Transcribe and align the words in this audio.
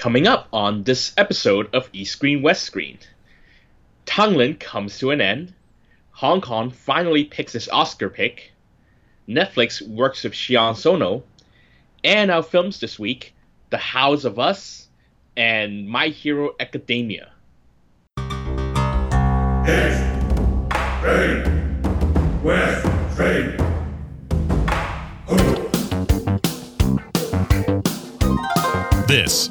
Coming 0.00 0.26
up 0.26 0.48
on 0.50 0.84
this 0.84 1.12
episode 1.18 1.74
of 1.74 1.90
East 1.92 2.12
Screen 2.12 2.40
West 2.40 2.62
Screen, 2.62 2.98
Tanglin 4.06 4.58
comes 4.58 4.96
to 4.96 5.10
an 5.10 5.20
end. 5.20 5.52
Hong 6.12 6.40
Kong 6.40 6.70
finally 6.70 7.24
picks 7.24 7.54
its 7.54 7.68
Oscar 7.68 8.08
pick. 8.08 8.52
Netflix 9.28 9.86
works 9.86 10.24
with 10.24 10.34
Sion 10.34 10.74
Sono. 10.74 11.22
And 12.02 12.30
our 12.30 12.42
films 12.42 12.80
this 12.80 12.98
week 12.98 13.34
The 13.68 13.76
House 13.76 14.24
of 14.24 14.38
Us 14.38 14.88
and 15.36 15.86
My 15.86 16.08
Hero 16.08 16.52
Academia. 16.58 17.32
East, 19.66 20.02
Screen, 20.96 22.42
West, 22.42 22.86
Screen. 23.12 23.54
This 29.06 29.50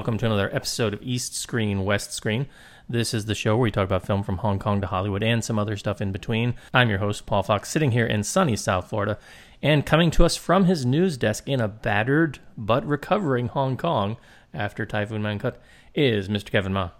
Welcome 0.00 0.16
to 0.16 0.24
another 0.24 0.48
episode 0.56 0.94
of 0.94 1.02
East 1.02 1.36
Screen, 1.36 1.84
West 1.84 2.14
Screen. 2.14 2.46
This 2.88 3.12
is 3.12 3.26
the 3.26 3.34
show 3.34 3.54
where 3.54 3.64
we 3.64 3.70
talk 3.70 3.84
about 3.84 4.06
film 4.06 4.22
from 4.22 4.38
Hong 4.38 4.58
Kong 4.58 4.80
to 4.80 4.86
Hollywood 4.86 5.22
and 5.22 5.44
some 5.44 5.58
other 5.58 5.76
stuff 5.76 6.00
in 6.00 6.10
between. 6.10 6.54
I'm 6.72 6.88
your 6.88 7.00
host, 7.00 7.26
Paul 7.26 7.42
Fox, 7.42 7.68
sitting 7.68 7.90
here 7.90 8.06
in 8.06 8.22
sunny 8.22 8.56
South 8.56 8.88
Florida, 8.88 9.18
and 9.62 9.84
coming 9.84 10.10
to 10.12 10.24
us 10.24 10.36
from 10.36 10.64
his 10.64 10.86
news 10.86 11.18
desk 11.18 11.46
in 11.46 11.60
a 11.60 11.68
battered 11.68 12.38
but 12.56 12.82
recovering 12.86 13.48
Hong 13.48 13.76
Kong 13.76 14.16
after 14.54 14.86
Typhoon 14.86 15.20
Mangkhut 15.20 15.56
is 15.94 16.30
Mr. 16.30 16.50
Kevin 16.50 16.72
Ma. 16.72 16.92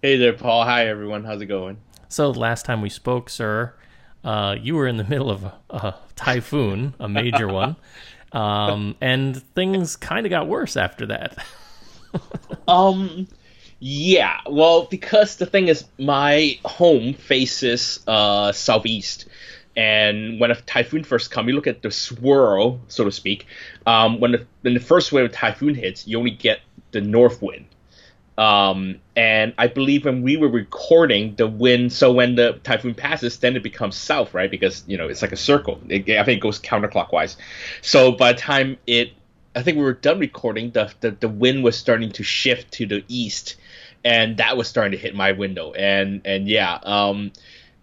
Hey 0.00 0.16
there, 0.16 0.34
Paul. 0.34 0.62
Hi, 0.66 0.86
everyone. 0.86 1.24
How's 1.24 1.40
it 1.40 1.46
going? 1.46 1.78
So, 2.08 2.30
last 2.30 2.64
time 2.64 2.80
we 2.80 2.90
spoke, 2.90 3.28
sir, 3.28 3.74
uh, 4.22 4.54
you 4.56 4.76
were 4.76 4.86
in 4.86 4.98
the 4.98 5.04
middle 5.04 5.32
of 5.32 5.42
a, 5.42 5.52
a 5.70 5.94
typhoon, 6.14 6.94
a 7.00 7.08
major 7.08 7.48
one, 7.48 7.74
um, 8.30 8.94
and 9.00 9.42
things 9.54 9.96
kind 9.96 10.26
of 10.26 10.30
got 10.30 10.46
worse 10.46 10.76
after 10.76 11.04
that. 11.06 11.44
Um, 12.68 13.26
yeah. 13.80 14.40
Well, 14.46 14.86
because 14.90 15.36
the 15.36 15.46
thing 15.46 15.68
is, 15.68 15.84
my 15.98 16.58
home 16.64 17.14
faces 17.14 18.00
uh 18.06 18.52
southeast, 18.52 19.26
and 19.76 20.38
when 20.40 20.50
a 20.50 20.60
typhoon 20.62 21.04
first 21.04 21.30
comes, 21.30 21.48
you 21.48 21.54
look 21.54 21.66
at 21.66 21.82
the 21.82 21.90
swirl, 21.90 22.80
so 22.88 23.04
to 23.04 23.12
speak. 23.12 23.46
Um, 23.86 24.20
when 24.20 24.32
the 24.32 24.46
when 24.62 24.74
the 24.74 24.80
first 24.80 25.12
wave 25.12 25.26
of 25.26 25.32
typhoon 25.32 25.74
hits, 25.74 26.06
you 26.06 26.18
only 26.18 26.32
get 26.32 26.60
the 26.90 27.00
north 27.00 27.40
wind. 27.40 27.66
Um, 28.36 29.00
and 29.16 29.52
I 29.58 29.66
believe 29.66 30.04
when 30.04 30.22
we 30.22 30.36
were 30.36 30.48
recording 30.48 31.34
the 31.34 31.48
wind, 31.48 31.92
so 31.92 32.12
when 32.12 32.36
the 32.36 32.60
typhoon 32.62 32.94
passes, 32.94 33.36
then 33.38 33.56
it 33.56 33.64
becomes 33.64 33.96
south, 33.96 34.32
right? 34.32 34.50
Because 34.50 34.84
you 34.86 34.96
know 34.96 35.08
it's 35.08 35.22
like 35.22 35.32
a 35.32 35.36
circle. 35.36 35.80
It, 35.88 36.08
I 36.10 36.24
think 36.24 36.38
it 36.38 36.40
goes 36.42 36.60
counterclockwise. 36.60 37.36
So 37.82 38.12
by 38.12 38.32
the 38.32 38.38
time 38.38 38.76
it, 38.86 39.12
I 39.54 39.62
think 39.62 39.76
we 39.76 39.82
were 39.84 39.94
done 39.94 40.18
recording, 40.18 40.70
the, 40.70 40.92
the 41.00 41.10
the 41.12 41.28
wind 41.28 41.64
was 41.64 41.76
starting 41.76 42.12
to 42.12 42.22
shift 42.22 42.72
to 42.74 42.86
the 42.86 43.04
east, 43.08 43.56
and 44.04 44.36
that 44.36 44.56
was 44.56 44.68
starting 44.68 44.92
to 44.92 44.98
hit 44.98 45.14
my 45.14 45.32
window. 45.32 45.72
And 45.72 46.22
and 46.24 46.48
yeah, 46.48 46.78
um, 46.82 47.32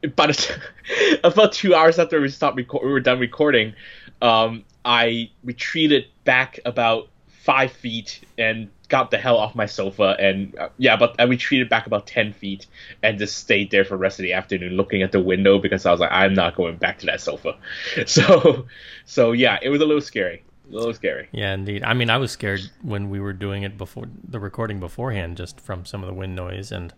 about 0.04 0.58
about 1.24 1.54
two 1.54 1.76
hours 1.76 2.00
after 2.00 2.22
we 2.22 2.30
stopped 2.30 2.58
record, 2.58 2.86
we 2.86 2.92
were 2.92 3.00
done 3.00 3.20
recording. 3.20 3.74
Um, 4.22 4.64
I 4.84 5.32
retreated 5.44 6.06
back 6.24 6.60
about 6.66 7.10
five 7.28 7.72
feet 7.72 8.22
and 8.38 8.70
got 8.90 9.12
the 9.12 9.18
hell 9.18 9.38
off 9.38 9.56
my 9.56 9.66
sofa 9.66 10.16
and 10.20 10.58
uh, 10.58 10.70
yeah 10.78 10.96
but 10.96 11.16
i 11.20 11.24
retreated 11.24 11.70
back 11.70 11.88
about 11.88 12.06
10 12.06 12.34
feet 12.34 12.68
and 13.02 13.18
just 13.18 13.38
stayed 13.38 13.72
there 13.72 13.84
for 13.84 13.96
the 13.96 13.98
rest 13.98 14.20
of 14.20 14.24
the 14.24 14.34
afternoon 14.34 14.74
looking 14.74 15.02
at 15.02 15.12
the 15.12 15.20
window 15.20 15.60
because 15.60 15.86
i 15.86 15.92
was 15.92 16.00
like 16.00 16.12
i'm 16.12 16.34
not 16.34 16.56
going 16.56 16.76
back 16.76 17.00
to 17.00 17.06
that 17.08 17.20
sofa 17.20 17.58
so 18.06 18.66
so 19.06 19.32
yeah 19.32 19.58
it 19.62 19.70
was 19.70 19.82
a 19.82 19.86
little 19.86 20.02
scary 20.02 20.44
a 20.70 20.74
little 20.74 20.94
scary 20.94 21.28
Yeah, 21.32 21.54
indeed. 21.54 21.84
I 21.84 21.94
mean, 21.94 22.10
I 22.10 22.18
was 22.18 22.32
scared 22.32 22.62
when 22.82 23.10
we 23.10 23.20
were 23.20 23.34
doing 23.34 23.64
it 23.64 23.78
before 23.78 24.06
the 24.28 24.40
recording 24.40 24.80
beforehand, 24.80 25.38
just 25.38 25.60
from 25.60 25.86
some 25.86 26.04
of 26.04 26.08
the 26.08 26.14
wind 26.14 26.36
noise, 26.36 26.72
and 26.72 26.94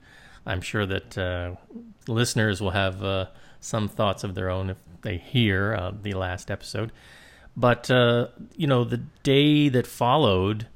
I'm 0.45 0.61
sure 0.61 0.85
that 0.85 1.17
uh, 1.17 1.55
listeners 2.07 2.61
will 2.61 2.71
have 2.71 3.03
uh, 3.03 3.25
some 3.59 3.87
thoughts 3.87 4.23
of 4.23 4.35
their 4.35 4.49
own 4.49 4.69
if 4.69 4.77
they 5.01 5.17
hear 5.17 5.73
uh, 5.73 5.91
the 6.01 6.13
last 6.13 6.49
episode. 6.49 6.91
But 7.55 7.89
uh, 7.89 8.27
you 8.55 8.67
know, 8.67 8.83
the 8.83 9.01
day 9.23 9.69
that 9.69 9.87
followed 9.87 10.67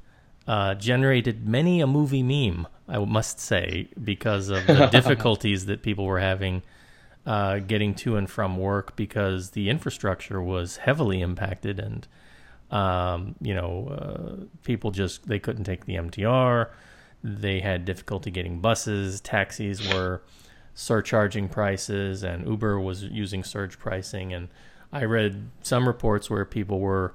uh, 0.48 0.76
generated 0.76 1.48
many 1.48 1.82
a 1.82 1.88
movie 1.88 2.24
meme. 2.24 2.68
I 2.88 2.98
must 3.00 3.40
say, 3.40 3.88
because 4.04 4.50
of 4.50 4.68
the 4.68 4.88
difficulties 4.92 5.66
that 5.68 5.82
people 5.82 6.06
were 6.06 6.20
having 6.20 6.62
uh, 7.26 7.60
getting 7.60 7.94
to 7.96 8.18
and 8.18 8.30
from 8.30 8.58
work, 8.58 8.96
because 8.96 9.52
the 9.52 9.70
infrastructure 9.70 10.42
was 10.42 10.78
heavily 10.78 11.22
impacted 11.22 11.80
and 11.80 12.08
um, 12.72 13.36
you 13.42 13.54
know, 13.54 13.88
uh, 13.90 14.46
people 14.64 14.92
just 14.92 15.28
they 15.28 15.40
couldn't 15.40 15.66
take 15.66 15.86
the 15.86 15.96
MTR. 15.96 16.70
They 17.24 17.60
had 17.60 17.86
difficulty 17.86 18.32
getting 18.32 18.60
buses. 18.60 19.22
Taxis 19.22 19.94
were 19.94 20.24
surcharging 20.74 21.50
prices, 21.50 22.24
and 22.24 22.48
Uber 22.48 22.80
was 22.80 23.04
using 23.04 23.44
surge 23.44 23.78
pricing. 23.78 24.34
And 24.34 24.48
I 24.92 25.04
read 25.04 25.50
some 25.62 25.86
reports 25.86 26.30
where 26.30 26.46
people 26.46 26.80
were, 26.80 27.14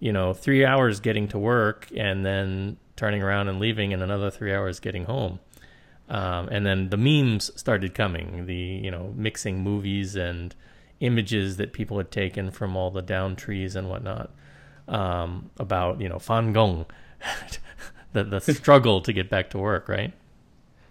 you 0.00 0.12
know, 0.12 0.34
three 0.34 0.64
hours 0.64 1.00
getting 1.00 1.28
to 1.28 1.38
work 1.38 1.88
and 1.96 2.26
then 2.26 2.76
turning 2.96 3.22
around 3.22 3.48
and 3.48 3.60
leaving, 3.60 3.92
and 3.92 4.02
another 4.02 4.30
three 4.30 4.52
hours 4.52 4.80
getting 4.80 5.04
home. 5.04 5.38
Um, 6.08 6.48
and 6.48 6.66
then 6.66 6.88
the 6.88 6.96
memes 6.96 7.52
started 7.54 7.94
coming. 7.94 8.46
The 8.46 8.56
you 8.56 8.90
know 8.90 9.12
mixing 9.16 9.60
movies 9.60 10.16
and 10.16 10.56
images 10.98 11.56
that 11.58 11.72
people 11.72 11.98
had 11.98 12.10
taken 12.10 12.50
from 12.50 12.76
all 12.76 12.90
the 12.90 13.02
down 13.02 13.36
trees 13.36 13.76
and 13.76 13.88
whatnot 13.88 14.32
um, 14.88 15.50
about 15.58 16.00
you 16.00 16.08
know 16.08 16.18
Fan 16.18 16.52
Gong, 16.52 16.86
the 18.12 18.24
the 18.24 18.40
struggle 18.40 19.00
to 19.02 19.12
get 19.12 19.30
back 19.30 19.50
to 19.50 19.58
work, 19.58 19.88
right? 19.88 20.12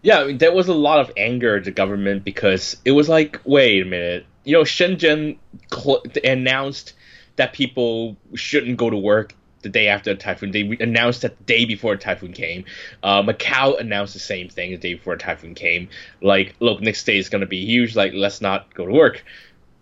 Yeah, 0.01 0.19
I 0.19 0.25
mean, 0.25 0.37
there 0.37 0.53
was 0.53 0.67
a 0.67 0.73
lot 0.73 0.99
of 0.99 1.11
anger 1.17 1.57
at 1.57 1.63
the 1.63 1.71
government 1.71 2.23
because 2.23 2.77
it 2.85 2.91
was 2.91 3.09
like, 3.09 3.41
wait 3.45 3.81
a 3.81 3.85
minute, 3.85 4.25
you 4.43 4.53
know, 4.53 4.63
Shenzhen 4.63 5.37
cl- 5.73 6.03
announced 6.23 6.93
that 7.35 7.51
people 7.53 8.15
shouldn't 8.35 8.77
go 8.77 8.89
to 8.89 8.95
work 8.97 9.35
the 9.63 9.69
day 9.69 9.87
after 9.87 10.13
the 10.13 10.19
typhoon. 10.19 10.51
They 10.51 10.63
re- 10.63 10.77
announced 10.79 11.23
that 11.23 11.37
the 11.37 11.43
day 11.43 11.65
before 11.65 11.95
the 11.95 12.01
typhoon 12.01 12.31
came. 12.31 12.65
Uh, 13.03 13.21
Macau 13.23 13.79
announced 13.79 14.13
the 14.13 14.19
same 14.19 14.49
thing 14.49 14.71
the 14.71 14.77
day 14.77 14.93
before 14.93 15.15
the 15.15 15.23
typhoon 15.23 15.55
came. 15.55 15.89
Like, 16.21 16.55
look, 16.59 16.79
next 16.81 17.03
day 17.05 17.17
is 17.17 17.29
gonna 17.29 17.45
be 17.45 17.65
huge. 17.65 17.95
Like, 17.95 18.13
let's 18.13 18.39
not 18.39 18.73
go 18.73 18.85
to 18.85 18.91
work. 18.93 19.23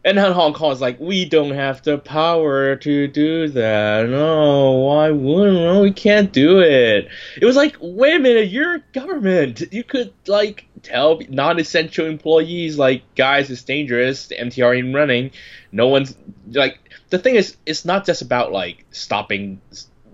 And 0.06 0.20
then 0.20 0.34
Hong 0.34 0.54
Kong 0.54 0.72
is 0.72 0.82
like, 0.82 1.00
we 1.00 1.26
don't 1.26 1.56
have 1.56 1.82
the 1.82 1.98
power 1.98 2.76
to 2.76 3.08
do 3.08 3.48
that. 3.48 4.08
No, 4.08 4.74
why 4.74 5.10
wouldn't 5.10 5.82
we 5.82 5.92
can't 5.92 6.32
do 6.32 6.60
it? 6.60 7.10
It 7.42 7.44
was 7.44 7.56
like, 7.56 7.76
wait 7.82 8.18
a 8.18 8.20
minute, 8.20 8.50
you're 8.50 8.78
government. 8.94 9.64
You 9.72 9.84
could 9.84 10.14
like 10.28 10.68
tell 10.84 11.20
non-essential 11.28 12.06
employees, 12.06 12.78
like, 12.78 13.02
guys, 13.16 13.50
it's 13.50 13.64
dangerous. 13.64 14.28
The 14.28 14.36
MTR 14.36 14.78
ain't 14.78 14.94
running. 14.94 15.32
No 15.72 15.88
one's 15.88 16.16
like. 16.52 16.78
The 17.10 17.18
thing 17.18 17.36
is, 17.36 17.58
it's 17.66 17.84
not 17.84 18.06
just 18.06 18.22
about 18.22 18.52
like 18.52 18.86
stopping, 18.92 19.60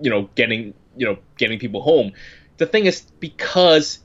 you 0.01 0.09
know, 0.09 0.29
getting 0.35 0.73
you 0.95 1.05
know 1.05 1.17
getting 1.37 1.59
people 1.59 1.81
home. 1.81 2.13
The 2.57 2.65
thing 2.65 2.85
is 2.85 3.01
because 3.19 3.99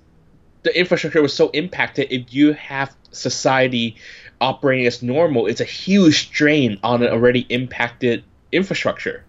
the 0.63 0.77
infrastructure 0.77 1.23
was 1.23 1.33
so 1.33 1.51
impacted. 1.51 2.09
If 2.11 2.35
you 2.35 2.55
have 2.55 2.95
society 3.13 3.97
operating 4.41 4.87
as 4.87 5.03
normal, 5.03 5.47
is 5.47 5.61
a 5.61 5.65
huge 5.65 6.27
strain 6.27 6.79
on 6.83 7.03
an 7.03 7.09
already 7.09 7.47
impacted 7.49 8.25
infrastructure. 8.53 9.25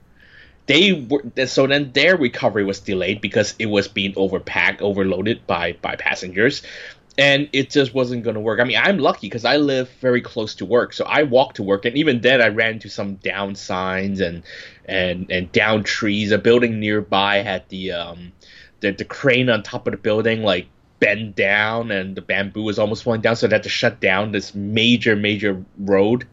They 0.66 1.08
were 1.10 1.24
so 1.48 1.66
then 1.66 1.92
their 1.94 2.18
recovery 2.18 2.66
was 2.66 2.82
delayed 2.82 3.22
because 3.22 3.56
it 3.58 3.68
was 3.68 3.88
being 3.88 4.14
overpacked, 4.14 4.82
overloaded 4.82 5.48
by 5.48 5.74
by 5.82 5.96
passengers, 5.96 6.62
and 7.18 7.50
it 7.52 7.70
just 7.70 7.94
wasn't 7.94 8.24
going 8.24 8.36
to 8.36 8.42
work. 8.42 8.60
I 8.60 8.66
mean, 8.66 8.78
I'm 8.78 9.00
lucky 9.00 9.28
because 9.28 9.46
I 9.46 9.58
live 9.58 9.90
very 10.02 10.22
close 10.22 10.56
to 10.56 10.66
work, 10.66 10.94
so 10.94 11.06
I 11.06 11.24
walk 11.24 11.54
to 11.54 11.64
work, 11.64 11.86
and 11.86 11.98
even 11.98 12.22
then 12.22 12.42
I 12.42 12.50
ran 12.50 12.74
into 12.74 12.90
some 12.90 13.16
down 13.16 13.56
signs 13.56 14.20
and 14.20 14.44
and 14.86 15.32
and 15.32 15.52
down 15.52 15.84
trees. 15.84 16.32
A 16.32 16.38
building 16.38 16.80
nearby 16.80 17.38
had 17.38 17.68
the 17.70 17.94
um 17.94 18.34
the 18.82 18.92
the 18.92 19.06
crane 19.06 19.50
on 19.50 19.64
top 19.64 19.88
of 19.88 19.92
the 19.92 19.98
building 19.98 20.44
like 20.44 20.68
bend 21.00 21.36
down 21.36 21.92
and 21.92 22.16
the 22.16 22.22
bamboo 22.22 22.64
was 22.64 22.80
almost 22.80 23.04
falling 23.04 23.22
down 23.22 23.36
so 23.36 23.48
they 23.48 23.56
had 23.56 23.64
to 23.64 23.70
shut 23.70 24.00
down 24.00 24.32
this 24.32 24.56
major 24.56 25.16
major 25.16 25.64
road 25.78 26.28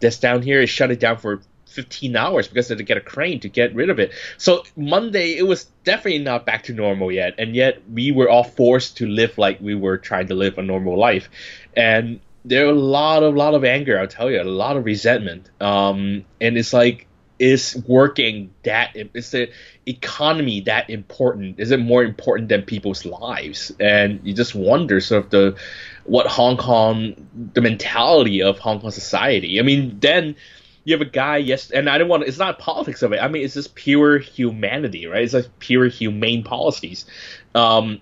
that's 0.00 0.18
down 0.18 0.42
here 0.42 0.60
it 0.60 0.66
shut 0.66 0.90
it 0.90 0.98
down 0.98 1.16
for 1.16 1.40
15 1.68 2.16
hours 2.16 2.48
because 2.48 2.68
they 2.68 2.72
had 2.72 2.78
to 2.78 2.84
get 2.84 2.96
a 2.96 3.00
crane 3.00 3.40
to 3.40 3.48
get 3.48 3.74
rid 3.74 3.90
of 3.90 3.98
it. 3.98 4.12
So 4.36 4.64
Monday, 4.76 5.36
it 5.36 5.46
was 5.46 5.64
definitely 5.84 6.20
not 6.20 6.46
back 6.46 6.64
to 6.64 6.72
normal 6.72 7.12
yet, 7.12 7.34
and 7.38 7.54
yet 7.54 7.82
we 7.90 8.10
were 8.10 8.28
all 8.28 8.44
forced 8.44 8.96
to 8.98 9.06
live 9.06 9.38
like 9.38 9.60
we 9.60 9.74
were 9.74 9.98
trying 9.98 10.28
to 10.28 10.34
live 10.34 10.58
a 10.58 10.62
normal 10.62 10.98
life, 10.98 11.28
and 11.76 12.20
there 12.44 12.66
are 12.66 12.70
a 12.70 12.74
lot 12.74 13.22
of 13.22 13.34
lot 13.34 13.54
of 13.54 13.64
anger. 13.64 13.98
I'll 13.98 14.08
tell 14.08 14.30
you, 14.30 14.40
a 14.40 14.44
lot 14.44 14.76
of 14.76 14.84
resentment. 14.84 15.50
Um, 15.60 16.24
and 16.40 16.56
it's 16.56 16.72
like, 16.72 17.06
is 17.38 17.82
working 17.86 18.52
that 18.64 18.96
is 19.14 19.30
the 19.30 19.50
economy 19.86 20.60
that 20.62 20.90
important? 20.90 21.60
Is 21.60 21.70
it 21.70 21.80
more 21.80 22.02
important 22.02 22.48
than 22.48 22.62
people's 22.62 23.04
lives? 23.04 23.72
And 23.78 24.20
you 24.24 24.34
just 24.34 24.54
wonder 24.54 25.00
sort 25.00 25.24
of 25.24 25.30
the 25.30 25.56
what 26.04 26.26
Hong 26.26 26.56
Kong, 26.56 27.14
the 27.54 27.60
mentality 27.60 28.42
of 28.42 28.58
Hong 28.58 28.80
Kong 28.80 28.90
society. 28.90 29.60
I 29.60 29.62
mean, 29.62 29.98
then 30.00 30.36
you 30.84 30.94
have 30.94 31.06
a 31.06 31.10
guy, 31.10 31.36
yes, 31.36 31.70
and 31.70 31.88
I 31.88 31.98
don't 31.98 32.08
want. 32.08 32.24
It's 32.24 32.38
not 32.38 32.58
politics 32.58 33.02
of 33.02 33.12
it. 33.12 33.18
I 33.18 33.28
mean, 33.28 33.44
it's 33.44 33.54
just 33.54 33.74
pure 33.74 34.18
humanity, 34.18 35.06
right? 35.06 35.22
It's 35.22 35.34
like 35.34 35.58
pure 35.58 35.86
humane 35.86 36.44
policies. 36.44 37.04
Um, 37.54 38.00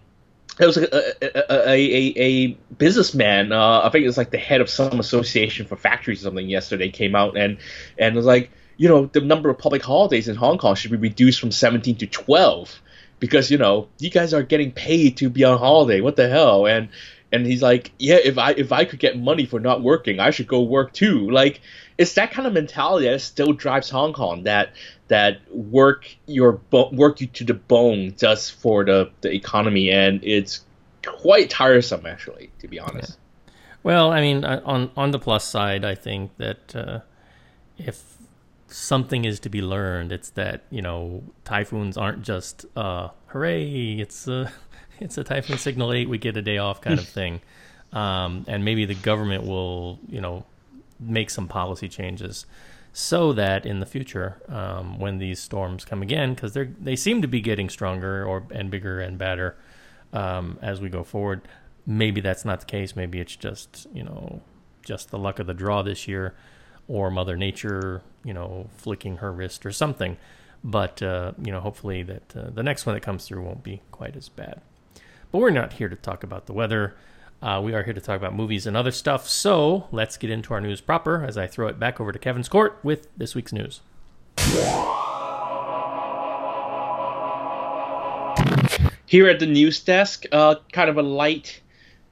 it 0.58 0.66
was 0.66 0.76
a 0.76 0.86
a, 1.20 1.70
a, 1.70 2.12
a, 2.16 2.46
businessman. 2.78 3.52
Uh, 3.52 3.82
I 3.82 3.90
think 3.90 4.04
it 4.04 4.06
was 4.06 4.16
like 4.16 4.30
the 4.30 4.38
head 4.38 4.60
of 4.60 4.70
some 4.70 5.00
association 5.00 5.66
for 5.66 5.76
factories 5.76 6.20
or 6.20 6.24
something. 6.24 6.48
Yesterday 6.48 6.90
came 6.90 7.14
out 7.14 7.36
and 7.36 7.58
and 7.98 8.14
was 8.14 8.24
like, 8.24 8.50
you 8.76 8.88
know, 8.88 9.06
the 9.06 9.20
number 9.20 9.48
of 9.48 9.58
public 9.58 9.82
holidays 9.82 10.28
in 10.28 10.36
Hong 10.36 10.58
Kong 10.58 10.74
should 10.74 10.90
be 10.90 10.96
reduced 10.96 11.40
from 11.40 11.50
17 11.50 11.96
to 11.96 12.06
12 12.06 12.80
because 13.18 13.50
you 13.50 13.58
know 13.58 13.88
you 13.98 14.10
guys 14.10 14.34
are 14.34 14.42
getting 14.42 14.72
paid 14.72 15.16
to 15.18 15.30
be 15.30 15.44
on 15.44 15.58
holiday. 15.58 16.00
What 16.00 16.16
the 16.16 16.28
hell? 16.28 16.66
And 16.66 16.88
and 17.32 17.46
he's 17.46 17.62
like, 17.62 17.92
yeah, 17.98 18.16
if 18.22 18.38
I 18.38 18.52
if 18.52 18.72
I 18.72 18.84
could 18.84 18.98
get 18.98 19.18
money 19.18 19.46
for 19.46 19.60
not 19.60 19.82
working, 19.82 20.20
I 20.20 20.30
should 20.30 20.46
go 20.46 20.62
work 20.62 20.92
too. 20.92 21.30
Like 21.30 21.60
it's 21.98 22.14
that 22.14 22.30
kind 22.30 22.46
of 22.46 22.52
mentality 22.52 23.08
that 23.08 23.20
still 23.20 23.52
drives 23.52 23.90
Hong 23.90 24.12
Kong. 24.12 24.44
That 24.44 24.72
that 25.08 25.40
work 25.54 26.06
your 26.26 26.52
bo- 26.52 26.90
work 26.90 27.20
you 27.20 27.26
to 27.28 27.44
the 27.44 27.54
bone 27.54 28.14
just 28.16 28.52
for 28.60 28.84
the 28.84 29.10
the 29.22 29.32
economy, 29.32 29.90
and 29.90 30.22
it's 30.22 30.64
quite 31.04 31.50
tiresome 31.50 32.06
actually, 32.06 32.50
to 32.60 32.68
be 32.68 32.78
honest. 32.78 33.10
Yeah. 33.10 33.52
Well, 33.82 34.12
I 34.12 34.20
mean, 34.20 34.44
on 34.44 34.90
on 34.96 35.10
the 35.12 35.18
plus 35.18 35.44
side, 35.44 35.84
I 35.84 35.94
think 35.94 36.36
that 36.38 36.74
uh, 36.74 37.00
if 37.78 38.16
something 38.68 39.24
is 39.24 39.40
to 39.40 39.48
be 39.48 39.62
learned, 39.62 40.12
it's 40.12 40.30
that 40.30 40.64
you 40.70 40.82
know 40.82 41.22
typhoons 41.44 41.96
aren't 41.96 42.22
just 42.22 42.66
uh, 42.76 43.08
hooray, 43.26 43.94
it's 43.94 44.26
a 44.28 44.52
it's 45.00 45.18
a 45.18 45.24
typhoon 45.24 45.58
signal 45.58 45.92
eight, 45.92 46.08
we 46.08 46.18
get 46.18 46.36
a 46.36 46.42
day 46.42 46.58
off 46.58 46.80
kind 46.80 46.98
of 46.98 47.08
thing, 47.20 47.40
um, 47.92 48.44
and 48.48 48.64
maybe 48.64 48.84
the 48.84 48.94
government 48.94 49.44
will 49.44 49.98
you 50.08 50.20
know 50.20 50.44
make 50.98 51.30
some 51.30 51.46
policy 51.46 51.88
changes 51.88 52.46
so 52.98 53.34
that 53.34 53.66
in 53.66 53.78
the 53.78 53.84
future, 53.84 54.40
um, 54.48 54.98
when 54.98 55.18
these 55.18 55.38
storms 55.38 55.84
come 55.84 56.00
again, 56.00 56.32
because 56.32 56.54
they 56.54 56.64
they 56.64 56.96
seem 56.96 57.20
to 57.20 57.28
be 57.28 57.42
getting 57.42 57.68
stronger 57.68 58.24
or 58.24 58.46
and 58.50 58.70
bigger 58.70 59.00
and 59.00 59.18
badder 59.18 59.54
um, 60.14 60.58
as 60.62 60.80
we 60.80 60.88
go 60.88 61.04
forward. 61.04 61.42
Maybe 61.84 62.22
that's 62.22 62.46
not 62.46 62.60
the 62.60 62.66
case. 62.66 62.96
Maybe 62.96 63.20
it's 63.20 63.36
just 63.36 63.86
you 63.92 64.02
know 64.02 64.40
just 64.82 65.10
the 65.10 65.18
luck 65.18 65.38
of 65.38 65.46
the 65.46 65.52
draw 65.52 65.82
this 65.82 66.08
year, 66.08 66.34
or 66.88 67.10
Mother 67.10 67.36
Nature 67.36 68.02
you 68.26 68.34
know 68.34 68.68
flicking 68.76 69.18
her 69.18 69.32
wrist 69.32 69.64
or 69.64 69.72
something. 69.72 70.18
But 70.64 71.00
uh, 71.00 71.32
you 71.42 71.52
know 71.52 71.60
hopefully 71.60 72.02
that 72.02 72.36
uh, 72.36 72.50
the 72.52 72.62
next 72.62 72.84
one 72.84 72.94
that 72.94 73.02
comes 73.02 73.24
through 73.26 73.42
won't 73.42 73.62
be 73.62 73.80
quite 73.92 74.16
as 74.16 74.28
bad. 74.28 74.60
But 75.30 75.38
we're 75.38 75.50
not 75.50 75.74
here 75.74 75.88
to 75.88 75.96
talk 75.96 76.24
about 76.24 76.46
the 76.46 76.52
weather. 76.52 76.96
Uh, 77.42 77.60
we 77.62 77.74
are 77.74 77.82
here 77.82 77.92
to 77.92 78.00
talk 78.00 78.16
about 78.16 78.34
movies 78.34 78.66
and 78.66 78.76
other 78.76 78.90
stuff. 78.90 79.28
So 79.28 79.86
let's 79.92 80.16
get 80.16 80.30
into 80.30 80.54
our 80.54 80.60
news 80.60 80.80
proper 80.80 81.24
as 81.24 81.36
I 81.36 81.46
throw 81.46 81.68
it 81.68 81.78
back 81.78 82.00
over 82.00 82.10
to 82.10 82.18
Kevin's 82.18 82.48
court 82.48 82.78
with 82.82 83.08
this 83.16 83.34
week's 83.34 83.52
news. 83.52 83.80
Here 89.06 89.28
at 89.28 89.38
the 89.38 89.46
news 89.46 89.80
desk, 89.80 90.24
uh, 90.32 90.56
kind 90.72 90.90
of 90.90 90.96
a 90.96 91.02
light 91.02 91.60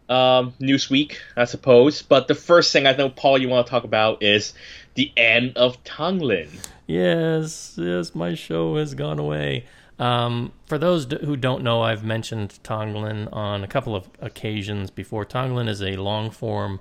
um, 0.08 0.54
news 0.58 0.90
week, 0.90 1.20
I 1.36 1.44
suppose. 1.44 2.02
But 2.02 2.28
the 2.28 2.34
first 2.34 2.72
thing 2.72 2.86
I 2.86 2.92
know, 2.92 3.08
Paul, 3.08 3.38
you 3.38 3.48
want 3.48 3.66
to 3.66 3.70
talk 3.70 3.84
about 3.84 4.22
is 4.22 4.54
the 4.94 5.12
end 5.16 5.56
of 5.56 5.82
Tanglin. 5.84 6.48
Yes, 6.86 7.74
yes, 7.80 8.14
my 8.14 8.34
show 8.34 8.76
has 8.76 8.94
gone 8.94 9.18
away. 9.18 9.64
Um, 9.98 10.52
for 10.66 10.76
those 10.76 11.06
who 11.06 11.36
don't 11.36 11.62
know, 11.62 11.82
I've 11.82 12.04
mentioned 12.04 12.58
Tanglin 12.62 13.28
on 13.32 13.62
a 13.62 13.68
couple 13.68 13.94
of 13.94 14.08
occasions 14.20 14.90
before. 14.90 15.24
Tanglin 15.24 15.68
is 15.68 15.80
a 15.80 15.96
long 15.96 16.30
form 16.30 16.80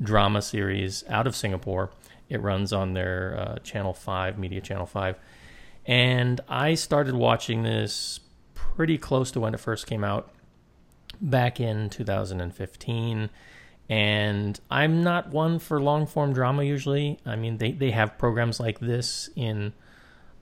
drama 0.00 0.42
series 0.42 1.04
out 1.08 1.26
of 1.26 1.36
Singapore. 1.36 1.90
It 2.28 2.40
runs 2.40 2.72
on 2.72 2.94
their 2.94 3.36
uh, 3.38 3.58
Channel 3.58 3.92
5, 3.92 4.38
Media 4.38 4.60
Channel 4.60 4.86
5. 4.86 5.16
And 5.84 6.40
I 6.48 6.74
started 6.74 7.14
watching 7.14 7.62
this 7.62 8.20
pretty 8.54 8.96
close 8.96 9.30
to 9.32 9.40
when 9.40 9.54
it 9.54 9.60
first 9.60 9.86
came 9.86 10.04
out 10.04 10.30
back 11.20 11.60
in 11.60 11.90
2015. 11.90 13.30
And 13.88 14.60
I'm 14.70 15.02
not 15.02 15.28
one 15.28 15.58
for 15.58 15.80
long 15.80 16.06
form 16.06 16.32
drama 16.32 16.62
usually. 16.62 17.18
I 17.26 17.36
mean, 17.36 17.58
they, 17.58 17.72
they 17.72 17.90
have 17.90 18.18
programs 18.18 18.58
like 18.58 18.78
this 18.80 19.28
in. 19.36 19.72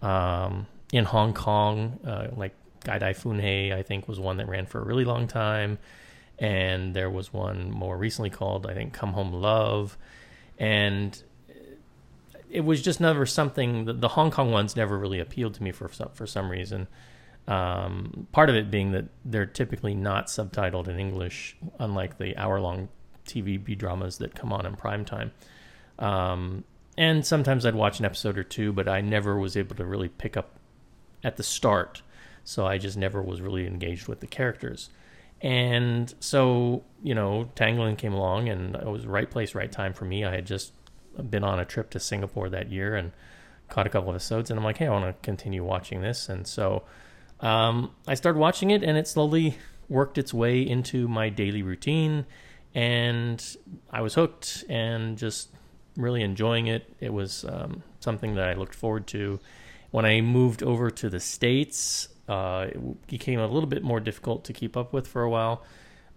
Um, 0.03 0.67
in 0.93 1.05
Hong 1.05 1.33
Kong, 1.35 1.99
uh, 2.05 2.29
like 2.37 2.55
Gai 2.85 2.99
Dai 2.99 3.13
Fun 3.13 3.39
Hei, 3.39 3.73
I 3.73 3.83
think, 3.83 4.09
was 4.09 4.19
one 4.19 4.39
that 4.39 4.49
ran 4.49 4.67
for 4.67 4.81
a 4.81 4.85
really 4.85 5.05
long 5.05 5.29
time. 5.29 5.79
And 6.39 6.95
there 6.95 7.11
was 7.11 7.33
one 7.33 7.71
more 7.71 7.97
recently 7.97 8.31
called, 8.31 8.67
I 8.67 8.75
think, 8.75 8.93
Come 8.93 9.13
Home 9.13 9.33
Love. 9.33 9.97
And 10.59 11.23
it 12.51 12.63
was 12.63 12.83
just 12.83 13.01
never 13.01 13.27
something, 13.27 14.01
the 14.01 14.09
Hong 14.09 14.31
Kong 14.31 14.51
ones 14.51 14.75
never 14.75 14.99
really 14.99 15.21
appealed 15.21 15.55
to 15.55 15.63
me 15.63 15.71
for, 15.71 15.89
for 15.89 16.27
some 16.27 16.51
reason. 16.51 16.89
Um, 17.49 18.27
part 18.33 18.49
of 18.49 18.55
it 18.55 18.71
being 18.71 18.93
that 18.93 19.07
they're 19.25 19.47
typically 19.47 19.95
not 19.95 20.27
subtitled 20.27 20.89
in 20.89 20.99
English, 20.99 21.57
unlike 21.79 22.19
the 22.19 22.37
hour 22.37 22.61
long 22.61 22.89
TV 23.27 23.77
dramas 23.77 24.19
that 24.19 24.35
come 24.35 24.53
on 24.53 24.67
in 24.67 24.77
prime 24.77 25.05
time. 25.05 25.33
Um, 25.99 26.65
and 26.97 27.25
sometimes 27.25 27.65
I'd 27.65 27.75
watch 27.75 27.99
an 27.99 28.05
episode 28.05 28.39
or 28.39 28.45
two, 28.45 28.73
but 28.73 28.89
I 28.89 29.01
never 29.01 29.39
was 29.39 29.57
able 29.57 29.77
to 29.77 29.85
really 29.85 30.09
pick 30.09 30.37
up 30.37 30.59
at 31.25 31.37
the 31.37 31.43
start. 31.43 32.03
So 32.45 32.67
I 32.67 32.79
just 32.79 32.97
never 32.97 33.23
was 33.23 33.41
really 33.41 33.67
engaged 33.67 34.09
with 34.09 34.21
the 34.21 34.27
characters. 34.27 34.91
And 35.41 36.13
so, 36.21 36.85
you 37.03 37.15
know, 37.15 37.51
Tanglin 37.57 37.97
came 37.97 38.13
along 38.13 38.49
and 38.49 38.77
it 38.77 38.87
was 38.87 39.07
right 39.07 39.31
place, 39.31 39.55
right 39.55 39.71
time 39.71 39.93
for 39.93 40.05
me. 40.05 40.25
I 40.25 40.35
had 40.35 40.47
just 40.47 40.73
been 41.31 41.45
on 41.45 41.59
a 41.59 41.65
trip 41.65 41.91
to 41.91 42.01
Singapore 42.01 42.49
that 42.51 42.71
year 42.71 42.95
and 42.95 43.13
caught 43.69 43.87
a 43.87 43.91
couple 43.91 44.11
of 44.11 44.17
episodes 44.17 44.51
and 44.51 44.59
I'm 44.59 44.65
like, 44.65 44.79
hey, 44.79 44.87
I 44.87 44.91
want 44.91 45.07
to 45.07 45.15
continue 45.23 45.65
watching 45.65 46.03
this. 46.03 46.29
And 46.29 46.47
so 46.47 46.83
um, 47.41 47.91
I 48.07 48.15
started 48.15 48.39
watching 48.39 48.71
it 48.71 48.83
and 48.83 48.97
it 48.97 49.09
slowly 49.09 49.59
worked 49.89 50.19
its 50.19 50.33
way 50.33 50.63
into 50.63 51.09
my 51.09 51.29
daily 51.29 51.63
routine. 51.63 52.27
And 52.75 53.45
I 53.91 54.01
was 54.03 54.15
hooked 54.15 54.65
and 54.69 55.19
just 55.19 55.51
really 55.97 56.23
enjoying 56.23 56.69
it. 56.69 56.95
It 57.01 57.13
was 57.13 57.45
um, 57.45 57.83
something 57.99 58.35
that 58.37 58.49
I 58.49 58.55
looked 58.55 58.75
forward 58.75 59.07
to 59.09 59.41
when 59.91 60.05
I 60.05 60.21
moved 60.21 60.63
over 60.63 60.91
to 60.91 61.11
the 61.11 61.21
States, 61.21 62.09
uh, 62.29 62.69
it 62.69 63.07
became 63.09 63.41
a 63.41 63.47
little 63.47 63.69
bit 63.69 63.83
more 63.83 64.01
difficult 64.01 64.45
to 64.45 64.53
keep 64.53 64.77
up 64.77 64.93
with 64.93 65.07
for 65.07 65.23
a 65.23 65.31
while. 65.31 65.65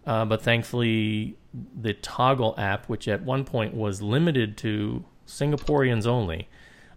Uh, 0.05 0.25
but 0.25 0.41
thankfully, 0.41 1.37
the 1.79 1.93
Toggle 1.93 2.55
app, 2.57 2.87
which 2.87 3.07
at 3.07 3.23
one 3.23 3.45
point 3.45 3.73
was 3.73 4.01
limited 4.01 4.57
to 4.57 5.05
Singaporeans 5.27 6.05
only, 6.05 6.49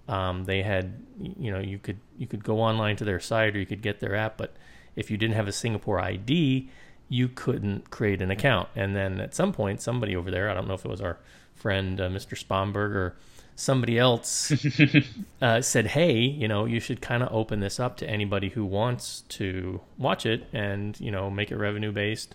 um, 0.08 0.44
they 0.44 0.62
had 0.62 1.02
you 1.18 1.50
know 1.50 1.58
you 1.58 1.78
could 1.78 1.98
you 2.18 2.26
could 2.26 2.44
go 2.44 2.60
online 2.60 2.96
to 2.96 3.04
their 3.04 3.20
site 3.20 3.56
or 3.56 3.58
you 3.58 3.66
could 3.66 3.82
get 3.82 4.00
their 4.00 4.14
app, 4.14 4.36
but 4.36 4.54
if 4.94 5.10
you 5.10 5.16
didn't 5.16 5.34
have 5.34 5.48
a 5.48 5.52
Singapore 5.52 6.00
ID, 6.00 6.70
you 7.08 7.28
couldn't 7.28 7.90
create 7.90 8.22
an 8.22 8.30
account. 8.30 8.68
And 8.74 8.96
then 8.96 9.20
at 9.20 9.34
some 9.34 9.52
point, 9.52 9.80
somebody 9.80 10.16
over 10.16 10.30
there, 10.30 10.50
I 10.50 10.54
don't 10.54 10.66
know 10.66 10.74
if 10.74 10.84
it 10.84 10.90
was 10.90 11.00
our 11.00 11.18
friend 11.54 12.00
uh, 12.00 12.08
Mr. 12.08 12.36
Spomberg 12.36 12.94
or 12.94 13.16
somebody 13.56 13.98
else 13.98 14.52
uh, 15.42 15.60
said, 15.60 15.88
"Hey, 15.88 16.18
you 16.18 16.46
know, 16.46 16.64
you 16.66 16.78
should 16.80 17.00
kind 17.00 17.22
of 17.22 17.32
open 17.32 17.60
this 17.60 17.80
up 17.80 17.96
to 17.98 18.08
anybody 18.08 18.50
who 18.50 18.64
wants 18.64 19.22
to 19.30 19.80
watch 19.98 20.26
it, 20.26 20.46
and 20.52 20.98
you 21.00 21.10
know, 21.10 21.30
make 21.30 21.50
it 21.50 21.56
revenue 21.56 21.92
based 21.92 22.34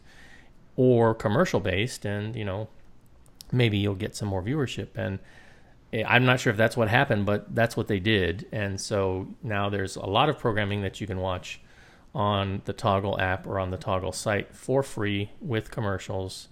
or 0.76 1.14
commercial 1.14 1.60
based, 1.60 2.06
and 2.06 2.36
you 2.36 2.46
know, 2.46 2.68
maybe 3.52 3.78
you'll 3.78 3.96
get 3.96 4.16
some 4.16 4.28
more 4.28 4.42
viewership." 4.42 4.90
And 4.96 5.20
I'm 5.94 6.26
not 6.26 6.40
sure 6.40 6.52
if 6.52 6.58
that's 6.58 6.78
what 6.78 6.88
happened, 6.88 7.26
but 7.26 7.54
that's 7.54 7.76
what 7.76 7.88
they 7.88 8.00
did, 8.00 8.48
and 8.52 8.80
so 8.80 9.28
now 9.44 9.70
there's 9.70 9.96
a 9.96 10.06
lot 10.06 10.30
of 10.30 10.38
programming 10.38 10.82
that 10.84 11.02
you 11.02 11.08
can 11.08 11.20
watch 11.20 11.62
on 12.16 12.62
the 12.66 12.74
Toggle 12.74 13.20
app 13.20 13.46
or 13.46 13.60
on 13.60 13.72
the 13.72 13.78
Toggle 13.78 14.12
site 14.12 14.56
for 14.56 14.84
free 14.84 15.32
with 15.42 15.72
commercials. 15.72 16.48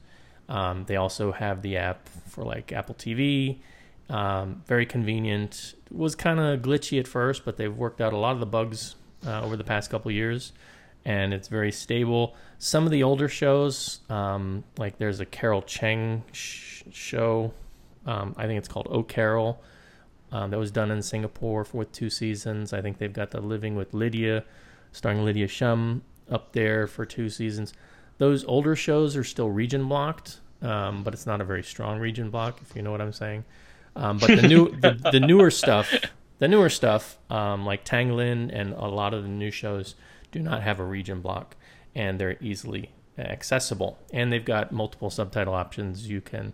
Um, 0.48 0.86
they 0.86 0.96
also 0.96 1.32
have 1.32 1.62
the 1.62 1.78
app 1.78 2.10
for 2.28 2.44
like 2.44 2.72
Apple 2.72 2.96
TV 2.96 3.60
um, 4.10 4.64
very 4.66 4.86
convenient. 4.86 5.76
Was 5.92 6.16
kind 6.16 6.40
of 6.40 6.62
glitchy 6.62 7.00
at 7.00 7.08
first, 7.08 7.46
but 7.46 7.58
they've 7.58 7.76
worked 7.76 8.02
out 8.02 8.14
a 8.14 8.18
lot 8.18 8.34
of 8.34 8.40
the 8.40 8.46
bugs 8.46 8.96
uh, 9.26 9.42
over 9.42 9.56
the 9.56 9.64
past 9.64 9.90
couple 9.90 10.12
years, 10.12 10.52
and 11.06 11.34
it's 11.34 11.48
very 11.48 11.72
stable. 11.72 12.36
Some 12.58 12.86
of 12.86 12.92
the 12.92 13.04
older 13.04 13.28
shows, 13.28 14.00
um, 14.10 14.64
like 14.78 14.98
there's 14.98 15.20
a 15.20 15.26
Carol 15.26 15.62
Cheng 15.62 16.24
sh- 16.32 16.84
show, 16.92 17.54
um, 18.06 18.34
I 18.38 18.46
think 18.46 18.58
it's 18.58 18.68
called 18.68 19.08
Carol, 19.08 19.62
um, 20.32 20.52
that 20.52 20.60
was 20.60 20.72
done 20.72 20.92
in 20.92 21.02
Singapore 21.02 21.66
for, 21.66 21.84
two 21.86 22.10
seasons. 22.10 22.74
I 22.74 22.82
think 22.82 22.98
they've 22.98 23.12
got 23.12 23.32
the 23.32 23.42
Living 23.42 23.76
with 23.76 23.94
Lydia, 23.94 24.44
starring 24.92 25.24
Lydia 25.26 25.48
Shum, 25.48 26.04
up 26.30 26.54
there 26.54 26.86
for 26.88 27.06
two 27.06 27.30
seasons. 27.30 27.74
Those 28.20 28.44
older 28.44 28.76
shows 28.76 29.16
are 29.16 29.24
still 29.24 29.50
region 29.50 29.88
blocked, 29.88 30.40
um, 30.62 31.04
but 31.04 31.14
it's 31.14 31.26
not 31.26 31.42
a 31.42 31.44
very 31.44 31.64
strong 31.64 32.00
region 32.00 32.30
block, 32.30 32.60
if 32.62 32.76
you 32.76 32.82
know 32.82 32.92
what 32.92 33.02
I'm 33.02 33.14
saying. 33.14 33.46
Um, 33.96 34.18
but 34.20 34.28
the 34.28 34.48
new, 34.48 34.70
the, 34.70 34.92
the 35.12 35.20
newer 35.20 35.50
stuff, 35.50 35.92
the 36.38 36.48
newer 36.48 36.70
stuff, 36.70 37.18
um, 37.30 37.66
like 37.66 37.84
Tanglin 37.86 38.52
and 38.54 38.74
a 38.74 38.88
lot 38.88 39.14
of 39.14 39.24
the 39.24 39.30
new 39.30 39.52
shows, 39.52 39.96
do 40.32 40.40
not 40.40 40.62
have 40.62 40.80
a 40.80 40.86
region 40.86 41.22
block, 41.22 41.56
and 41.96 42.20
they're 42.20 42.38
easily 42.40 42.92
accessible. 43.18 43.98
And 44.14 44.32
they've 44.32 44.46
got 44.46 44.72
multiple 44.72 45.10
subtitle 45.10 45.54
options. 45.54 46.08
You 46.08 46.22
can 46.22 46.54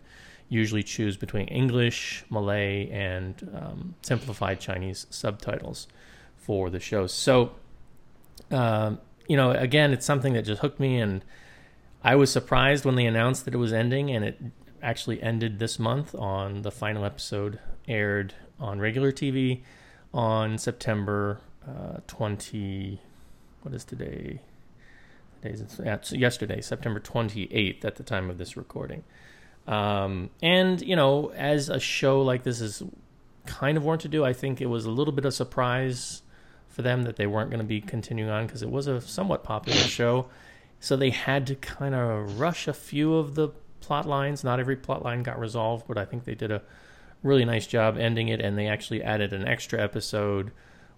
usually 0.50 0.84
choose 0.84 1.18
between 1.18 1.48
English, 1.48 2.24
Malay, 2.30 2.90
and 2.90 3.50
um, 3.56 3.96
simplified 4.02 4.60
Chinese 4.60 5.08
subtitles 5.10 5.88
for 6.38 6.70
the 6.70 6.80
shows. 6.80 7.14
So, 7.14 7.52
um, 8.52 9.00
you 9.28 9.36
know, 9.36 9.52
again, 9.52 9.92
it's 9.92 10.06
something 10.06 10.34
that 10.34 10.44
just 10.44 10.62
hooked 10.62 10.80
me, 10.80 11.00
and 11.00 11.25
I 12.04 12.16
was 12.16 12.32
surprised 12.32 12.86
when 12.86 12.96
they 12.96 13.06
announced 13.06 13.46
that 13.46 13.54
it 13.54 13.58
was 13.58 13.74
ending, 13.74 14.12
and 14.12 14.24
it 14.24 14.40
actually 14.82 15.22
ended 15.22 15.58
this 15.58 15.80
month 15.80 16.14
on 16.14 16.62
the 16.62 16.72
final 16.72 17.04
episode 17.04 17.60
aired 17.88 18.36
on 18.60 18.80
regular 18.80 19.12
TV 19.12 19.64
on 20.14 20.58
September 20.58 21.42
uh, 21.68 21.98
20. 22.08 23.02
What 23.64 23.74
is 23.74 23.84
today? 23.84 24.42
Today's 25.42 26.12
yesterday, 26.12 26.62
September 26.62 27.00
28th, 27.00 27.84
at 27.84 27.96
the 27.96 28.04
time 28.04 28.30
of 28.30 28.38
this 28.38 28.56
recording. 28.56 29.04
Um, 29.67 30.29
and 30.41 30.81
you 30.81 30.95
know, 30.95 31.31
as 31.36 31.69
a 31.69 31.79
show 31.79 32.22
like 32.22 32.43
this 32.43 32.62
is 32.62 32.84
kind 33.45 33.77
of 33.77 33.84
wanted 33.84 34.03
to 34.03 34.07
do, 34.10 34.25
I 34.25 34.34
think 34.34 34.62
it 34.62 34.67
was 34.67 34.86
a 34.86 34.91
little 34.91 35.13
bit 35.13 35.25
of 35.25 35.34
surprise 35.34 36.22
for 36.67 36.81
them 36.81 37.03
that 37.03 37.15
they 37.15 37.25
weren't 37.25 37.50
going 37.50 37.62
to 37.62 37.65
be 37.65 37.81
continuing 37.81 38.29
on 38.29 38.45
because 38.45 38.62
it 38.62 38.69
was 38.69 38.88
a 38.88 39.00
somewhat 39.01 39.43
popular 39.43 39.79
show. 39.79 40.27
So 40.79 40.95
they 40.95 41.10
had 41.10 41.48
to 41.48 41.55
kind 41.55 41.95
of 41.95 42.39
rush 42.39 42.67
a 42.67 42.74
few 42.74 43.15
of 43.15 43.36
the 43.36 43.50
plot 43.79 44.07
lines. 44.07 44.43
Not 44.43 44.60
every 44.60 44.75
plot 44.75 45.03
line 45.03 45.24
got 45.24 45.39
resolved, 45.39 45.88
but 45.88 45.98
I 45.98 46.05
think 46.05 46.25
they 46.25 46.36
did 46.36 46.51
a 46.51 46.62
really 47.24 47.45
nice 47.45 47.65
job 47.65 47.98
ending 47.98 48.27
it. 48.27 48.41
And 48.41 48.57
they 48.57 48.67
actually 48.67 49.01
added 49.01 49.31
an 49.31 49.48
extra 49.48 49.81
episode 49.81 50.51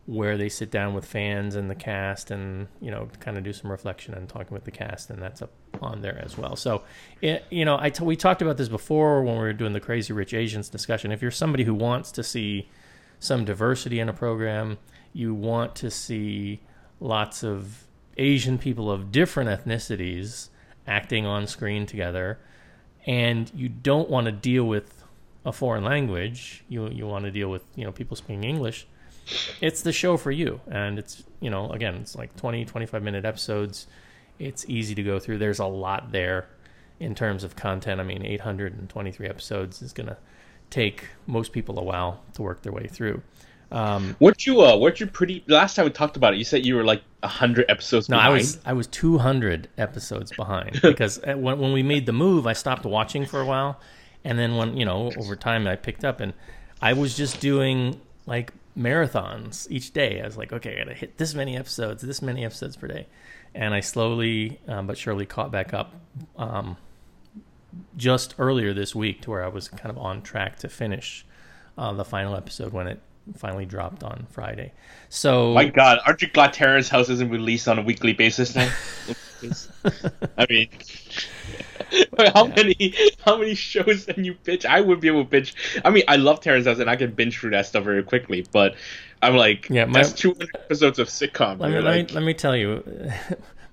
where 0.08 0.38
they 0.38 0.50
sit 0.50 0.72
down 0.72 0.94
with 0.94 1.06
fans 1.06 1.56
and 1.56 1.70
the 1.70 1.76
cast 1.76 2.32
and 2.32 2.68
you 2.82 2.90
know 2.90 3.08
kind 3.20 3.38
of 3.38 3.44
do 3.44 3.54
some 3.54 3.70
reflection 3.70 4.14
and 4.14 4.28
talking 4.28 4.54
with 4.54 4.64
the 4.64 4.72
cast 4.72 5.10
and 5.10 5.22
that's 5.22 5.42
up 5.42 5.52
on 5.82 6.02
there 6.02 6.20
as 6.24 6.38
well. 6.38 6.56
So 6.56 6.84
it, 7.22 7.46
you 7.50 7.66
know 7.66 7.78
I 7.80 7.92
t- 7.92 8.04
we 8.04 8.16
talked 8.16 8.42
about 8.42 8.58
this 8.58 8.70
before 8.70 9.24
when 9.24 9.36
we 9.36 9.42
were 9.42 9.54
doing 9.54 9.74
the 9.74 9.80
crazy 9.80 10.14
rich 10.14 10.34
asians 10.34 10.70
discussion. 10.70 11.12
If 11.12 11.22
you're 11.22 11.32
somebody 11.32 11.64
who 11.64 11.76
wants 11.76 12.12
to 12.14 12.24
see 12.24 12.68
some 13.20 13.46
diversity 13.46 14.00
in 14.00 14.10
a 14.10 14.14
program 14.14 14.78
you 15.14 15.34
want 15.34 15.76
to 15.76 15.90
see 15.90 16.60
lots 17.00 17.44
of 17.44 17.88
asian 18.18 18.58
people 18.58 18.92
of 18.92 19.12
different 19.12 19.50
ethnicities 19.50 20.50
acting 20.86 21.26
on 21.26 21.48
screen 21.48 21.86
together 21.86 22.38
and 23.06 23.52
you 23.56 23.70
don't 23.70 24.10
want 24.10 24.26
to 24.26 24.32
deal 24.32 24.64
with 24.64 25.04
a 25.46 25.52
foreign 25.52 25.84
language 25.84 26.64
you 26.68 26.88
you 26.90 27.08
want 27.08 27.26
to 27.26 27.32
deal 27.32 27.50
with 27.50 27.64
you 27.76 27.84
know 27.84 27.92
people 27.92 28.16
speaking 28.16 28.44
english 28.44 28.88
it's 29.62 29.82
the 29.82 29.92
show 29.92 30.18
for 30.18 30.32
you. 30.32 30.60
And 30.70 31.00
it's, 31.00 31.24
you 31.40 31.50
know, 31.50 31.70
again, 31.72 31.96
it's 31.96 32.16
like 32.16 32.36
20, 32.36 32.66
25 32.66 33.04
minute 33.04 33.26
episodes. 33.26 33.88
It's 34.40 34.66
easy 34.68 34.96
to 34.96 35.04
go 35.04 35.20
through. 35.20 35.40
There's 35.40 35.60
a 35.60 35.66
lot 35.66 36.12
there 36.12 36.48
in 37.00 37.16
terms 37.16 37.44
of 37.44 37.56
content. 37.56 38.00
I 38.00 38.04
mean, 38.04 38.26
823 38.26 39.28
episodes 39.28 39.82
is 39.82 39.94
going 39.94 40.08
to 40.08 40.18
take 40.70 41.06
most 41.26 41.52
people 41.52 41.80
a 41.80 41.84
while 41.84 42.22
to 42.34 42.42
work 42.42 42.62
their 42.62 42.74
way 42.74 42.88
through. 42.88 43.22
Um, 43.72 44.16
weren't 44.20 44.46
you? 44.46 44.62
Uh, 44.62 44.78
weren't 44.78 45.00
you 45.00 45.08
pretty? 45.08 45.44
Last 45.48 45.76
time 45.76 45.86
we 45.86 45.92
talked 45.92 46.16
about 46.16 46.34
it, 46.34 46.38
you 46.38 46.46
said 46.46 46.66
you 46.66 46.76
were 46.76 46.86
like 46.86 47.02
hundred 47.22 47.66
episodes. 47.68 48.08
No, 48.08 48.16
behind. 48.16 48.34
I 48.34 48.38
was. 48.38 48.60
I 48.66 48.74
was 48.74 48.88
two 48.88 49.18
hundred 49.18 49.68
episodes 49.78 50.32
behind 50.32 50.80
because 50.82 51.22
uh, 51.22 51.34
when 51.34 51.60
when 51.60 51.74
we 51.74 51.84
made 51.84 52.06
the 52.06 52.14
move, 52.14 52.48
I 52.48 52.54
stopped 52.54 52.86
watching 52.86 53.26
for 53.26 53.42
a 53.42 53.46
while, 53.46 53.80
and 54.24 54.40
then 54.40 54.56
when 54.56 54.78
you 54.78 54.86
know 54.86 55.12
over 55.18 55.36
time 55.36 55.68
I 55.68 55.76
picked 55.76 56.06
up, 56.06 56.22
and 56.22 56.34
I 56.82 56.94
was 56.94 57.18
just 57.18 57.42
doing 57.42 58.00
like 58.26 58.54
marathons 58.78 59.68
each 59.70 59.92
day. 59.92 60.22
I 60.22 60.26
was 60.26 60.38
like, 60.38 60.54
okay, 60.54 60.76
I 60.76 60.84
got 60.84 60.90
to 60.90 60.94
hit 60.94 61.18
this 61.18 61.34
many 61.34 61.58
episodes, 61.58 62.02
this 62.02 62.22
many 62.22 62.46
episodes 62.46 62.76
per 62.76 62.88
day, 62.88 63.08
and 63.56 63.74
I 63.74 63.80
slowly 63.80 64.60
um, 64.68 64.88
but 64.88 64.98
surely 64.98 65.26
caught 65.26 65.52
back 65.52 65.74
up. 65.74 65.94
Um, 66.38 66.78
just 67.96 68.36
earlier 68.40 68.74
this 68.74 68.96
week, 68.96 69.22
to 69.22 69.32
where 69.32 69.44
I 69.44 69.50
was 69.50 69.68
kind 69.68 69.90
of 69.90 69.98
on 69.98 70.22
track 70.22 70.58
to 70.60 70.70
finish 70.70 71.26
uh, 71.78 71.94
the 71.94 72.06
final 72.06 72.36
episode 72.36 72.74
when 72.74 72.88
it 72.88 73.00
finally 73.36 73.66
dropped 73.66 74.04
on 74.04 74.26
Friday. 74.32 74.72
So, 75.10 75.54
my 75.54 75.66
God, 75.66 76.00
aren't 76.06 76.22
you 76.22 76.30
glad 76.30 76.54
Terrace 76.54 76.90
House 76.90 77.10
isn't 77.10 77.30
released 77.30 77.68
on 77.68 77.78
a 77.78 77.82
weekly 77.82 78.14
basis 78.14 78.56
now? 78.56 78.72
I 80.38 80.46
mean, 80.50 80.70
how 82.34 82.46
yeah. 82.46 82.54
many 82.56 82.94
how 83.26 83.38
many 83.38 83.56
shows 83.56 84.06
can 84.06 84.24
you 84.24 84.34
pitch? 84.34 84.66
I 84.66 84.82
would 84.82 85.00
be 85.00 85.08
able 85.08 85.24
to 85.24 85.30
pitch. 85.30 85.54
I 85.86 85.90
mean, 85.90 86.04
I 86.08 86.16
love 86.16 86.42
Terrace 86.42 86.66
House 86.66 86.80
and 86.80 86.90
I 86.90 86.96
can 86.96 87.12
binge 87.12 87.40
through 87.40 87.52
that 87.52 87.66
stuff 87.66 87.84
very 87.84 88.04
quickly, 88.04 88.46
but 88.52 88.76
I'm 89.22 89.36
like, 89.36 89.70
yeah, 89.70 89.86
my, 89.86 90.02
that's 90.02 90.14
200 90.14 90.50
episodes 90.56 91.00
of 91.00 91.08
sitcom. 91.08 91.60
Let 91.60 91.72
me, 91.72 91.80
like, 91.80 92.12
let 92.12 92.24
me 92.24 92.34
tell 92.34 92.56
you. 92.56 92.84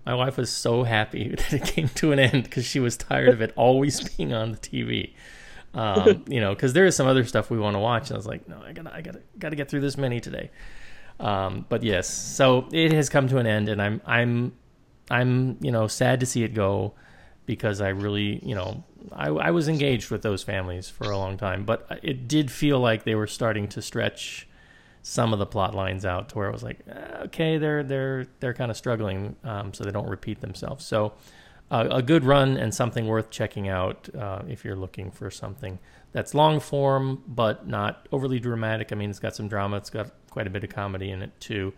My 0.07 0.15
wife 0.15 0.37
was 0.37 0.51
so 0.51 0.83
happy 0.83 1.29
that 1.35 1.53
it 1.53 1.65
came 1.65 1.89
to 1.89 2.13
an 2.13 2.19
end 2.19 2.45
because 2.45 2.67
she 2.67 2.79
was 2.79 2.97
tired 2.97 3.31
of 3.31 3.41
it 3.41 3.53
always 3.57 4.07
being 4.11 4.35
on 4.35 4.53
the 4.53 4.59
TV. 4.59 5.13
Um, 5.73 6.25
you 6.29 6.41
know, 6.41 6.55
because 6.55 6.73
there 6.73 6.85
is 6.85 6.95
some 6.95 7.07
other 7.07 7.25
stuff 7.25 7.51
we 7.51 7.59
want 7.59 7.75
to 7.75 7.81
watch, 7.81 8.11
and 8.11 8.13
I 8.13 8.19
was 8.19 8.27
like, 8.27 8.47
no, 8.49 8.61
I 8.65 8.73
gotta, 8.73 8.95
I 8.95 9.01
gotta, 9.01 9.23
gotta 9.39 9.57
get 9.57 9.69
through 9.69 9.81
this 9.81 9.97
many 9.97 10.21
today. 10.21 10.51
Um, 11.19 11.67
but 11.69 11.83
yes, 11.83 12.09
so 12.09 12.69
it 12.71 12.93
has 12.93 13.09
come 13.09 13.29
to 13.29 13.39
an 13.39 13.47
end, 13.47 13.69
and 13.69 13.83
I'm, 13.83 14.01
I'm, 14.07 14.53
I'm, 15.11 15.59
you 15.61 15.71
know, 15.71 15.87
sad 15.87 16.21
to 16.21 16.27
see 16.27 16.45
it 16.45 16.55
go 16.55 16.95
because 17.47 17.81
I 17.81 17.91
really, 17.91 18.41
you 18.45 18.55
know, 18.55 18.85
I, 19.13 19.29
I 19.29 19.51
was 19.51 19.69
engaged 19.69 20.11
with 20.11 20.23
those 20.23 20.43
families 20.43 20.89
for 20.89 21.11
a 21.11 21.19
long 21.19 21.37
time, 21.37 21.65
but 21.65 21.87
it 22.03 22.27
did 22.27 22.51
feel 22.51 22.81
like 22.81 23.05
they 23.05 23.15
were 23.15 23.27
starting 23.27 23.69
to 23.69 23.83
stretch 23.83 24.49
some 25.03 25.35
of 25.35 25.39
the 25.39 25.47
plot 25.47 25.75
lines 25.75 26.07
out 26.07 26.31
to 26.31 26.39
where 26.39 26.49
it 26.49 26.53
was 26.53 26.63
like, 26.63 26.81
eh, 26.89 27.23
okay, 27.25 27.59
they're 27.59 27.83
they're 27.83 28.27
they're 28.41 28.55
kind 28.55 28.71
of 28.71 28.77
struggling, 28.77 29.37
um, 29.45 29.75
so 29.75 29.85
they 29.85 29.91
don't 29.91 30.09
repeat 30.09 30.41
themselves. 30.41 30.85
So. 30.85 31.13
Uh, 31.71 31.89
a 31.91 32.03
good 32.03 32.25
run 32.25 32.59
and 32.59 32.75
something 32.75 33.07
worth 33.07 33.31
checking 33.31 33.71
out 33.71 34.07
uh, 34.15 34.43
if 34.47 34.67
you're 34.67 34.77
looking 34.77 35.11
for 35.11 35.31
something 35.31 35.79
that's 36.13 36.35
long 36.35 36.61
form 36.61 37.23
but 37.27 37.67
not 37.67 38.07
overly 38.13 38.39
dramatic. 38.39 38.93
I 38.93 38.97
mean, 38.97 39.09
it's 39.09 39.19
got 39.19 39.35
some 39.35 39.49
drama, 39.49 39.79
it's 39.79 39.89
got 39.89 40.11
quite 40.29 40.47
a 40.47 40.51
bit 40.51 40.63
of 40.63 40.69
comedy 40.69 41.11
in 41.11 41.23
it 41.23 41.33
too, 41.41 41.73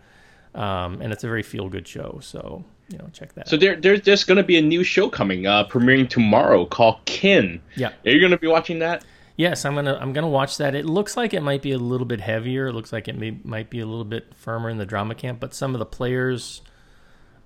um, 0.56 1.00
and 1.00 1.12
it's 1.12 1.22
a 1.22 1.28
very 1.28 1.44
feel 1.44 1.68
good 1.68 1.86
show. 1.86 2.18
So 2.20 2.64
you 2.88 2.98
know, 2.98 3.08
check 3.12 3.34
that. 3.34 3.48
So 3.48 3.56
out. 3.56 3.60
there, 3.60 3.76
there's 3.76 4.02
there's 4.02 4.24
going 4.24 4.36
to 4.36 4.44
be 4.44 4.56
a 4.56 4.62
new 4.62 4.84
show 4.84 5.08
coming, 5.08 5.46
uh, 5.46 5.64
premiering 5.64 6.08
tomorrow 6.08 6.66
called 6.66 7.04
Kin. 7.04 7.60
Yeah. 7.74 7.92
Are 8.04 8.10
you 8.10 8.20
going 8.20 8.32
to 8.32 8.38
be 8.38 8.46
watching 8.46 8.78
that? 8.80 9.04
Yes, 9.36 9.66
I'm 9.66 9.74
gonna 9.74 9.98
I'm 10.00 10.14
gonna 10.14 10.28
watch 10.28 10.56
that. 10.56 10.74
It 10.74 10.86
looks 10.86 11.14
like 11.14 11.34
it 11.34 11.42
might 11.42 11.60
be 11.60 11.72
a 11.72 11.78
little 11.78 12.06
bit 12.06 12.22
heavier. 12.22 12.68
It 12.68 12.72
looks 12.72 12.90
like 12.90 13.06
it 13.06 13.18
may, 13.18 13.38
might 13.44 13.68
be 13.68 13.80
a 13.80 13.86
little 13.86 14.04
bit 14.04 14.34
firmer 14.34 14.70
in 14.70 14.78
the 14.78 14.86
drama 14.86 15.14
camp. 15.14 15.40
But 15.40 15.52
some 15.52 15.74
of 15.74 15.78
the 15.78 15.84
players 15.84 16.62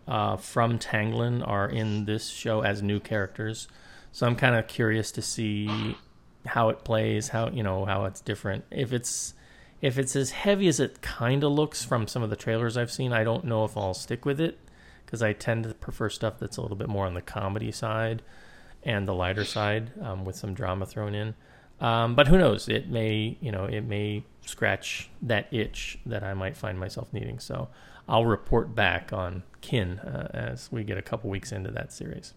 uh, 0.07 0.37
from 0.37 0.79
Tanglin 0.79 1.43
are 1.47 1.69
in 1.69 2.05
this 2.05 2.29
show 2.29 2.61
as 2.61 2.81
new 2.81 3.01
characters, 3.01 3.67
so 4.13 4.25
I'm 4.25 4.37
kind 4.37 4.55
of 4.55 4.69
curious 4.69 5.11
to 5.13 5.23
see 5.23 5.97
how 6.47 6.69
it 6.69 6.85
plays, 6.85 7.31
how 7.31 7.49
you 7.49 7.65
know 7.65 7.85
how 7.87 8.05
it's 8.05 8.21
different. 8.21 8.67
If 8.71 8.93
it's 8.93 9.35
if 9.83 9.99
it's 9.99 10.15
as 10.15 10.31
heavy 10.31 10.69
as 10.69 10.79
it 10.79 11.03
kind 11.03 11.43
of 11.43 11.51
looks 11.51 11.85
from 11.85 12.07
some 12.07 12.23
of 12.23 12.31
the 12.31 12.37
trailers 12.37 12.77
I've 12.77 12.93
seen, 12.93 13.13
I 13.13 13.25
don't 13.25 13.45
know 13.47 13.65
if 13.65 13.77
I'll 13.77 13.95
stick 13.95 14.25
with 14.25 14.41
it 14.41 14.61
because 15.11 15.23
I 15.23 15.33
tend 15.33 15.65
to 15.65 15.75
prefer 15.75 16.09
stuff 16.09 16.39
that's 16.39 16.57
a 16.57 16.63
little 16.63 16.77
bit 16.77 16.89
more 16.89 17.05
on 17.05 17.15
the 17.15 17.21
comedy 17.21 17.73
side 17.73 18.23
and 18.85 19.09
the 19.09 19.13
lighter 19.13 19.45
side 19.45 19.91
um, 20.01 20.25
with 20.25 20.37
some 20.37 20.55
drama 20.55 20.87
thrown 20.87 21.17
in. 21.17 21.35
Um, 21.81 22.15
but 22.15 22.29
who 22.29 22.39
knows? 22.39 22.69
It 22.69 22.89
may, 22.89 23.37
you 23.41 23.51
know, 23.51 23.65
it 23.65 23.81
may 23.81 24.25
scratch 24.47 25.11
that 25.23 25.53
itch 25.53 25.99
that 26.07 26.23
I 26.23 26.33
might 26.35 26.57
find 26.57 26.79
myself 26.79 27.13
needing. 27.13 27.41
So 27.41 27.69
I'll 28.09 28.25
report 28.25 28.73
back 28.73 29.13
on 29.13 29.43
Kin 29.63 29.99
uh, 29.99 30.29
as 30.33 30.71
we 30.71 30.85
get 30.85 30.97
a 30.97 31.03
couple 31.03 31.29
weeks 31.29 31.51
into 31.51 31.73
that 31.73 31.93
series. 31.93 32.35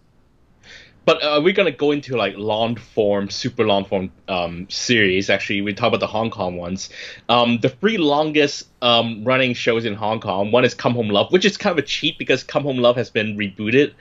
But 1.04 1.22
uh, 1.22 1.40
we're 1.42 1.52
gonna 1.52 1.70
go 1.70 1.90
into 1.90 2.16
like 2.16 2.36
long 2.36 2.76
form, 2.76 3.30
super 3.30 3.64
long 3.66 3.84
form 3.84 4.12
um, 4.28 4.66
series. 4.70 5.30
Actually, 5.30 5.62
we 5.62 5.74
talk 5.74 5.88
about 5.88 6.00
the 6.00 6.06
Hong 6.06 6.30
Kong 6.30 6.56
ones. 6.56 6.88
Um, 7.28 7.58
the 7.60 7.68
three 7.68 7.98
longest 7.98 8.68
um, 8.80 9.24
running 9.24 9.54
shows 9.54 9.84
in 9.84 9.94
Hong 9.94 10.20
Kong. 10.20 10.50
One 10.50 10.64
is 10.64 10.74
Come 10.74 10.94
Home 10.94 11.08
Love, 11.08 11.32
which 11.32 11.44
is 11.44 11.56
kind 11.56 11.78
of 11.78 11.84
a 11.84 11.86
cheat 11.86 12.18
because 12.18 12.42
Come 12.42 12.62
Home 12.62 12.78
Love 12.78 12.96
has 12.96 13.10
been 13.10 13.36
rebooted 13.36 13.92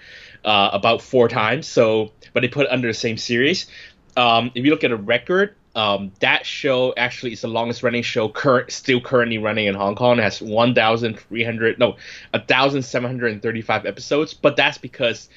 uh, 0.45 0.69
about 0.73 1.01
four 1.01 1.27
times. 1.27 1.67
So, 1.67 2.11
but 2.33 2.41
they 2.41 2.47
put 2.47 2.65
it 2.67 2.71
under 2.71 2.87
the 2.87 2.93
same 2.93 3.17
series. 3.17 3.67
Um, 4.15 4.51
if 4.55 4.63
you 4.63 4.71
look 4.71 4.83
at 4.83 4.91
a 4.91 4.97
record, 4.97 5.55
um, 5.75 6.11
that 6.19 6.45
show 6.45 6.93
actually 6.95 7.33
is 7.33 7.41
the 7.41 7.47
longest 7.47 7.81
running 7.81 8.03
show 8.03 8.31
still 8.69 9.01
currently 9.01 9.39
running 9.39 9.65
in 9.65 9.75
Hong 9.75 9.95
Kong. 9.95 10.19
It 10.19 10.23
has 10.23 10.41
1,300 10.41 11.79
no 11.79 11.95
1,735 12.31 13.85
episodes, 13.85 14.33
but 14.33 14.55
that's 14.55 14.77
because 14.77 15.29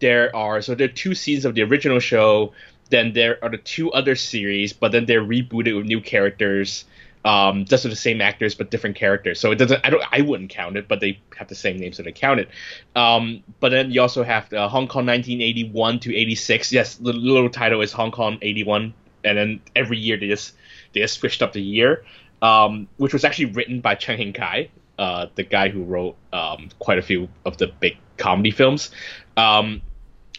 there 0.00 0.34
are 0.34 0.62
so 0.62 0.74
there 0.74 0.86
are 0.88 0.92
two 0.92 1.14
seasons 1.14 1.44
of 1.44 1.54
the 1.54 1.62
original 1.62 2.00
show. 2.00 2.52
Then 2.90 3.12
there 3.12 3.38
are 3.42 3.50
the 3.50 3.58
two 3.58 3.92
other 3.92 4.14
series, 4.14 4.72
but 4.72 4.92
then 4.92 5.06
they're 5.06 5.22
rebooted 5.24 5.76
with 5.76 5.86
new 5.86 6.00
characters 6.00 6.84
Um, 7.24 7.64
just 7.64 7.84
with 7.84 7.92
the 7.92 7.96
same 7.96 8.20
actors 8.20 8.54
but 8.54 8.70
different 8.70 8.96
characters. 8.96 9.40
So 9.40 9.50
it 9.50 9.56
doesn't. 9.56 9.80
I 9.84 9.90
don't. 9.90 10.02
I 10.12 10.20
wouldn't 10.20 10.50
count 10.50 10.76
it, 10.76 10.88
but 10.88 11.00
they 11.00 11.22
have 11.38 11.48
the 11.48 11.54
same 11.54 11.78
names, 11.78 11.96
so 11.96 12.02
they 12.02 12.12
count 12.12 12.40
it. 12.40 12.50
Um, 12.94 13.42
but 13.60 13.70
then 13.70 13.90
you 13.90 14.02
also 14.02 14.22
have 14.22 14.52
uh, 14.52 14.68
Hong 14.68 14.88
Kong 14.88 15.06
1981 15.06 16.00
to 16.00 16.14
86. 16.14 16.72
Yes, 16.72 16.96
the 16.96 17.14
little 17.14 17.48
title 17.48 17.80
is 17.80 17.92
Hong 17.92 18.10
Kong 18.10 18.38
81, 18.42 18.94
and 19.24 19.38
then 19.38 19.60
every 19.74 19.96
year 19.96 20.18
they 20.18 20.28
just 20.28 20.54
they 20.92 21.00
just 21.00 21.18
switched 21.18 21.40
up 21.42 21.54
the 21.54 21.62
year, 21.62 22.04
um, 22.42 22.88
which 22.98 23.14
was 23.14 23.24
actually 23.24 23.46
written 23.56 23.80
by 23.80 23.94
Cheng 23.94 24.18
Hing 24.18 24.32
Kai, 24.34 24.70
uh, 24.98 25.26
the 25.34 25.44
guy 25.44 25.70
who 25.70 25.82
wrote 25.82 26.16
um, 26.32 26.68
quite 26.78 26.98
a 26.98 27.02
few 27.02 27.28
of 27.46 27.56
the 27.56 27.68
big 27.68 27.96
comedy 28.18 28.50
films. 28.50 28.90
Um, 29.36 29.82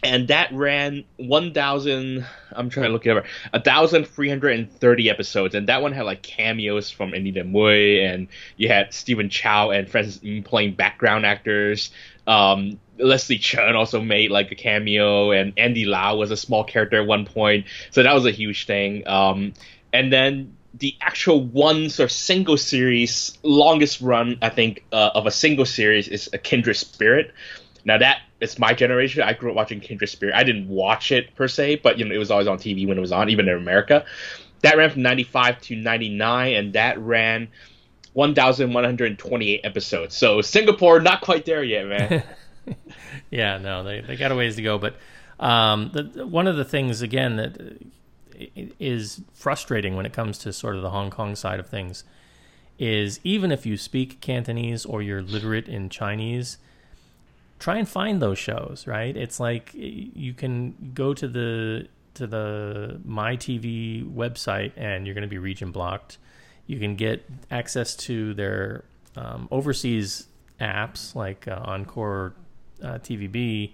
and 0.04 0.28
that 0.28 0.54
ran 0.54 1.04
1,000. 1.18 2.26
I'm 2.52 2.70
trying 2.70 2.86
to 2.86 2.92
look 2.92 3.06
it 3.06 3.10
over. 3.10 3.24
1,330 3.52 5.10
episodes, 5.10 5.56
and 5.56 5.68
that 5.68 5.82
one 5.82 5.94
had 5.94 6.04
like 6.04 6.22
cameos 6.22 6.92
from 6.92 7.14
Anita 7.14 7.44
Mui, 7.44 8.06
and 8.06 8.28
you 8.56 8.68
had 8.68 8.94
Stephen 8.94 9.30
Chow 9.30 9.72
and 9.72 9.90
Francis 9.90 10.22
Ng 10.24 10.44
playing 10.44 10.76
background 10.76 11.26
actors. 11.26 11.92
Um, 12.28 12.80
Leslie 12.98 13.40
Cheung 13.40 13.76
also 13.76 14.00
made 14.02 14.32
like 14.32 14.52
a 14.52 14.56
cameo, 14.56 15.32
and 15.32 15.54
Andy 15.58 15.86
Lau 15.86 16.18
was 16.18 16.32
a 16.32 16.38
small 16.38 16.64
character 16.64 17.02
at 17.02 17.08
one 17.08 17.26
point, 17.26 17.66
so 17.90 18.04
that 18.04 18.14
was 18.14 18.26
a 18.26 18.32
huge 18.32 18.68
thing. 18.68 19.08
Um, 19.08 19.54
and 19.92 20.14
then 20.14 20.56
the 20.76 20.96
actual 21.02 21.42
one 21.42 21.90
sort 21.90 22.10
of 22.10 22.12
single 22.12 22.58
series, 22.58 23.38
longest 23.44 24.02
run 24.02 24.38
I 24.42 24.50
think 24.50 24.84
uh, 24.92 25.12
of 25.16 25.26
a 25.26 25.32
single 25.32 25.66
series 25.66 26.08
is 26.08 26.30
a 26.32 26.38
Kindred 26.38 26.78
Spirit. 26.78 27.34
Now 27.86 27.98
that 28.00 28.22
it's 28.46 28.60
my 28.60 28.74
generation. 28.74 29.22
I 29.24 29.34
grew 29.34 29.50
up 29.50 29.56
watching 29.56 29.80
Kindred 29.80 30.10
Spirit. 30.10 30.36
I 30.36 30.44
didn't 30.44 30.70
watch 30.70 31.12
it 31.12 31.36
per 31.36 31.48
se, 31.48 31.78
but 31.84 32.00
you 32.00 32.06
know 32.06 32.16
it 32.16 32.18
was 32.18 32.32
always 32.32 32.48
on 32.48 32.58
TV 32.58 32.88
when 32.88 32.98
it 32.98 33.02
was 33.02 33.12
on, 33.12 33.30
even 33.30 33.50
in 33.50 33.58
America. 33.58 34.06
That 34.62 34.78
ran 34.78 34.90
from 34.90 35.02
95 35.02 35.62
to 35.62 35.76
99, 35.76 36.54
and 36.54 36.74
that 36.74 36.98
ran 37.00 37.50
1,128 38.14 39.62
episodes. 39.64 40.16
So 40.16 40.42
Singapore, 40.42 41.02
not 41.02 41.22
quite 41.22 41.46
there 41.46 41.64
yet, 41.64 41.88
man. 41.88 42.24
yeah, 43.30 43.58
no, 43.58 43.84
they, 43.84 44.02
they 44.02 44.16
got 44.16 44.32
a 44.32 44.36
ways 44.36 44.56
to 44.56 44.62
go. 44.62 44.78
But 44.78 44.96
um, 45.40 45.92
the, 45.94 46.26
one 46.26 46.48
of 46.48 46.56
the 46.56 46.64
things, 46.64 47.02
again, 47.02 47.36
that 47.36 47.82
is 48.80 49.22
frustrating 49.34 49.96
when 49.96 50.06
it 50.06 50.14
comes 50.14 50.38
to 50.40 50.54
sort 50.54 50.76
of 50.76 50.82
the 50.82 50.92
Hong 50.92 51.10
Kong 51.10 51.36
side 51.36 51.60
of 51.60 51.68
things 51.68 52.04
is 52.78 53.20
even 53.24 53.52
if 53.52 53.66
you 53.66 53.78
speak 53.78 54.20
Cantonese 54.20 54.86
or 54.86 55.02
you're 55.02 55.22
literate 55.22 55.68
in 55.68 55.90
Chinese, 55.90 56.58
try 57.60 57.78
and 57.78 57.88
find 57.88 58.22
those 58.22 58.38
shows, 58.38 58.86
right? 58.88 59.16
It's 59.16 59.40
like 59.40 59.72
you 59.74 60.34
can 60.34 60.92
go 60.94 61.14
to 61.14 61.28
the 61.28 61.88
to 62.16 62.28
the 62.28 63.02
MyTV 63.06 64.14
website 64.14 64.72
and 64.78 65.06
you're 65.06 65.14
going 65.14 65.24
to 65.24 65.28
be 65.28 65.38
region 65.38 65.72
blocked. 65.72 66.18
You 66.66 66.80
can 66.80 66.96
get 66.96 67.26
access 67.52 67.96
to 67.98 68.34
their 68.34 68.86
um, 69.16 69.48
overseas 69.52 70.28
apps 70.60 71.14
like 71.14 71.48
uh, 71.48 71.62
Encore 71.66 72.34
uh, 72.82 73.00
TVB 73.00 73.74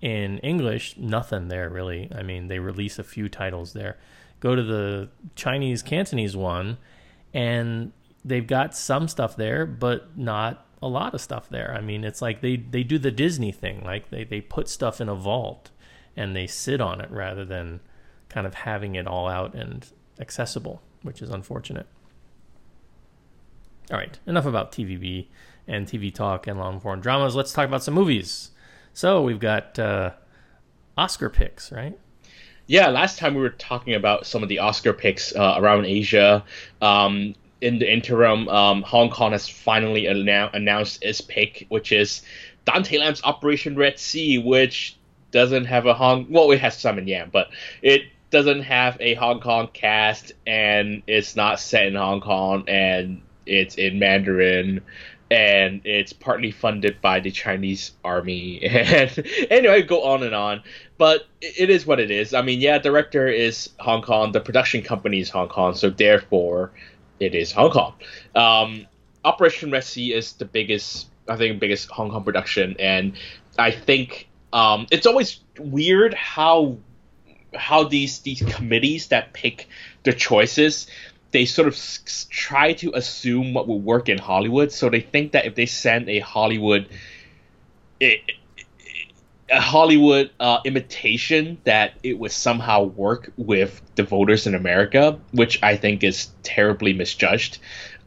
in 0.00 0.38
English. 0.38 0.96
Nothing 0.96 1.48
there 1.48 1.68
really. 1.68 2.10
I 2.14 2.22
mean, 2.22 2.48
they 2.48 2.58
release 2.58 2.98
a 2.98 3.04
few 3.04 3.28
titles 3.28 3.72
there. 3.72 3.98
Go 4.40 4.56
to 4.56 4.62
the 4.62 5.08
Chinese 5.36 5.82
Cantonese 5.82 6.36
one, 6.36 6.78
and 7.32 7.92
they've 8.24 8.46
got 8.46 8.74
some 8.74 9.06
stuff 9.06 9.36
there, 9.36 9.66
but 9.66 10.18
not 10.18 10.66
a 10.82 10.88
lot 10.88 11.14
of 11.14 11.20
stuff 11.20 11.48
there. 11.48 11.72
I 11.74 11.80
mean, 11.80 12.02
it's 12.02 12.20
like 12.20 12.40
they, 12.40 12.56
they 12.56 12.82
do 12.82 12.98
the 12.98 13.12
Disney 13.12 13.52
thing, 13.52 13.82
like 13.84 14.10
they, 14.10 14.24
they 14.24 14.40
put 14.40 14.68
stuff 14.68 15.00
in 15.00 15.08
a 15.08 15.14
vault 15.14 15.70
and 16.16 16.34
they 16.34 16.46
sit 16.46 16.80
on 16.80 17.00
it 17.00 17.10
rather 17.10 17.44
than 17.44 17.80
kind 18.28 18.46
of 18.46 18.54
having 18.54 18.96
it 18.96 19.06
all 19.06 19.28
out 19.28 19.54
and 19.54 19.86
accessible, 20.18 20.82
which 21.02 21.22
is 21.22 21.30
unfortunate. 21.30 21.86
All 23.90 23.96
right, 23.96 24.18
enough 24.26 24.46
about 24.46 24.72
TVB 24.72 25.28
and 25.68 25.86
TV 25.86 26.12
talk 26.12 26.46
and 26.46 26.58
long 26.58 26.80
form 26.80 27.00
dramas. 27.00 27.36
Let's 27.36 27.52
talk 27.52 27.68
about 27.68 27.84
some 27.84 27.94
movies. 27.94 28.50
So 28.92 29.22
we've 29.22 29.38
got 29.38 29.78
uh, 29.78 30.12
Oscar 30.96 31.30
picks, 31.30 31.70
right? 31.70 31.98
Yeah, 32.66 32.88
last 32.88 33.18
time 33.18 33.34
we 33.34 33.40
were 33.40 33.50
talking 33.50 33.94
about 33.94 34.26
some 34.26 34.42
of 34.42 34.48
the 34.48 34.58
Oscar 34.60 34.92
picks 34.92 35.34
uh, 35.34 35.54
around 35.58 35.84
Asia. 35.84 36.44
Um, 36.80 37.34
in 37.62 37.78
the 37.78 37.90
interim, 37.90 38.48
um, 38.48 38.82
Hong 38.82 39.08
Kong 39.08 39.32
has 39.32 39.48
finally 39.48 40.02
annou- 40.02 40.52
announced 40.52 41.02
its 41.02 41.20
pick, 41.20 41.66
which 41.68 41.92
is 41.92 42.22
Dante 42.64 42.98
Lam's 42.98 43.22
Operation 43.22 43.76
Red 43.76 43.98
Sea, 43.98 44.38
which 44.38 44.96
doesn't 45.30 45.64
have 45.66 45.86
a 45.86 45.94
Hong. 45.94 46.26
Well, 46.28 46.50
it 46.50 46.60
has 46.60 46.76
Simon 46.76 47.06
Yam, 47.06 47.30
but 47.32 47.50
it 47.80 48.02
doesn't 48.30 48.62
have 48.62 48.96
a 49.00 49.14
Hong 49.14 49.40
Kong 49.40 49.68
cast, 49.72 50.32
and 50.46 51.02
it's 51.06 51.36
not 51.36 51.60
set 51.60 51.86
in 51.86 51.94
Hong 51.94 52.20
Kong, 52.20 52.64
and 52.66 53.22
it's 53.46 53.76
in 53.76 53.98
Mandarin, 53.98 54.80
and 55.30 55.80
it's 55.84 56.12
partly 56.12 56.50
funded 56.50 57.00
by 57.00 57.20
the 57.20 57.30
Chinese 57.30 57.92
army. 58.04 58.60
And 58.66 59.26
anyway, 59.50 59.82
go 59.82 60.02
on 60.02 60.24
and 60.24 60.34
on. 60.34 60.62
But 60.98 61.26
it 61.40 61.70
is 61.70 61.86
what 61.86 62.00
it 62.00 62.10
is. 62.10 62.34
I 62.34 62.42
mean, 62.42 62.60
yeah, 62.60 62.78
director 62.78 63.28
is 63.28 63.70
Hong 63.78 64.02
Kong, 64.02 64.32
the 64.32 64.40
production 64.40 64.82
company 64.82 65.20
is 65.20 65.30
Hong 65.30 65.48
Kong, 65.48 65.74
so 65.74 65.90
therefore 65.90 66.72
it 67.20 67.34
is 67.34 67.52
Hong 67.52 67.70
Kong. 67.70 67.94
Um, 68.34 68.86
Operation 69.24 69.70
Red 69.70 69.84
Sea 69.84 70.12
is 70.12 70.32
the 70.34 70.44
biggest, 70.44 71.06
I 71.28 71.36
think, 71.36 71.60
biggest 71.60 71.88
Hong 71.90 72.10
Kong 72.10 72.24
production, 72.24 72.76
and 72.78 73.14
I 73.58 73.70
think 73.70 74.28
um, 74.52 74.86
it's 74.90 75.06
always 75.06 75.40
weird 75.58 76.14
how 76.14 76.78
how 77.54 77.84
these 77.84 78.20
these 78.20 78.42
committees 78.42 79.08
that 79.08 79.32
pick 79.34 79.68
the 80.04 80.12
choices 80.12 80.86
they 81.32 81.44
sort 81.46 81.66
of 81.66 81.74
s- 81.74 82.26
try 82.30 82.74
to 82.74 82.92
assume 82.94 83.54
what 83.54 83.66
will 83.66 83.80
work 83.80 84.08
in 84.08 84.18
Hollywood. 84.18 84.70
So 84.70 84.90
they 84.90 85.00
think 85.00 85.32
that 85.32 85.46
if 85.46 85.54
they 85.54 85.66
send 85.66 86.08
a 86.08 86.18
Hollywood 86.20 86.88
it, 87.98 88.20
a 89.52 89.60
Hollywood 89.60 90.30
uh, 90.40 90.60
imitation 90.64 91.58
that 91.64 91.92
it 92.02 92.18
would 92.18 92.32
somehow 92.32 92.84
work 92.84 93.32
with 93.36 93.80
the 93.96 94.02
voters 94.02 94.46
in 94.46 94.54
America, 94.54 95.20
which 95.32 95.62
I 95.62 95.76
think 95.76 96.02
is 96.02 96.30
terribly 96.42 96.94
misjudged. 96.94 97.58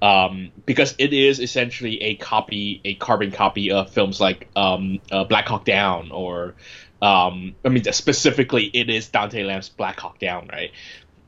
Um, 0.02 0.52
because 0.66 0.94
it 0.98 1.14
is 1.14 1.40
essentially 1.40 2.02
a 2.02 2.16
copy, 2.16 2.82
a 2.84 2.96
carbon 2.96 3.32
copy 3.32 3.72
of 3.72 3.90
films 3.92 4.20
like 4.20 4.48
um, 4.56 5.00
uh, 5.12 5.24
Black 5.24 5.48
Hawk 5.48 5.66
Down, 5.66 6.12
or 6.12 6.56
um, 7.02 7.56
I 7.64 7.70
mean, 7.70 7.84
specifically, 7.92 8.66
it 8.66 8.90
is 8.90 9.08
Dante 9.08 9.44
Lam's 9.44 9.70
Black 9.70 10.00
Hawk 10.00 10.20
Down, 10.20 10.50
right? 10.52 10.72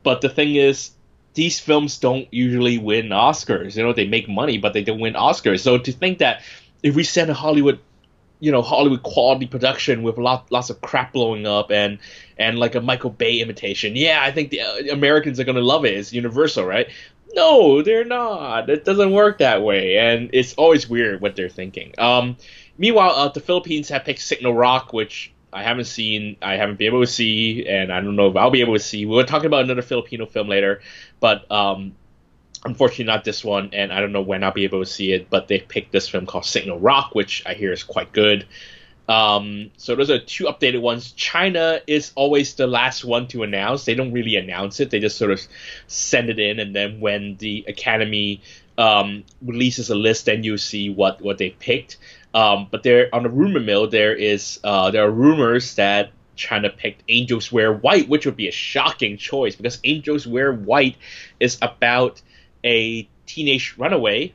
But 0.04 0.22
the 0.22 0.30
thing 0.30 0.56
is, 0.56 0.92
these 1.34 1.60
films 1.60 2.00
don't 2.00 2.28
usually 2.32 2.78
win 2.78 3.10
Oscars. 3.10 3.78
You 3.78 3.84
know, 3.84 3.94
they 3.94 4.08
make 4.08 4.28
money, 4.28 4.58
but 4.58 4.74
they 4.74 4.84
don't 4.84 5.00
win 5.00 5.14
Oscars. 5.14 5.60
So 5.62 5.78
to 5.78 5.92
think 5.92 6.18
that 6.18 6.42
if 6.82 6.96
we 6.96 7.04
send 7.04 7.30
a 7.30 7.34
Hollywood 7.34 7.80
you 8.40 8.52
know 8.52 8.62
Hollywood 8.62 9.04
quality 9.04 9.48
production 9.48 10.04
with 10.04 10.18
lot, 10.18 10.52
lots 10.52 10.70
of 10.70 10.82
crap 10.82 11.14
blowing 11.14 11.46
up 11.48 11.72
and 11.72 12.00
and 12.38 12.60
like 12.60 12.76
a 12.76 12.82
Michael 12.82 13.10
Bay 13.10 13.40
imitation. 13.40 13.96
Yeah, 13.96 14.20
I 14.22 14.32
think 14.32 14.52
the 14.52 14.62
uh, 14.62 14.94
Americans 14.94 15.40
are 15.40 15.44
gonna 15.44 15.62
love 15.62 15.86
it. 15.86 15.94
It's 15.96 16.14
universal, 16.14 16.66
right? 16.66 16.88
No, 17.34 17.82
they're 17.82 18.06
not. 18.06 18.70
It 18.70 18.86
doesn't 18.86 19.12
work 19.12 19.40
that 19.40 19.62
way, 19.62 19.98
and 19.98 20.30
it's 20.34 20.54
always 20.54 20.90
weird 20.90 21.22
what 21.22 21.36
they're 21.36 21.50
thinking. 21.50 21.94
Um, 21.98 22.38
meanwhile, 22.78 23.12
uh, 23.12 23.28
the 23.30 23.42
Philippines 23.42 23.90
have 23.90 24.06
picked 24.06 24.22
Signal 24.22 24.54
Rock, 24.54 24.94
which 24.94 25.34
I 25.52 25.64
haven't 25.64 25.86
seen, 25.86 26.38
I 26.42 26.56
haven't 26.56 26.78
been 26.78 26.88
able 26.88 27.02
to 27.02 27.08
see, 27.08 27.68
and 27.68 27.92
I 27.92 28.02
don't 28.02 28.16
know 28.16 28.28
if 28.28 28.36
I'll 28.36 28.50
be 28.50 28.62
able 28.62 28.74
to 28.74 28.80
see. 28.80 29.06
We're 29.06 29.24
talking 29.24 29.48
about 29.48 29.64
another 29.64 29.82
Filipino 29.82 30.26
film 30.26 30.48
later, 30.48 30.82
but 31.20 31.50
um, 31.52 31.96
unfortunately 32.66 33.06
not 33.06 33.24
this 33.24 33.44
one 33.44 33.70
and 33.74 33.94
i 33.94 34.00
don't 34.00 34.12
know 34.12 34.22
when 34.22 34.44
i'll 34.44 34.52
be 34.52 34.64
able 34.64 34.80
to 34.80 34.86
see 34.86 35.12
it 35.12 35.30
but 35.30 35.48
they 35.48 35.60
picked 35.60 35.92
this 35.92 36.08
film 36.10 36.26
called 36.26 36.46
signal 36.46 36.80
rock 36.80 37.14
which 37.14 37.44
i 37.46 37.54
hear 37.54 37.72
is 37.72 37.84
quite 37.84 38.12
good. 38.12 38.46
Um, 39.10 39.72
so 39.78 39.96
those 39.96 40.10
are 40.10 40.20
two 40.20 40.46
updated 40.46 40.82
ones. 40.82 41.14
China 41.14 41.80
is 41.88 42.12
always 42.16 42.56
the 42.56 42.68
last 42.68 43.06
one 43.06 43.28
to 43.30 43.44
announce. 43.44 43.86
They 43.86 43.96
don't 43.96 44.12
really 44.12 44.36
announce 44.36 44.80
it. 44.80 44.90
They 44.90 45.00
just 45.00 45.18
sort 45.18 45.32
of 45.32 45.40
send 45.88 46.30
it 46.30 46.40
in 46.40 46.60
and 46.60 46.76
then 46.76 47.00
when 47.00 47.38
the 47.38 47.64
academy 47.68 48.42
um, 48.78 49.24
releases 49.42 49.90
a 49.90 49.96
list 49.96 50.26
then 50.26 50.44
you 50.44 50.58
see 50.58 50.90
what 50.90 51.22
what 51.22 51.38
they 51.38 51.52
picked. 51.52 51.98
Um, 52.34 52.68
but 52.70 52.84
there 52.84 53.10
on 53.14 53.24
the 53.24 53.30
rumor 53.30 53.60
mill 53.60 53.88
there 53.88 54.14
is 54.14 54.60
uh, 54.64 54.92
there 54.92 55.06
are 55.06 55.12
rumors 55.12 55.76
that 55.76 56.12
China 56.36 56.70
picked 56.70 57.02
Angels 57.10 57.52
Wear 57.52 57.74
White, 57.74 58.08
which 58.08 58.26
would 58.28 58.36
be 58.36 58.48
a 58.48 58.52
shocking 58.52 59.18
choice 59.18 59.56
because 59.56 59.80
Angels 59.84 60.28
Wear 60.28 60.54
White 60.54 60.98
is 61.40 61.58
about 61.62 62.22
a 62.64 63.08
teenage 63.26 63.76
runaway 63.78 64.34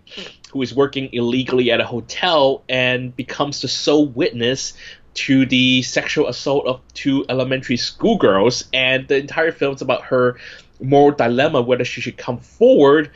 who 0.52 0.62
is 0.62 0.74
working 0.74 1.08
illegally 1.12 1.70
at 1.70 1.80
a 1.80 1.86
hotel 1.86 2.62
and 2.68 3.14
becomes 3.16 3.62
the 3.62 3.68
sole 3.68 4.06
witness 4.06 4.74
to 5.14 5.46
the 5.46 5.82
sexual 5.82 6.28
assault 6.28 6.66
of 6.66 6.80
two 6.94 7.24
elementary 7.28 7.76
schoolgirls. 7.76 8.64
And 8.72 9.08
the 9.08 9.16
entire 9.16 9.52
film 9.52 9.74
is 9.74 9.82
about 9.82 10.04
her 10.04 10.38
moral 10.80 11.16
dilemma 11.16 11.62
whether 11.62 11.84
she 11.84 12.00
should 12.00 12.16
come 12.16 12.38
forward. 12.38 13.10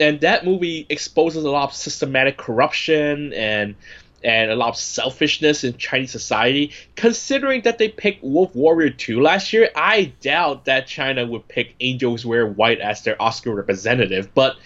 And 0.00 0.20
that 0.20 0.44
movie 0.44 0.86
exposes 0.88 1.44
a 1.44 1.50
lot 1.50 1.64
of 1.64 1.74
systematic 1.74 2.36
corruption 2.36 3.32
and 3.32 3.74
and 4.24 4.50
a 4.50 4.56
lot 4.56 4.70
of 4.70 4.76
selfishness 4.76 5.64
in 5.64 5.76
Chinese 5.76 6.10
society. 6.10 6.72
Considering 6.96 7.62
that 7.62 7.78
they 7.78 7.88
picked 7.88 8.22
Wolf 8.22 8.54
Warrior 8.54 8.90
2 8.90 9.20
last 9.20 9.52
year, 9.52 9.70
I 9.74 10.12
doubt 10.20 10.64
that 10.66 10.86
China 10.86 11.26
would 11.26 11.48
pick 11.48 11.74
Angels 11.80 12.24
Wear 12.24 12.46
White 12.46 12.80
as 12.80 13.02
their 13.02 13.20
Oscar 13.20 13.54
representative. 13.54 14.32
But 14.34 14.56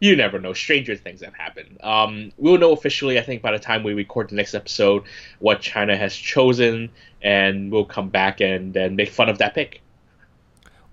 you 0.00 0.14
never 0.14 0.38
know. 0.38 0.52
Stranger 0.52 0.96
things 0.96 1.22
have 1.22 1.34
happened. 1.34 1.78
Um, 1.82 2.32
we'll 2.36 2.58
know 2.58 2.72
officially, 2.72 3.18
I 3.18 3.22
think, 3.22 3.42
by 3.42 3.52
the 3.52 3.58
time 3.58 3.82
we 3.82 3.94
record 3.94 4.30
the 4.30 4.36
next 4.36 4.54
episode, 4.54 5.02
what 5.40 5.60
China 5.60 5.96
has 5.96 6.14
chosen, 6.14 6.90
and 7.20 7.72
we'll 7.72 7.84
come 7.84 8.08
back 8.08 8.40
and 8.40 8.72
then 8.72 8.96
make 8.96 9.10
fun 9.10 9.28
of 9.28 9.38
that 9.38 9.54
pick. 9.54 9.82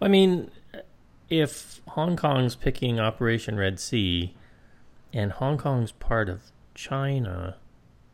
I 0.02 0.08
mean, 0.08 0.50
if 1.30 1.82
Hong 1.90 2.16
Kong's 2.16 2.56
picking 2.56 3.00
Operation 3.00 3.58
Red 3.58 3.80
Sea, 3.80 4.34
and 5.14 5.32
Hong 5.34 5.58
Kong's 5.58 5.92
part 5.94 6.28
of 6.28 6.52
China, 6.74 7.58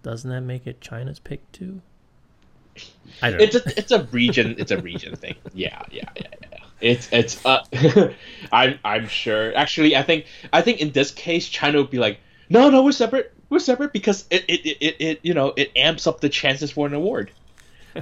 doesn't 0.04 0.30
that 0.30 0.42
make 0.42 0.68
it 0.68 0.82
China's 0.82 1.20
pick 1.20 1.52
too? 1.52 1.82
I 3.22 3.30
don't 3.30 3.40
know. 3.40 3.44
It's 3.44 3.56
a 3.56 3.78
it's 3.78 3.92
a 3.92 4.04
region 4.06 4.56
it's 4.58 4.72
a 4.72 4.78
region 4.78 5.16
thing. 5.16 5.36
Yeah, 5.54 5.82
yeah, 5.92 6.10
yeah, 6.16 6.24
yeah. 6.42 6.58
It's 6.80 7.10
it's 7.12 7.46
uh 7.46 7.64
I'm 8.52 8.80
I'm 8.84 9.08
sure. 9.08 9.56
Actually, 9.56 9.96
I 9.96 10.04
think 10.04 10.26
I 10.52 10.62
think 10.62 10.82
in 10.82 10.92
this 10.92 11.12
case 11.12 11.48
China 11.48 11.80
would 11.80 11.92
be 11.92 12.00
like, 12.00 12.20
"No, 12.50 12.70
no, 12.70 12.84
we're 12.84 12.92
separate. 12.94 13.34
We're 13.50 13.60
separate 13.60 13.94
because 13.94 14.26
it 14.30 14.46
it, 14.48 14.66
it, 14.66 14.78
it, 14.82 14.96
it 15.00 15.20
you 15.24 15.34
know, 15.34 15.54
it 15.56 15.72
amps 15.76 16.08
up 16.08 16.22
the 16.22 16.30
chances 16.30 16.72
for 16.72 16.88
an 16.88 16.94
award." 16.94 17.32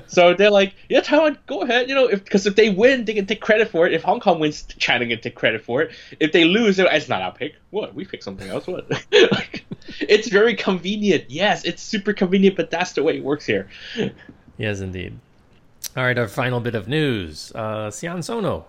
So 0.08 0.34
they're 0.34 0.52
like, 0.52 0.76
yeah, 0.90 1.02
Taiwan, 1.02 1.38
go 1.48 1.62
ahead. 1.62 1.90
You 1.90 1.96
know, 1.96 2.08
because 2.08 2.46
if, 2.46 2.52
if, 2.52 2.56
they 2.56 2.70
win, 2.70 3.06
they 3.06 3.14
can 3.14 3.26
take 3.26 3.42
credit 3.42 3.70
for 3.70 3.88
it. 3.88 3.94
If 3.94 4.04
Hong 4.04 4.20
Kong 4.20 4.40
wins, 4.40 4.64
China 4.78 5.08
can 5.08 5.20
take 5.22 5.36
credit 5.36 5.64
for 5.64 5.82
it. 5.82 5.92
If 6.20 6.32
they 6.32 6.46
lose, 6.46 6.80
it's 6.80 7.10
not 7.10 7.22
our 7.22 7.34
pick. 7.34 7.56
What? 7.72 7.96
We 7.96 8.06
pick 8.06 8.24
something 8.24 8.50
else. 8.50 8.68
What? 8.68 8.88
it's 10.00 10.28
very 10.30 10.56
convenient. 10.56 11.26
Yes, 11.30 11.64
it's 11.66 11.82
super 11.82 12.14
convenient, 12.14 12.56
but 12.56 12.72
that's 12.72 12.94
the 12.94 13.04
way 13.04 13.18
it 13.18 13.24
works 13.24 13.46
here. 13.46 13.70
Yes, 14.58 14.80
indeed. 14.80 15.18
All 15.96 16.04
right, 16.04 16.18
our 16.18 16.28
final 16.28 16.60
bit 16.60 16.76
of 16.76 16.88
news. 16.88 17.52
Uh, 17.54 17.90
Sion 17.92 18.22
Sono. 18.22 18.66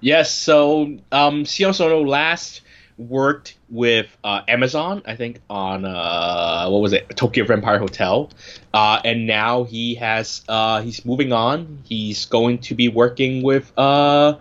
Yes, 0.00 0.32
so 0.32 0.98
um, 1.12 1.44
Sion 1.44 1.74
Sono 1.74 2.04
last 2.04 2.62
worked 2.98 3.56
with 3.68 4.06
uh, 4.24 4.42
Amazon, 4.48 5.02
I 5.06 5.16
think, 5.16 5.40
on 5.48 5.84
uh, 5.84 6.68
what 6.68 6.80
was 6.80 6.92
it, 6.92 7.08
Tokyo 7.16 7.44
Vampire 7.44 7.78
Hotel, 7.78 8.30
uh, 8.72 9.00
and 9.04 9.26
now 9.26 9.64
he 9.64 9.94
has 9.96 10.42
uh, 10.48 10.82
he's 10.82 11.04
moving 11.04 11.32
on. 11.32 11.82
He's 11.84 12.26
going 12.26 12.58
to 12.58 12.74
be 12.74 12.88
working 12.88 13.42
with 13.42 13.72
uh, 13.78 14.38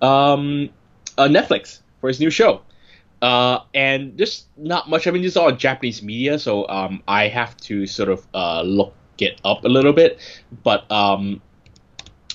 um, 0.00 0.70
uh, 1.18 1.28
Netflix 1.28 1.80
for 2.00 2.08
his 2.08 2.20
new 2.20 2.30
show. 2.30 2.62
and 3.22 4.16
there's 4.16 4.46
not 4.56 4.88
much. 4.88 5.06
I 5.06 5.10
mean, 5.10 5.22
this 5.22 5.32
is 5.32 5.36
all 5.36 5.52
Japanese 5.52 6.02
media, 6.02 6.38
so 6.38 6.68
um, 6.68 7.02
I 7.06 7.28
have 7.28 7.56
to 7.68 7.86
sort 7.86 8.08
of 8.08 8.26
look 8.66 8.94
it 9.18 9.40
up 9.44 9.64
a 9.64 9.68
little 9.68 9.92
bit. 9.92 10.18
But 10.62 10.90
um, 10.90 11.40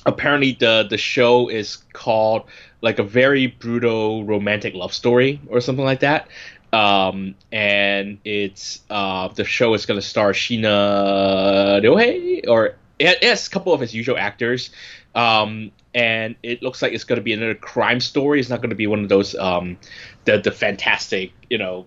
apparently, 0.05 0.53
the 0.53 0.87
the 0.89 0.97
show 0.97 1.49
is 1.49 1.77
called 1.93 2.43
like 2.81 2.99
a 2.99 3.03
very 3.03 3.47
brutal 3.47 4.23
romantic 4.23 4.73
love 4.73 4.93
story 4.93 5.41
or 5.47 5.61
something 5.61 5.85
like 5.85 6.01
that. 6.01 6.27
Um, 6.73 7.35
and 7.51 8.19
it's 8.25 8.81
uh, 8.89 9.29
the 9.29 9.45
show 9.45 9.73
is 9.73 9.85
going 9.85 9.99
to 9.99 10.05
star 10.05 10.33
Sheena 10.33 11.81
Ryohei 11.81 12.47
or 12.47 12.75
it 12.99 13.23
has 13.23 13.47
a 13.47 13.49
couple 13.49 13.73
of 13.73 13.81
his 13.81 13.93
usual 13.93 14.17
actors. 14.17 14.69
Um, 15.15 15.71
and 15.93 16.35
it 16.43 16.61
looks 16.61 16.81
like 16.81 16.93
it's 16.93 17.03
going 17.03 17.17
to 17.17 17.23
be 17.23 17.33
another 17.33 17.55
crime 17.55 17.99
story. 17.99 18.39
It's 18.39 18.49
not 18.49 18.61
going 18.61 18.69
to 18.69 18.75
be 18.75 18.87
one 18.87 19.01
of 19.03 19.09
those 19.09 19.35
um, 19.35 19.77
the 20.25 20.37
the 20.37 20.51
fantastic, 20.51 21.31
you 21.49 21.57
know, 21.57 21.85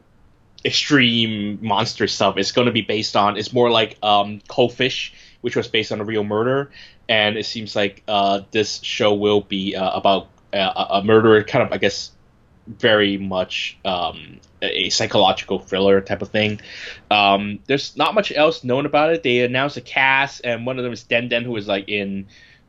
extreme 0.64 1.58
monster 1.62 2.08
stuff. 2.08 2.36
It's 2.36 2.52
going 2.52 2.66
to 2.66 2.72
be 2.72 2.82
based 2.82 3.16
on. 3.16 3.36
It's 3.36 3.52
more 3.52 3.70
like 3.70 3.96
um, 4.02 4.40
Cold 4.48 4.72
Fish, 4.72 5.14
which 5.42 5.54
was 5.54 5.68
based 5.68 5.92
on 5.92 6.00
a 6.00 6.04
real 6.04 6.24
murder, 6.24 6.70
and 7.08 7.36
it 7.36 7.46
seems 7.46 7.76
like 7.76 8.02
uh, 8.08 8.40
this 8.50 8.82
show 8.82 9.14
will 9.14 9.42
be 9.42 9.76
uh, 9.76 9.90
about 9.92 10.28
a, 10.52 10.86
a 10.90 11.04
murderer, 11.04 11.42
kind 11.44 11.64
of, 11.66 11.72
I 11.72 11.78
guess, 11.78 12.10
very 12.66 13.16
much 13.16 13.78
um, 13.84 14.40
a 14.62 14.90
psychological 14.90 15.58
thriller 15.58 16.00
type 16.00 16.22
of 16.22 16.28
thing. 16.28 16.60
Um, 17.10 17.60
there's 17.66 17.96
not 17.96 18.14
much 18.14 18.32
else 18.32 18.64
known 18.64 18.86
about 18.86 19.12
it. 19.12 19.22
They 19.22 19.40
announced 19.40 19.76
a 19.76 19.80
cast, 19.80 20.42
and 20.44 20.66
one 20.66 20.78
of 20.78 20.84
them 20.84 20.92
is 20.92 21.02
Den 21.02 21.28
Den, 21.28 21.44
who 21.44 21.56
is 21.56 21.66
like 21.66 21.88
in 21.88 22.26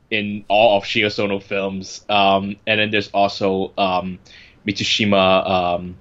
in 0.10 0.44
all 0.48 0.78
of 0.78 0.86
Sion 0.86 1.10
Sono 1.10 1.40
films. 1.40 2.06
Um, 2.10 2.58
and 2.68 2.80
then 2.80 2.92
there's 2.92 3.10
also 3.10 3.74
um, 3.78 4.20
Mitsushima 4.66 5.50
um, 5.50 5.96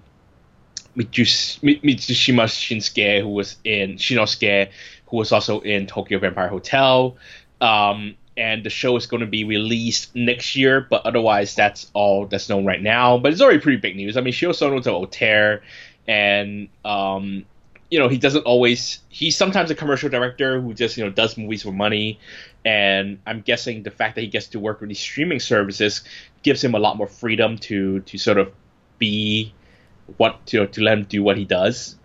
Mitsushima 0.97 2.45
Shinsuke, 2.47 3.21
who 3.21 3.29
was 3.29 3.57
in 3.65 3.97
Shinnosuke, 3.97 4.71
who 5.07 5.17
was 5.17 5.33
also 5.33 5.61
in 5.61 5.87
Tokyo 5.87 6.19
Vampire 6.19 6.49
Hotel. 6.49 7.17
Um, 7.61 8.17
and 8.41 8.65
the 8.65 8.71
show 8.71 8.97
is 8.97 9.07
going 9.07 9.21
to 9.21 9.27
be 9.27 9.45
released 9.45 10.17
next 10.17 10.57
year, 10.57 10.81
but 10.81 11.05
otherwise 11.05 11.55
that's 11.55 11.91
all 11.93 12.27
that's 12.27 12.49
known 12.49 12.65
right 12.65 12.81
now. 12.81 13.19
But 13.19 13.33
it's 13.33 13.43
already 13.43 13.61
pretty 13.61 13.77
big 13.77 13.97
news. 13.97 14.17
I 14.17 14.23
mean, 14.23 14.33
Sion 14.33 14.55
Sono's 14.55 14.87
an 14.87 14.95
auteur, 14.95 15.61
and 16.09 16.71
um, 16.83 17.45
you 17.91 17.99
know 17.99 18.09
he 18.09 18.17
doesn't 18.17 18.47
always. 18.47 19.01
He's 19.11 19.37
sometimes 19.37 19.71
a 19.71 19.75
commercial 19.75 20.09
director 20.09 20.59
who 20.59 20.73
just 20.73 20.97
you 20.97 21.05
know 21.05 21.11
does 21.11 21.37
movies 21.37 21.63
for 21.63 21.71
money, 21.71 22.19
and 22.65 23.19
I'm 23.27 23.43
guessing 23.43 23.83
the 23.83 23.91
fact 23.91 24.15
that 24.15 24.23
he 24.23 24.29
gets 24.29 24.49
to 24.49 24.59
work 24.59 24.81
with 24.81 24.89
these 24.89 25.01
streaming 25.01 25.41
services 25.41 26.03
gives 26.43 26.65
him 26.65 26.75
a 26.75 26.79
lot 26.79 26.97
more 26.97 27.09
freedom 27.09 27.59
to 27.69 28.01
to 28.01 28.17
sort 28.17 28.39
of 28.39 28.51
be 28.99 29.53
what 30.17 30.47
to 30.47 30.67
to 30.67 30.81
let 30.81 30.97
him 30.97 31.05
do 31.05 31.23
what 31.23 31.37
he 31.37 31.45
does. 31.45 31.97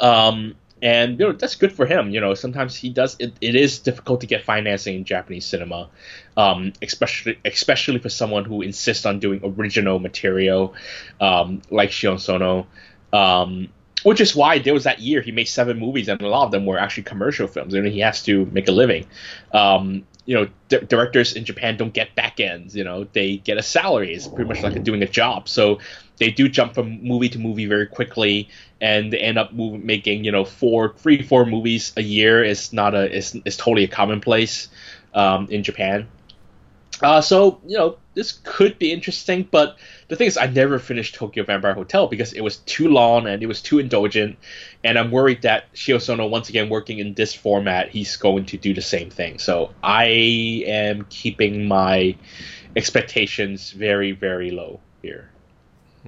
Um, 0.00 0.54
and 0.82 1.18
you 1.18 1.26
know 1.26 1.32
that's 1.32 1.54
good 1.54 1.72
for 1.72 1.86
him. 1.86 2.10
You 2.10 2.20
know, 2.20 2.34
sometimes 2.34 2.74
he 2.74 2.90
does. 2.90 3.16
It, 3.20 3.32
it 3.40 3.54
is 3.54 3.78
difficult 3.78 4.20
to 4.22 4.26
get 4.26 4.44
financing 4.44 4.96
in 4.96 5.04
Japanese 5.04 5.46
cinema, 5.46 5.88
um, 6.36 6.72
especially 6.82 7.38
especially 7.44 8.00
for 8.00 8.08
someone 8.08 8.44
who 8.44 8.62
insists 8.62 9.06
on 9.06 9.20
doing 9.20 9.40
original 9.44 10.00
material, 10.00 10.74
um, 11.20 11.62
like 11.70 11.92
Sion 11.92 12.18
Sono. 12.18 12.66
Um, 13.12 13.68
which 14.02 14.20
is 14.20 14.34
why 14.34 14.58
there 14.58 14.74
was 14.74 14.82
that 14.84 14.98
year 14.98 15.20
he 15.20 15.30
made 15.30 15.46
seven 15.46 15.78
movies, 15.78 16.08
and 16.08 16.20
a 16.20 16.28
lot 16.28 16.44
of 16.44 16.50
them 16.50 16.66
were 16.66 16.78
actually 16.78 17.04
commercial 17.04 17.46
films. 17.46 17.74
I 17.74 17.80
mean, 17.80 17.92
he 17.92 18.00
has 18.00 18.22
to 18.24 18.46
make 18.46 18.66
a 18.66 18.72
living. 18.72 19.06
Um, 19.52 20.04
you 20.24 20.34
know, 20.34 20.48
di- 20.68 20.80
directors 20.80 21.34
in 21.34 21.44
Japan 21.44 21.76
don't 21.76 21.92
get 21.92 22.14
back 22.14 22.40
ends. 22.40 22.74
You 22.74 22.84
know, 22.84 23.04
they 23.12 23.36
get 23.36 23.58
a 23.58 23.62
salary. 23.62 24.14
It's 24.14 24.26
pretty 24.26 24.48
much 24.48 24.62
like 24.62 24.82
doing 24.82 25.02
a 25.02 25.08
job. 25.08 25.48
So 25.48 25.78
they 26.22 26.30
do 26.30 26.48
jump 26.48 26.72
from 26.72 27.02
movie 27.02 27.28
to 27.28 27.40
movie 27.40 27.66
very 27.66 27.88
quickly, 27.88 28.48
and 28.80 29.12
they 29.12 29.18
end 29.18 29.38
up 29.38 29.52
move, 29.52 29.82
making 29.82 30.22
you 30.22 30.30
know 30.30 30.44
four, 30.44 30.94
three, 30.96 31.20
four 31.20 31.44
movies 31.44 31.92
a 31.96 32.02
year. 32.02 32.44
Is 32.44 32.72
not 32.72 32.94
a 32.94 33.12
is 33.12 33.36
is 33.44 33.56
totally 33.56 33.82
a 33.82 33.88
commonplace 33.88 34.68
um, 35.14 35.48
in 35.50 35.64
Japan. 35.64 36.06
Uh, 37.02 37.20
so 37.20 37.60
you 37.66 37.76
know 37.76 37.96
this 38.14 38.38
could 38.44 38.78
be 38.78 38.92
interesting, 38.92 39.48
but 39.50 39.78
the 40.06 40.14
thing 40.14 40.28
is, 40.28 40.36
I 40.36 40.46
never 40.46 40.78
finished 40.78 41.16
Tokyo 41.16 41.42
Vampire 41.42 41.74
Hotel 41.74 42.06
because 42.06 42.32
it 42.34 42.42
was 42.42 42.58
too 42.58 42.86
long 42.86 43.26
and 43.26 43.42
it 43.42 43.46
was 43.46 43.60
too 43.60 43.80
indulgent, 43.80 44.38
and 44.84 44.96
I'm 44.96 45.10
worried 45.10 45.42
that 45.42 45.64
Sion 45.72 45.98
Sono 45.98 46.28
once 46.28 46.48
again 46.48 46.68
working 46.68 47.00
in 47.00 47.14
this 47.14 47.34
format, 47.34 47.88
he's 47.88 48.14
going 48.14 48.46
to 48.46 48.56
do 48.56 48.72
the 48.74 48.82
same 48.94 49.10
thing. 49.10 49.40
So 49.40 49.74
I 49.82 50.04
am 50.66 51.04
keeping 51.10 51.66
my 51.66 52.14
expectations 52.76 53.72
very 53.72 54.12
very 54.12 54.52
low 54.52 54.78
here. 55.02 55.31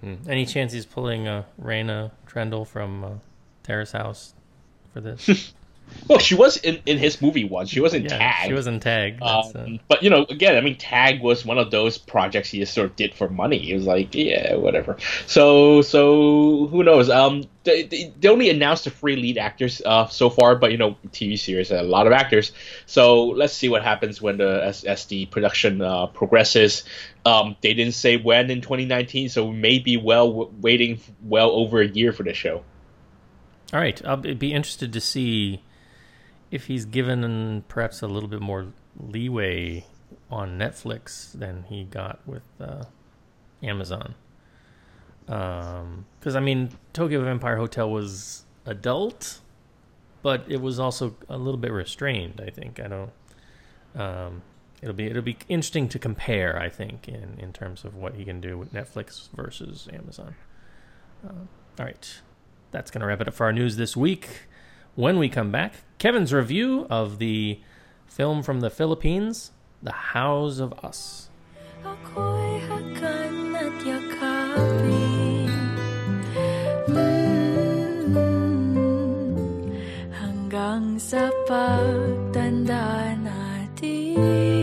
Mm. 0.03 0.29
Any 0.29 0.47
chance 0.47 0.73
he's 0.73 0.87
pulling 0.87 1.29
uh, 1.29 1.45
Reina 1.59 2.13
Triendl 2.27 2.67
from 2.67 3.05
uh, 3.05 3.11
Terrace 3.63 3.93
House 3.93 4.35
for 4.93 5.01
this? 5.01 5.55
well, 6.09 6.19
she 6.19 6.35
was 6.35 6.59
in, 6.59 6.81
in 6.85 6.99
his 6.99 7.23
movie 7.23 7.45
once. 7.45 7.71
She 7.71 7.81
was 7.81 7.95
in 7.95 8.03
yeah, 8.03 8.19
Tag. 8.19 8.49
She 8.49 8.53
was 8.53 8.67
in 8.67 8.81
Tag. 8.81 9.23
Um. 9.23 9.81
But 9.89 10.03
you 10.03 10.11
know, 10.11 10.27
again, 10.29 10.57
I 10.57 10.61
mean, 10.61 10.77
Tag 10.77 11.23
was 11.23 11.45
one 11.47 11.59
of 11.59 11.71
those 11.71 11.97
projects 11.97 12.51
he 12.51 12.59
just 12.59 12.75
sort 12.75 12.91
of 12.91 12.97
did 12.97 13.15
for 13.15 13.29
money. 13.29 13.59
He 13.59 13.75
was 13.75 13.87
like, 13.87 14.15
yeah, 14.15 14.57
whatever. 14.57 14.97
So, 15.27 15.81
so 15.83 16.67
who 16.67 16.85
knows? 16.85 17.09
Um, 17.09 17.45
they, 17.65 17.85
they 17.85 18.29
only 18.29 18.51
announced 18.51 18.85
the 18.85 18.91
three 18.91 19.17
lead 19.17 19.39
actors 19.39 19.81
uh, 19.85 20.07
so 20.09 20.29
far, 20.29 20.57
but 20.57 20.73
you 20.73 20.77
know, 20.77 20.97
TV 21.09 21.39
series 21.39 21.71
a 21.71 21.83
lot 21.83 22.07
of 22.07 22.13
actors. 22.13 22.53
So 22.85 23.25
let's 23.25 23.55
see 23.55 23.71
what 23.71 23.83
happens 23.83 24.21
when 24.21 24.37
the 24.37 24.63
as, 24.63 24.85
as 24.85 25.07
the 25.07 25.27
production 25.27 25.81
uh, 25.81 26.07
progresses. 26.07 26.85
Um, 27.25 27.57
they 27.63 27.73
didn't 27.73 27.95
say 27.95 28.19
when 28.19 28.51
in 28.51 28.61
2019, 28.61 29.31
so 29.31 29.47
we 29.47 29.57
may 29.57 29.79
be 29.79 29.97
well 29.97 30.51
waiting 30.61 31.01
well 31.23 31.51
over 31.53 31.81
a 31.81 31.87
year 31.89 32.13
for 32.13 32.23
the 32.23 32.35
show. 32.35 32.63
All 33.73 33.81
right, 33.81 34.05
I'll 34.05 34.19
be 34.19 34.53
interested 34.53 34.93
to 34.93 35.01
see 35.01 35.63
if 36.55 36.67
he's 36.67 36.85
given 36.85 37.65
perhaps 37.67 38.01
a 38.01 38.07
little 38.07 38.29
bit 38.29 38.41
more 38.41 38.69
leeway 38.97 39.85
on 40.31 40.57
Netflix 40.57 41.33
than 41.33 41.65
he 41.65 41.83
got 41.83 42.21
with 42.27 42.45
uh, 42.61 42.85
Amazon. 43.61 44.15
Because 45.27 45.83
um, 45.83 46.37
I 46.37 46.39
mean, 46.39 46.71
Tokyo 46.93 47.25
Vampire 47.25 47.57
Hotel 47.57 47.91
was 47.91 48.45
adult, 48.67 49.41
but 50.23 50.45
it 50.47 50.61
was 50.61 50.79
also 50.79 51.17
a 51.29 51.37
little 51.37 51.59
bit 51.59 51.73
restrained. 51.73 52.41
I 52.41 52.51
think 52.51 52.79
I 52.79 52.87
don't. 52.87 53.11
Um, 53.97 54.43
it'll 54.81 54.95
be 54.95 55.07
it'll 55.07 55.23
be 55.23 55.39
interesting 55.49 55.89
to 55.89 55.99
compare. 55.99 56.57
I 56.57 56.69
think 56.69 57.09
in 57.09 57.37
in 57.41 57.53
terms 57.53 57.85
of 57.85 57.97
what 57.97 58.15
he 58.15 58.25
can 58.25 58.41
do 58.41 58.57
with 58.57 58.73
Netflix 58.73 59.29
versus 59.35 59.89
Amazon. 59.93 60.37
Uh, 61.27 61.33
all 61.81 61.87
right, 61.87 62.21
that's 62.71 62.93
gonna 62.93 63.07
wrap 63.07 63.21
it 63.21 63.27
up 63.27 63.35
for 63.35 63.45
our 63.45 63.53
news 63.53 63.75
this 63.77 63.97
week. 63.97 64.47
When 64.97 65.19
we 65.19 65.29
come 65.29 65.51
back, 65.51 65.83
Kevin's 65.99 66.33
review 66.33 66.87
of 66.89 67.19
the 67.19 67.59
film 68.07 68.45
from 68.45 68.61
the 68.61 68.71
Philippines, 68.71 69.51
The 69.83 70.15
House 70.15 70.61
of 70.61 70.73
Us. 70.85 71.31
Mm. 76.87 77.35
hanggang 80.15 80.95
sa 81.03 81.27
pagtanda 81.51 83.19
natin. 83.19 84.54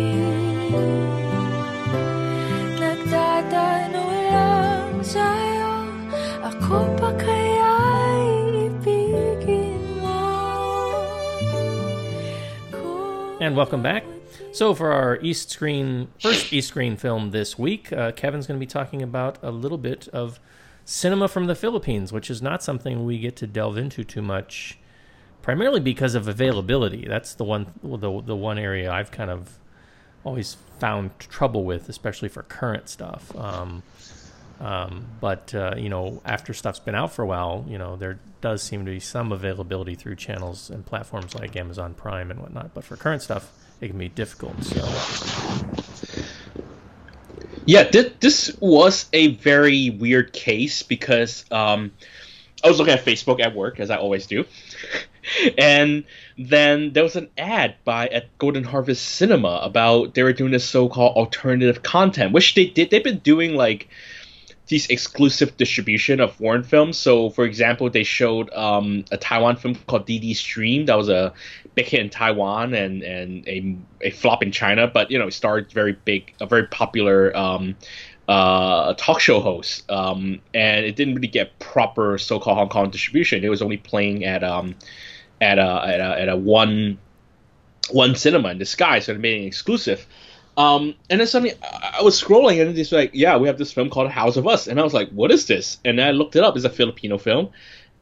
And 13.41 13.56
welcome 13.56 13.82
back. 13.82 14.04
So, 14.51 14.75
for 14.75 14.91
our 14.91 15.17
East 15.19 15.49
Screen, 15.49 16.10
first 16.21 16.54
East 16.54 16.67
Screen 16.67 16.95
film 16.95 17.32
this 17.32 17.58
week, 17.58 17.91
uh, 17.91 18.12
Kevin's 18.12 18.45
going 18.45 18.60
to 18.60 18.63
be 18.63 18.69
talking 18.69 19.01
about 19.01 19.39
a 19.41 19.49
little 19.49 19.80
bit 19.80 20.08
of 20.10 20.39
cinema 20.86 21.27
from 21.27 21.47
the 21.47 21.56
Philippines, 21.56 22.13
which 22.13 22.30
is 22.30 22.39
not 22.39 22.62
something 22.62 23.04
we 23.04 23.17
get 23.17 23.36
to 23.38 23.47
delve 23.47 23.80
into 23.80 24.04
too 24.04 24.21
much, 24.21 24.77
primarily 25.41 25.80
because 25.80 26.13
of 26.13 26.27
availability. 26.27 27.08
That's 27.08 27.34
the 27.34 27.43
one, 27.43 27.73
the, 27.82 28.21
the 28.21 28.36
one 28.36 28.60
area 28.60 28.91
I've 28.91 29.10
kind 29.10 29.32
of 29.32 29.58
always 30.23 30.58
found 30.77 31.17
trouble 31.17 31.63
with, 31.63 31.89
especially 31.89 32.30
for 32.30 32.43
current 32.43 32.89
stuff. 32.89 33.36
Um, 33.36 33.82
um, 34.62 35.08
but 35.19 35.54
uh, 35.56 35.74
you 35.76 35.89
know, 35.89 36.21
after 36.24 36.54
stuff's 36.54 36.80
been 36.80 36.95
out 36.95 37.12
for 37.13 37.24
a 37.24 37.28
while, 37.28 37.65
you 37.67 37.80
know, 37.80 37.95
there 37.95 38.19
does 38.41 38.62
seem 38.62 38.86
to 38.86 38.91
be 38.91 39.00
some 39.00 39.32
availability 39.32 39.95
through 39.95 40.15
channels 40.15 40.69
and 40.69 40.86
platforms 40.86 41.34
like 41.36 41.56
Amazon 41.56 41.95
Prime 41.95 42.30
and 42.32 42.39
whatnot. 42.39 42.74
But 42.76 42.84
for 42.84 42.95
current 42.95 43.24
stuff, 43.24 43.52
it 43.82 43.88
can 43.89 43.97
be 43.97 44.10
difficult. 44.10 44.63
So 44.63 44.88
Yeah, 47.65 47.84
th- 47.86 48.15
this 48.19 48.56
was 48.60 49.08
a 49.13 49.30
very 49.36 49.89
weird 49.89 50.34
case 50.34 50.84
because 50.84 51.45
um, 51.52 51.91
I 52.63 52.69
was 52.69 52.78
looking 52.80 52.93
at 52.93 53.06
Facebook 53.06 53.41
at 53.41 53.56
work, 53.56 53.80
as 53.80 53.89
I 53.89 53.97
always 53.97 54.28
do, 54.28 54.45
and 55.58 56.04
then 56.38 56.93
there 56.93 57.04
was 57.04 57.15
an 57.15 57.30
ad 57.38 57.76
by 57.84 58.08
at 58.10 58.38
Golden 58.38 58.63
Harvest 58.63 59.04
Cinema 59.04 59.62
about 59.63 60.13
they 60.13 60.24
were 60.24 60.34
doing 60.34 60.52
this 60.52 60.65
so-called 60.69 61.17
alternative 61.17 61.84
content, 61.84 62.34
which 62.34 62.56
they 62.56 62.67
did. 62.67 62.91
They've 62.91 63.04
been 63.04 63.19
doing 63.19 63.56
like 63.56 63.89
these 64.71 64.88
exclusive 64.88 65.57
distribution 65.57 66.21
of 66.21 66.34
foreign 66.34 66.63
films. 66.63 66.97
So, 66.97 67.29
for 67.29 67.43
example, 67.43 67.89
they 67.89 68.03
showed 68.03 68.49
um, 68.53 69.03
a 69.12 69.17
Taiwan 69.17 69.57
film 69.57 69.75
called 69.75 70.07
DD 70.07 70.34
Stream 70.34 70.86
that 70.86 70.97
was 70.97 71.10
a 71.10 71.34
big 71.75 71.88
hit 71.88 71.99
in 71.99 72.10
Taiwan 72.10 72.73
and 72.73 73.03
and 73.03 73.45
a, 73.49 73.77
a 73.99 74.12
flop 74.12 74.41
in 74.41 74.53
China, 74.53 74.88
but 74.88 75.12
you 75.12 75.19
know, 75.19 75.27
it 75.27 75.34
starred 75.34 75.69
very 75.73 75.91
big, 76.05 76.34
a 76.39 76.45
very 76.45 76.67
popular 76.67 77.36
um, 77.36 77.75
uh, 78.29 78.93
talk 78.93 79.19
show 79.19 79.41
host, 79.41 79.91
um, 79.91 80.39
and 80.53 80.86
it 80.86 80.95
didn't 80.95 81.15
really 81.15 81.27
get 81.27 81.60
proper 81.60 82.17
so-called 82.17 82.57
Hong 82.57 82.69
Kong 82.69 82.89
distribution. 82.89 83.43
It 83.43 83.49
was 83.49 83.62
only 83.62 83.77
playing 83.77 84.23
at 84.23 84.41
um, 84.41 84.75
at 85.41 85.60
a 85.60 85.84
at 85.86 85.99
a, 85.99 86.21
at 86.21 86.29
a 86.29 86.38
one 86.38 86.97
one 87.89 88.15
cinema 88.15 88.51
in 88.51 88.57
the 88.57 88.65
sky, 88.65 88.99
so 88.99 89.12
it 89.12 89.19
made 89.19 89.41
it 89.41 89.47
exclusive. 89.47 90.07
Um, 90.57 90.95
and 91.09 91.19
then 91.19 91.27
suddenly 91.27 91.53
I 91.61 92.01
was 92.01 92.21
scrolling 92.21 92.61
and 92.61 92.77
it's 92.77 92.91
like, 92.91 93.11
yeah, 93.13 93.37
we 93.37 93.47
have 93.47 93.57
this 93.57 93.71
film 93.71 93.89
called 93.89 94.09
House 94.11 94.35
of 94.37 94.47
Us, 94.47 94.67
and 94.67 94.79
I 94.79 94.83
was 94.83 94.93
like, 94.93 95.09
what 95.09 95.31
is 95.31 95.47
this? 95.47 95.77
And 95.85 95.99
I 96.01 96.11
looked 96.11 96.35
it 96.35 96.43
up. 96.43 96.55
It's 96.55 96.65
a 96.65 96.69
Filipino 96.69 97.17
film, 97.17 97.49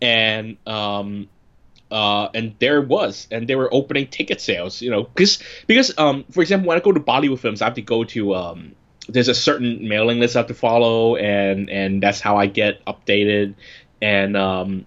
and 0.01 0.57
um, 0.65 1.29
uh, 1.91 2.29
and 2.33 2.55
there 2.59 2.79
it 2.81 2.87
was, 2.87 3.27
and 3.31 3.47
they 3.47 3.55
were 3.55 3.71
opening 3.73 4.07
ticket 4.07 4.41
sales. 4.41 4.81
You 4.81 4.89
know, 4.91 5.03
because 5.03 5.37
because 5.67 5.95
um, 5.97 6.25
for 6.31 6.41
example, 6.41 6.67
when 6.69 6.77
I 6.77 6.81
go 6.81 6.91
to 6.91 6.99
Bollywood 6.99 7.39
films, 7.39 7.61
I 7.61 7.65
have 7.65 7.75
to 7.75 7.81
go 7.83 8.03
to 8.05 8.33
um, 8.35 8.75
there's 9.07 9.27
a 9.27 9.35
certain 9.35 9.87
mailing 9.87 10.19
list 10.19 10.35
I 10.35 10.39
have 10.39 10.47
to 10.47 10.53
follow, 10.55 11.15
and 11.17 11.69
and 11.69 12.01
that's 12.01 12.19
how 12.19 12.37
I 12.37 12.47
get 12.47 12.83
updated. 12.85 13.53
And 14.01 14.35
um, 14.35 14.85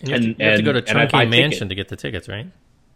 and 0.00 0.08
you 0.08 0.12
have, 0.14 0.22
And- 0.22 0.36
to, 0.38 0.44
you 0.44 0.48
have 0.50 0.56
to 0.58 0.62
go 0.62 0.72
to 0.72 0.78
and- 0.78 0.88
and 0.88 1.10
buy 1.10 1.24
Chungking 1.24 1.30
ticket. 1.30 1.50
Mansion 1.50 1.68
to 1.70 1.74
get 1.74 1.88
the 1.88 1.96
tickets, 1.96 2.28
right? 2.28 2.46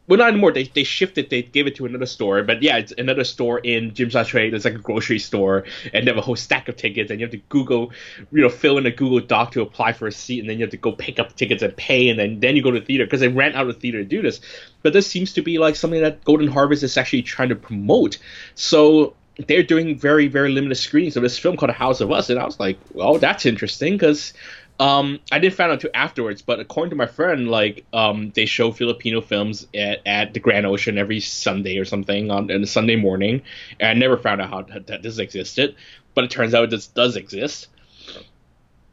Well, 0.09 0.19
not 0.19 0.29
anymore. 0.29 0.53
They 0.53 0.65
they 0.65 0.85
shifted. 0.85 1.29
They 1.29 1.43
gave 1.43 1.67
it 1.67 1.77
to 1.77 1.87
another 1.87 2.07
store, 2.07 2.43
but 2.43 2.63
yeah, 2.63 2.79
it's 2.79 2.93
another 2.97 3.25
store 3.25 3.59
in 3.59 3.95
Jim 3.95 4.09
Trade. 4.09 4.55
It's 4.55 4.65
like 4.65 4.75
a 4.75 4.79
grocery 4.79 5.19
store, 5.19 5.65
and 5.93 6.07
they 6.07 6.11
have 6.11 6.17
a 6.17 6.23
whole 6.23 6.35
stack 6.35 6.69
of 6.69 6.77
tickets, 6.77 7.11
and 7.11 7.21
you 7.21 7.27
have 7.27 7.33
to 7.33 7.43
Google, 7.51 7.93
you 8.33 8.41
know, 8.41 8.49
fill 8.49 8.79
in 8.79 8.87
a 8.87 8.91
Google 8.91 9.21
Doc 9.21 9.53
to 9.53 9.61
apply 9.61 9.93
for 9.93 10.07
a 10.07 10.13
seat, 10.13 10.41
and 10.41 10.49
then 10.49 10.59
you 10.59 10.65
have 10.65 10.71
to 10.71 10.79
go 10.79 10.93
pick 10.93 11.19
up 11.19 11.37
tickets 11.37 11.63
and 11.63 11.77
pay, 11.77 12.09
and 12.09 12.19
then 12.19 12.41
then 12.41 12.57
you 12.57 12.63
go 12.63 12.71
to 12.71 12.81
the 12.81 12.87
theater 12.87 13.05
because 13.05 13.21
they 13.21 13.29
ran 13.29 13.53
out 13.55 13.69
of 13.69 13.79
theater 13.79 13.99
to 13.99 14.05
do 14.05 14.23
this. 14.23 14.41
But 14.83 14.95
this 14.95 15.07
seems 15.07 15.35
to 15.35 15.43
be 15.43 15.59
like 15.59 15.77
something 15.77 16.01
that 16.01 16.25
Golden 16.25 16.49
Harvest 16.49 16.83
is 16.83 16.97
actually 16.97 17.23
trying 17.23 17.51
to 17.51 17.57
promote. 17.57 18.17
So 18.55 19.15
they're 19.47 19.63
doing 19.63 19.99
very 19.99 20.27
very 20.27 20.51
limited 20.51 20.77
screenings 20.77 21.17
of 21.17 21.23
this 21.23 21.39
film 21.39 21.59
called 21.59 21.71
House 21.73 22.01
of 22.01 22.11
Us, 22.11 22.31
and 22.31 22.41
I 22.41 22.47
was 22.47 22.59
like, 22.59 22.79
well, 22.95 23.19
that's 23.19 23.45
interesting 23.45 23.93
because 23.93 24.33
um, 24.81 25.19
I 25.33 25.39
didn't 25.39 25.55
find 25.55 25.71
out 25.71 25.75
until 25.75 25.91
afterwards, 25.95 26.43
but 26.43 26.61
according 26.61 26.91
to 26.91 26.97
my 26.97 27.07
friend, 27.07 27.49
like 27.49 27.85
um, 27.93 28.31
they 28.35 28.47
show 28.47 28.71
Filipino 28.71 29.21
films 29.21 29.67
at, 29.75 30.01
at 30.07 30.35
the 30.35 30.41
Grand 30.41 30.67
Ocean 30.67 30.99
every 30.99 31.21
Sunday 31.21 31.79
or 31.79 31.85
something 31.85 32.31
on, 32.31 32.51
on 32.51 32.63
a 32.63 32.67
Sunday 32.67 32.97
morning, 32.97 33.43
and 33.81 33.89
I 33.89 33.95
never 33.95 34.17
found 34.17 34.41
out 34.41 34.51
how 34.51 34.63
that 34.63 35.03
this 35.03 35.19
existed, 35.19 35.75
but 36.15 36.25
it 36.25 36.31
turns 36.31 36.55
out 36.55 36.71
this 36.71 36.87
does 36.87 37.17
exist. 37.17 37.69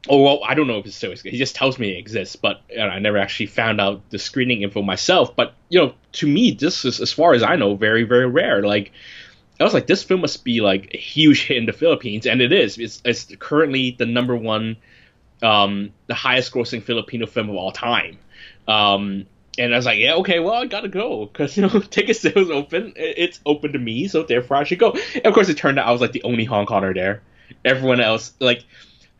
Oh 0.08 0.22
well, 0.22 0.42
I 0.44 0.54
don't 0.54 0.68
know 0.68 0.78
if 0.78 0.86
it's 0.86 0.96
still. 0.96 1.14
He 1.16 1.38
just 1.38 1.56
tells 1.56 1.80
me 1.80 1.94
it 1.94 1.98
exists, 1.98 2.36
but 2.36 2.62
you 2.70 2.78
know, 2.78 2.88
I 2.88 3.00
never 3.00 3.18
actually 3.18 3.48
found 3.48 3.82
out 3.82 4.08
the 4.12 4.20
screening 4.20 4.62
info 4.62 4.82
myself. 4.82 5.36
But 5.36 5.54
you 5.70 5.80
know, 5.80 5.94
to 6.14 6.28
me, 6.28 6.52
this 6.52 6.86
is, 6.86 7.00
as 7.00 7.12
far 7.12 7.34
as 7.34 7.42
I 7.42 7.56
know, 7.56 7.76
very 7.76 8.04
very 8.04 8.28
rare. 8.28 8.64
Like 8.64 8.92
I 9.60 9.64
was 9.64 9.74
like, 9.74 9.88
this 9.88 10.04
film 10.04 10.22
must 10.22 10.44
be 10.44 10.62
like 10.62 10.92
a 10.94 10.98
huge 10.98 11.46
hit 11.46 11.58
in 11.58 11.66
the 11.66 11.74
Philippines, 11.74 12.26
and 12.26 12.42
it 12.42 12.52
is. 12.52 12.78
It's, 12.78 13.02
it's 13.06 13.28
currently 13.40 13.96
the 13.98 14.06
number 14.06 14.36
one, 14.36 14.78
um, 15.42 15.92
the 16.08 16.14
highest 16.14 16.52
grossing 16.52 16.84
Filipino 16.84 17.26
film 17.26 17.50
of 17.50 17.56
all 17.56 17.72
time. 17.72 18.18
Um, 18.68 19.26
and 19.58 19.74
I 19.74 19.78
was 19.78 19.86
like, 19.86 20.00
yeah, 20.00 20.16
okay, 20.16 20.40
well, 20.40 20.54
I 20.54 20.66
gotta 20.66 20.90
go 20.90 21.26
because 21.26 21.56
you 21.56 21.64
know 21.64 21.80
ticket 21.80 22.18
sales 22.18 22.50
open. 22.50 22.94
It's 22.96 23.40
open 23.46 23.74
to 23.74 23.80
me, 23.80 24.08
so 24.08 24.24
therefore 24.24 24.58
I 24.58 24.64
should 24.64 24.80
go. 24.80 24.92
And 24.92 25.26
of 25.26 25.34
course, 25.34 25.50
it 25.50 25.58
turned 25.58 25.80
out 25.80 25.88
I 25.88 25.92
was 25.92 26.02
like 26.02 26.12
the 26.12 26.24
only 26.24 26.46
Hong 26.46 26.66
Konger 26.66 26.94
there. 26.94 27.22
Everyone 27.64 28.02
else, 28.02 28.34
like 28.40 28.66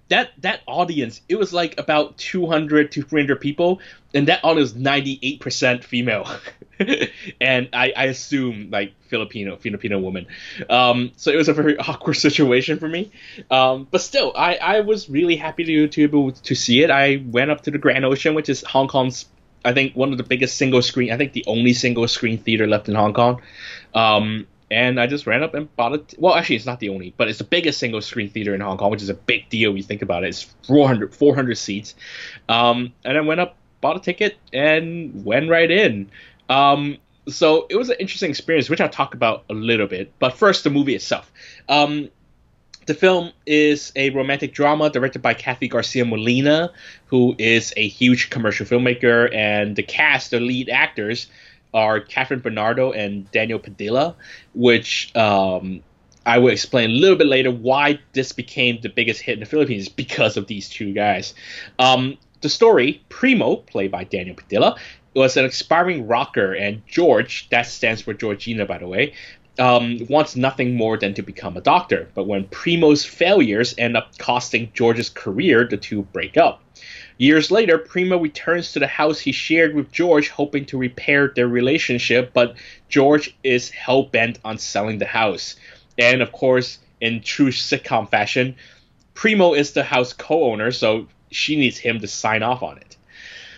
that 0.10 0.32
that 0.40 0.62
audience, 0.68 1.22
it 1.30 1.36
was 1.36 1.54
like 1.54 1.80
about 1.80 2.18
200 2.18 2.92
to 2.94 3.02
300 3.04 3.40
people, 3.40 3.80
and 4.14 4.28
that 4.28 4.44
audience 4.44 4.74
98% 4.74 5.84
female. 5.84 6.30
and 7.42 7.70
I, 7.74 7.94
I 7.96 8.06
assume 8.06 8.70
like 8.72 8.94
Filipino 9.08 9.58
Filipino 9.58 10.00
woman. 10.00 10.28
Um, 10.70 11.12
so 11.16 11.32
it 11.32 11.36
was 11.36 11.50
a 11.50 11.54
very 11.54 11.78
awkward 11.80 12.16
situation 12.16 12.80
for 12.80 12.88
me. 12.88 13.12
Um, 13.52 13.88
but 13.90 14.02
still, 14.02 14.34
I, 14.36 14.56
I 14.56 14.80
was 14.82 15.10
really 15.10 15.36
happy 15.36 15.64
to 15.64 15.88
to 15.88 16.04
able 16.04 16.32
to 16.32 16.56
see 16.56 16.84
it. 16.84 16.90
I 16.90 17.24
went 17.28 17.52
up 17.52 17.62
to 17.62 17.72
the 17.72 17.78
Grand 17.78 18.06
Ocean, 18.06 18.36
which 18.36 18.50
is 18.50 18.64
Hong 18.64 18.88
Kong's 18.88 19.26
I 19.66 19.74
think 19.74 19.96
one 19.96 20.12
of 20.12 20.18
the 20.18 20.24
biggest 20.24 20.58
single 20.58 20.82
screen. 20.82 21.12
I 21.12 21.18
think 21.18 21.34
the 21.34 21.44
only 21.48 21.74
single 21.74 22.08
screen 22.08 22.38
theater 22.38 22.68
left 22.68 22.88
in 22.88 22.96
Hong 22.96 23.14
Kong. 23.14 23.42
Um, 23.94 24.48
and 24.72 25.00
I 25.00 25.08
just 25.08 25.28
ran 25.28 25.44
up 25.44 25.54
and 25.54 25.74
bought 25.76 25.94
it. 25.94 26.14
Well, 26.18 26.36
actually, 26.36 26.58
it's 26.58 26.66
not 26.66 26.80
the 26.80 26.90
only, 26.90 27.14
but 27.18 27.28
it's 27.28 27.40
the 27.40 27.44
biggest 27.44 27.80
single 27.80 28.02
screen 28.02 28.30
theater 28.30 28.54
in 28.56 28.62
Hong 28.62 28.78
Kong, 28.78 28.92
which 28.92 29.02
is 29.02 29.10
a 29.10 29.14
big 29.14 29.50
deal 29.50 29.72
when 29.72 29.78
you 29.78 29.84
think 29.84 30.02
about 30.02 30.24
it. 30.24 30.30
It's 30.30 30.44
400, 30.68 31.14
400 31.14 31.58
seats. 31.58 31.96
Um, 32.48 32.94
and 33.04 33.18
I 33.18 33.22
went 33.22 33.40
up, 33.40 33.58
bought 33.82 33.98
a 33.98 34.00
ticket, 34.00 34.38
and 34.54 35.26
went 35.26 35.50
right 35.50 35.70
in. 35.70 36.10
Um, 36.50 36.98
so 37.28 37.66
it 37.70 37.76
was 37.76 37.90
an 37.90 37.98
interesting 38.00 38.30
experience, 38.30 38.70
which 38.70 38.82
I'll 38.82 38.90
talk 38.90 39.14
about 39.14 39.44
a 39.50 39.54
little 39.54 39.88
bit. 39.88 40.14
But 40.20 40.38
first, 40.38 40.64
the 40.64 40.70
movie 40.70 40.96
itself. 40.96 41.32
Um, 41.68 42.10
the 42.86 42.94
film 42.94 43.32
is 43.48 43.92
a 43.96 44.12
romantic 44.12 44.54
drama 44.54 44.92
directed 44.92 45.22
by 45.22 45.34
Cathy 45.34 45.68
Garcia 45.68 46.06
Molina, 46.06 46.72
who 47.08 47.36
is 47.40 47.74
a 47.78 47.88
huge 47.88 48.30
commercial 48.30 48.66
filmmaker, 48.66 49.34
and 49.34 49.76
the 49.76 49.82
cast, 49.82 50.32
the 50.32 50.40
lead 50.40 50.70
actors, 50.70 51.28
are 51.74 52.00
Kathryn 52.00 52.42
Bernardo 52.42 52.92
and 52.92 53.30
Daniel 53.32 53.60
Padilla, 53.60 54.16
which 54.54 55.14
um, 55.16 55.82
I 56.26 56.38
will 56.38 56.52
explain 56.52 56.92
a 56.92 56.94
little 56.94 57.18
bit 57.18 57.28
later 57.28 57.52
why 57.52 58.00
this 58.14 58.32
became 58.32 58.80
the 58.82 58.90
biggest 58.90 59.22
hit 59.22 59.34
in 59.34 59.40
the 59.40 59.46
Philippines 59.46 59.90
because 59.90 60.38
of 60.38 60.48
these 60.48 60.70
two 60.70 60.94
guys. 60.94 61.34
Um, 61.80 62.18
the 62.42 62.50
story, 62.50 63.04
Primo, 63.10 63.58
played 63.58 63.92
by 63.92 64.04
Daniel 64.04 64.36
Padilla, 64.36 64.78
was 65.16 65.38
an 65.38 65.46
aspiring 65.46 66.08
rocker, 66.08 66.54
and 66.54 66.82
George, 66.88 67.48
that 67.50 67.64
stands 67.64 68.02
for 68.02 68.14
Georgina, 68.14 68.66
by 68.66 68.78
the 68.78 68.88
way, 68.88 69.14
um, 69.58 70.06
wants 70.10 70.36
nothing 70.36 70.76
more 70.76 70.98
than 70.98 71.14
to 71.14 71.22
become 71.22 71.56
a 71.56 71.62
doctor. 71.62 72.10
But 72.14 72.28
when 72.28 72.46
Primo's 72.48 73.06
failures 73.06 73.74
end 73.78 73.96
up 73.96 74.18
costing 74.18 74.72
George's 74.74 75.10
career, 75.10 75.66
the 75.66 75.78
two 75.78 76.04
break 76.04 76.38
up. 76.38 76.62
Years 77.18 77.50
later, 77.50 77.78
Primo 77.78 78.20
returns 78.20 78.74
to 78.74 78.80
the 78.80 78.88
house 78.88 79.20
he 79.20 79.32
shared 79.32 79.74
with 79.74 79.92
George, 79.92 80.30
hoping 80.30 80.66
to 80.66 80.78
repair 80.78 81.32
their 81.34 81.48
relationship, 81.48 82.32
but 82.34 82.56
George 82.90 83.36
is 83.44 83.70
hell 83.70 84.04
bent 84.04 84.40
on 84.44 84.58
selling 84.58 84.98
the 84.98 85.06
house. 85.06 85.56
And 85.98 86.22
of 86.22 86.34
course, 86.34 86.80
in 87.00 87.22
true 87.22 87.52
sitcom 87.52 88.10
fashion, 88.10 88.56
Primo 89.14 89.54
is 89.54 89.72
the 89.72 89.84
house 89.84 90.12
co 90.12 90.52
owner, 90.52 90.72
so 90.72 91.08
she 91.32 91.56
needs 91.56 91.78
him 91.78 92.02
to 92.02 92.08
sign 92.08 92.44
off 92.44 92.62
on 92.62 92.78
it. 92.78 92.98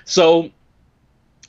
So 0.05 0.51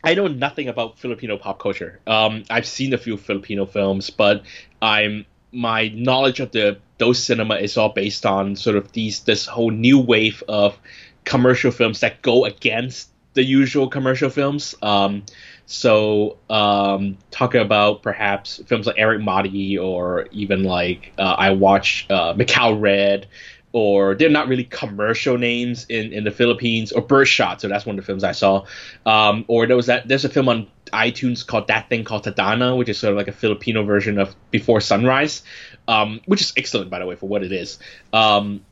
I 0.04 0.14
know 0.14 0.28
nothing 0.28 0.68
about 0.68 0.98
Filipino 0.98 1.37
pop 1.38 1.58
culture. 1.58 2.00
Um, 2.06 2.44
I've 2.50 2.66
seen 2.66 2.92
a 2.94 2.98
few 2.98 3.16
Filipino 3.16 3.66
films, 3.66 4.11
but 4.11 4.42
I'm 4.80 5.26
my 5.52 5.88
knowledge 5.88 6.40
of 6.40 6.52
the 6.52 6.78
those 6.98 7.22
cinema 7.22 7.56
is 7.56 7.76
all 7.76 7.88
based 7.90 8.26
on 8.26 8.56
sort 8.56 8.76
of 8.76 8.92
these 8.92 9.20
this 9.20 9.46
whole 9.46 9.70
new 9.70 9.98
wave 9.98 10.42
of 10.48 10.78
commercial 11.24 11.70
films 11.70 12.00
that 12.00 12.22
go 12.22 12.44
against 12.44 13.11
the 13.34 13.42
usual 13.44 13.88
commercial 13.88 14.30
films. 14.30 14.74
Um, 14.82 15.24
So 15.66 16.38
um, 16.48 17.18
talking 17.30 17.61
about 17.61 18.02
perhaps 18.02 18.58
films 18.66 18.87
like 18.87 18.96
Erik 18.98 19.20
Matti 19.20 19.76
or 19.76 20.26
even 20.32 20.64
like 20.64 21.12
uh, 21.18 21.34
I 21.38 21.50
watch 21.50 22.06
uh, 22.08 22.32
Macau 22.34 22.80
Red 22.80 23.26
or 23.72 24.14
they're 24.14 24.31
not 24.31 24.48
really 24.48 24.64
commercial 24.64 25.37
names 25.37 25.87
in, 25.88 26.12
in 26.12 26.24
the 26.24 26.31
Philippines 26.31 26.92
or 26.92 27.02
Birdshot. 27.02 27.61
So 27.61 27.68
that's 27.68 27.85
one 27.85 27.98
of 27.98 28.04
the 28.04 28.07
films 28.07 28.24
I 28.24 28.33
saw. 28.33 28.64
Um, 29.04 29.44
or 29.48 29.66
there 29.66 29.76
was 29.76 29.87
that 29.87 30.09
there's 30.09 30.24
a 30.24 30.28
film 30.28 30.48
on 30.48 30.68
iTunes 30.92 31.46
called 31.46 31.68
That 31.68 31.88
Thing 31.88 32.04
Called 32.04 32.24
Tadhana, 32.24 32.76
which 32.76 32.88
is 32.88 32.98
sort 32.98 33.12
of 33.12 33.18
like 33.18 33.28
a 33.28 33.33
Filipino 33.33 33.85
version 33.85 34.18
of 34.18 34.35
Before 34.50 34.81
Sunrise, 34.81 35.42
um, 35.87 36.20
which 36.26 36.40
is 36.40 36.52
excellent 36.57 36.90
by 36.90 36.98
the 36.98 37.07
way 37.07 37.16
for 37.16 37.28
what 37.28 37.42
it 37.42 37.52
is. 37.52 37.78
Um, 38.12 38.62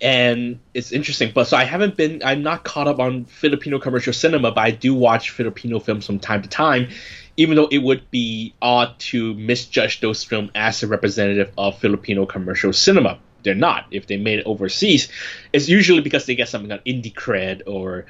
and 0.00 0.60
it's 0.74 0.92
interesting. 0.92 1.32
But 1.34 1.44
so 1.48 1.56
I 1.56 1.64
haven't 1.64 1.96
been, 1.96 2.22
I'm 2.24 2.42
not 2.42 2.64
caught 2.64 2.88
up 2.88 3.00
on 3.00 3.24
Filipino 3.24 3.78
commercial 3.78 4.12
cinema, 4.12 4.52
but 4.52 4.60
I 4.60 4.70
do 4.70 4.94
watch 4.94 5.30
Filipino 5.30 5.80
films 5.80 6.06
from 6.06 6.18
time 6.18 6.42
to 6.42 6.48
time, 6.48 6.88
even 7.36 7.56
though 7.56 7.68
it 7.70 7.78
would 7.78 8.10
be 8.10 8.54
odd 8.60 8.98
to 8.98 9.34
misjudge 9.34 10.00
those 10.00 10.24
films 10.24 10.50
as 10.54 10.82
a 10.82 10.86
representative 10.86 11.52
of 11.56 11.78
Filipino 11.78 12.26
commercial 12.26 12.72
cinema. 12.72 13.18
They're 13.42 13.54
not. 13.54 13.86
If 13.90 14.06
they 14.06 14.16
made 14.16 14.40
it 14.40 14.46
overseas, 14.46 15.08
it's 15.52 15.68
usually 15.68 16.00
because 16.00 16.26
they 16.26 16.34
get 16.34 16.48
something 16.48 16.72
on 16.72 16.80
indie 16.80 17.12
cred 17.12 17.62
or, 17.66 18.06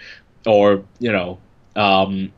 or 0.46 0.84
you 0.98 1.12
know, 1.12 1.38
um, 1.76 2.32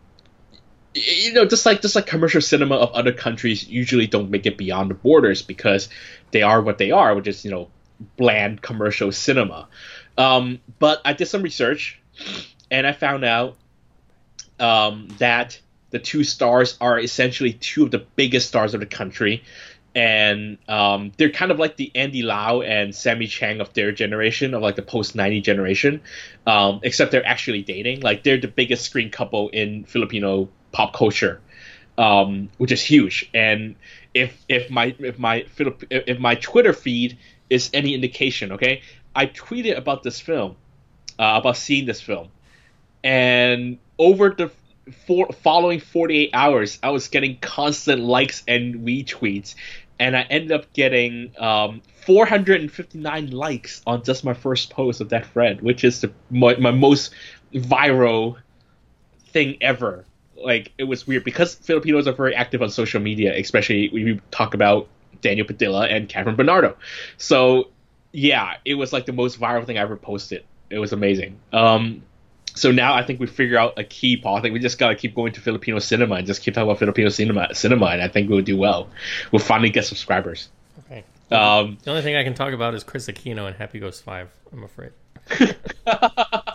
you 0.95 1.33
know, 1.33 1.45
just 1.45 1.65
like 1.67 1.83
just 1.83 1.95
like 1.95 2.07
commercial 2.07 2.41
cinema 2.41 2.77
of 2.77 2.93
other 2.93 3.13
countries 3.13 3.69
usually 3.69 4.07
don't 4.07 4.31
make 4.31 4.47
it 4.47 4.59
beyond 4.59 4.91
the 4.91 4.95
borders 4.95 5.43
because 5.43 5.89
they 6.33 6.43
are 6.43 6.61
what 6.61 6.79
they 6.79 6.91
are, 6.91 7.15
which 7.15 7.29
is 7.29 7.45
you 7.45 7.51
know 7.51 7.69
bland 8.17 8.61
commercial 8.61 9.13
cinema. 9.13 9.69
Um, 10.19 10.61
but 10.79 11.01
I 11.05 11.13
did 11.13 11.27
some 11.27 11.43
research 11.43 12.01
and 12.71 12.87
I 12.87 12.93
found 12.93 13.25
out 13.25 13.57
um, 14.59 15.09
that 15.19 15.61
the 15.91 15.99
two 15.99 16.25
stars 16.25 16.77
are 16.81 16.99
essentially 16.99 17.53
two 17.53 17.85
of 17.85 17.91
the 17.91 17.99
biggest 17.99 18.49
stars 18.49 18.75
of 18.75 18.81
the 18.81 18.87
country. 18.87 19.43
And 19.95 20.59
um, 20.69 21.13
they're 21.17 21.31
kind 21.31 21.51
of 21.51 21.59
like 21.59 21.77
the 21.77 21.91
Andy 21.95 22.23
Lau 22.23 22.61
and 22.61 22.95
Sammi 22.95 23.27
Cheng 23.29 23.61
of 23.61 23.73
their 23.75 23.91
generation, 23.91 24.55
of 24.55 24.63
like 24.63 24.77
the 24.77 24.83
post 24.83 25.17
90 25.17 25.41
generation, 25.41 26.03
um, 26.47 26.81
except 26.83 27.11
they're 27.11 27.27
actually 27.27 27.63
dating. 27.63 28.01
Like 28.01 28.23
they're 28.23 28.41
the 28.41 28.49
biggest 28.49 28.85
screen 28.85 29.11
couple 29.11 29.49
in 29.49 29.85
Filipino 29.85 30.49
pop 30.71 30.95
culture, 30.95 31.41
um, 31.99 32.51
which 32.59 32.71
is 32.71 32.83
huge. 32.83 33.29
And 33.35 33.75
if 34.15 34.37
if 34.49 34.71
my 34.71 34.95
if 34.99 35.19
my 35.19 35.43
Philip 35.43 35.85
if 35.91 36.19
my 36.19 36.37
Twitter 36.37 36.73
feed 36.73 37.19
is 37.49 37.71
any 37.75 37.95
indication, 37.95 38.53
okay, 38.53 38.83
I 39.15 39.27
tweeted 39.27 39.77
about 39.77 40.03
this 40.05 40.21
film, 40.21 40.57
uh, 41.19 41.35
about 41.41 41.57
seeing 41.57 41.87
this 41.87 42.01
film, 42.01 42.29
and 43.03 43.79
over 43.99 44.31
the 44.31 44.51
for, 45.07 45.29
following 45.43 45.81
48 45.81 46.31
hours, 46.33 46.79
I 46.83 46.91
was 46.91 47.09
getting 47.09 47.39
constant 47.39 48.01
likes 48.03 48.43
and 48.49 48.87
retweets, 48.87 49.55
and 50.01 50.17
I 50.17 50.23
ended 50.23 50.51
up 50.51 50.73
getting 50.73 51.33
um, 51.39 51.83
459 52.07 53.31
likes 53.31 53.83
on 53.87 54.03
just 54.03 54.25
my 54.25 54.33
first 54.33 54.71
post 54.71 55.03
of 55.03 55.11
that 55.11 55.27
thread, 55.27 55.61
which 55.61 55.85
is 55.85 56.01
the, 56.01 56.11
my, 56.31 56.57
my 56.57 56.71
most 56.71 57.13
viral 57.55 58.39
thing 59.27 59.59
ever. 59.61 60.07
Like 60.43 60.73
it 60.79 60.85
was 60.85 61.07
weird 61.07 61.23
because 61.23 61.55
Filipinos 61.55 62.09
are 62.09 62.13
very 62.13 62.35
active 62.35 62.63
on 62.63 62.71
social 62.71 63.01
media, 63.01 63.39
especially 63.39 63.91
when 63.91 64.05
we 64.05 64.21
talk 64.31 64.55
about 64.55 64.89
Daniel 65.21 65.47
Padilla 65.47 65.87
and 65.87 66.09
Kathryn 66.09 66.35
Bernardo. 66.35 66.77
So 67.19 67.69
yeah, 68.11 68.55
it 68.65 68.75
was 68.75 68.95
like 68.95 69.05
the 69.05 69.13
most 69.13 69.39
viral 69.39 69.67
thing 69.67 69.77
I 69.77 69.83
ever 69.83 69.97
posted. 69.97 70.45
It 70.71 70.79
was 70.79 70.95
amazing. 70.95 71.39
Um, 71.53 72.03
so 72.57 72.71
now 72.73 72.95
I 72.95 73.03
think 73.05 73.21
we 73.21 73.27
figure 73.27 73.59
out 73.59 73.79
a 73.79 73.85
key, 73.85 74.17
Paul. 74.17 74.37
I 74.37 74.41
think 74.43 74.53
we 74.53 74.59
just 74.61 74.79
gotta 74.79 74.95
keep 74.95 75.15
going 75.15 75.33
to 75.35 75.41
Filipino 75.41 75.79
cinema 75.79 76.17
and 76.17 76.27
just 76.27 76.43
keep 76.43 76.55
talking 76.55 76.69
about 76.69 76.79
Filipino 76.79 77.09
cinema, 77.09 77.55
cinema, 77.55 77.87
and 77.87 78.03
I 78.03 78.09
think 78.09 78.29
we'll 78.31 78.43
do 78.43 78.57
well. 78.57 78.89
We'll 79.33 79.41
finally 79.43 79.71
get 79.71 79.85
subscribers. 79.85 80.49
Okay. 80.87 81.05
Um, 81.31 81.79
The 81.85 81.91
only 81.91 82.03
thing 82.03 82.17
I 82.17 82.25
can 82.25 82.35
talk 82.35 82.53
about 82.53 82.75
is 82.75 82.83
Kris 82.85 83.07
Aquino 83.07 83.47
and 83.47 83.57
Happy 83.57 83.79
Ghost 83.79 84.03
Five. 84.05 84.29
I'm 84.53 84.65
afraid. 84.65 84.93
and 85.87 86.49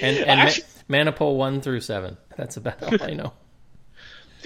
and 0.00 0.40
Actually- 0.40 0.64
Ma- 0.88 0.98
Mano 0.98 1.12
Po 1.12 1.30
one 1.32 1.60
through 1.60 1.80
seven. 1.80 2.16
That's 2.36 2.56
about 2.56 2.82
all 2.82 3.02
I 3.02 3.14
know. 3.14 3.32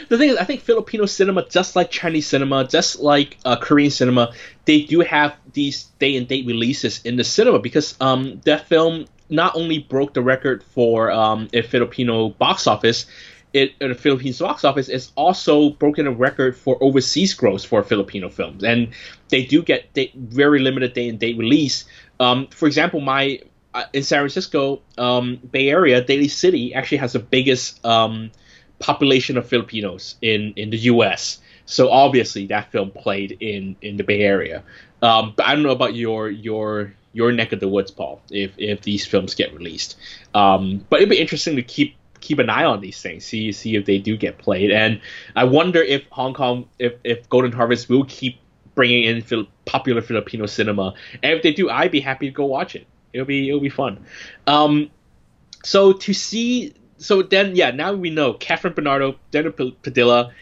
The 0.09 0.19
thing 0.19 0.31
is, 0.31 0.37
I 0.37 0.45
think 0.45 0.61
Filipino 0.61 1.07
cinema, 1.07 1.47
just 1.49 1.77
like 1.77 1.91
Chinese 1.91 2.27
cinema, 2.27 2.67
just 2.67 3.01
like 3.01 3.37
uh, 3.45 3.57
Korean 3.57 3.91
cinema, 3.91 4.33
they 4.65 4.83
do 4.83 5.01
have 5.01 5.35
these 5.53 5.85
day 5.99 6.17
and 6.17 6.29
date 6.29 6.47
releases 6.47 7.05
in 7.05 7.17
the 7.17 7.25
cinema 7.25 7.59
because 7.59 7.97
um, 8.01 8.41
that 8.45 8.69
film 8.69 9.07
not 9.29 9.57
only 9.57 9.79
broke 9.79 10.15
the 10.15 10.23
record 10.23 10.63
for 10.63 11.11
um, 11.11 11.49
a 11.53 11.63
Filipino 11.63 12.31
box 12.31 12.67
office, 12.67 13.07
it 13.53 13.79
the 13.79 13.95
Philippines 13.95 14.39
box 14.39 14.65
office 14.65 14.89
is 14.89 15.11
also 15.17 15.71
broken 15.71 16.07
a 16.07 16.13
record 16.13 16.57
for 16.57 16.77
overseas 16.83 17.35
gross 17.35 17.65
for 17.65 17.83
Filipino 17.83 18.29
films, 18.29 18.63
and 18.63 18.89
they 19.31 19.45
do 19.45 19.63
get 19.63 19.93
day, 19.95 20.13
very 20.15 20.61
limited 20.61 20.93
day 20.93 21.09
and 21.09 21.19
date 21.19 21.39
release. 21.39 21.85
Um, 22.21 22.49
for 22.49 22.67
example, 22.67 23.01
my 23.01 23.41
uh, 23.75 23.85
in 23.93 24.03
San 24.03 24.21
Francisco, 24.21 24.83
um, 24.99 25.37
Bay 25.51 25.71
Area, 25.71 26.03
Daly 26.03 26.29
City 26.29 26.75
actually 26.75 26.99
has 26.99 27.13
the 27.15 27.19
biggest 27.19 27.85
um, 27.87 28.31
population 28.79 29.37
of 29.37 29.49
Filipinos 29.49 30.17
in 30.23 30.53
in 30.57 30.71
the 30.71 30.79
U.S. 30.93 31.39
So 31.67 31.91
obviously 31.91 32.47
that 32.47 32.71
film 32.73 32.91
played 32.91 33.37
in 33.41 33.77
in 33.83 33.97
the 33.97 34.05
Bay 34.05 34.21
Area. 34.23 34.63
Um, 35.03 35.35
but 35.37 35.47
I 35.47 35.55
don't 35.55 35.63
know 35.63 35.71
about 35.71 35.95
your 35.95 36.31
your 36.31 36.93
your 37.13 37.33
neck 37.33 37.53
of 37.53 37.61
the 37.61 37.69
woods, 37.69 37.91
Paul. 37.91 38.21
If 38.31 38.53
if 38.59 38.83
these 38.83 39.07
films 39.07 39.35
get 39.35 39.53
released, 39.55 39.97
um, 40.35 40.85
but 40.89 41.01
it'd 41.01 41.09
be 41.09 41.21
interesting 41.21 41.57
to 41.57 41.63
keep 41.63 41.97
keep 42.21 42.39
an 42.39 42.51
eye 42.51 42.65
on 42.65 42.81
these 42.81 43.01
things, 43.01 43.25
see 43.25 43.53
see 43.53 43.77
if 43.77 43.85
they 43.85 43.99
do 43.99 44.17
get 44.17 44.39
played. 44.39 44.71
And 44.71 45.01
I 45.37 45.45
wonder 45.45 45.83
if 45.83 46.05
Hong 46.11 46.35
Kong, 46.35 46.69
if 46.79 46.95
if 47.05 47.29
Golden 47.29 47.53
Harvest 47.53 47.89
will 47.89 48.05
keep 48.05 48.39
bringing 48.75 49.05
in 49.05 49.23
Fil- 49.23 49.49
popular 49.65 50.01
Filipino 50.01 50.47
cinema, 50.47 50.95
and 51.23 51.33
if 51.33 51.43
they 51.43 51.53
do, 51.53 51.71
I'd 51.71 51.91
be 51.91 52.01
happy 52.01 52.27
to 52.27 52.33
go 52.33 52.45
watch 52.45 52.75
it. 52.75 52.87
It'll 53.13 53.27
be 53.27 53.49
it'll 53.49 53.61
be 53.61 53.69
fun. 53.69 54.05
Um, 54.47 54.91
so 55.65 55.93
to 55.93 56.13
see 56.13 56.75
so 56.99 57.23
then 57.23 57.57
yeah 57.57 57.71
now 57.71 57.93
we 57.93 58.11
know 58.11 58.35
Kathryn 58.35 58.75
Bernardo, 58.75 59.17
Daniel 59.31 59.53
Padilla, 59.83 60.33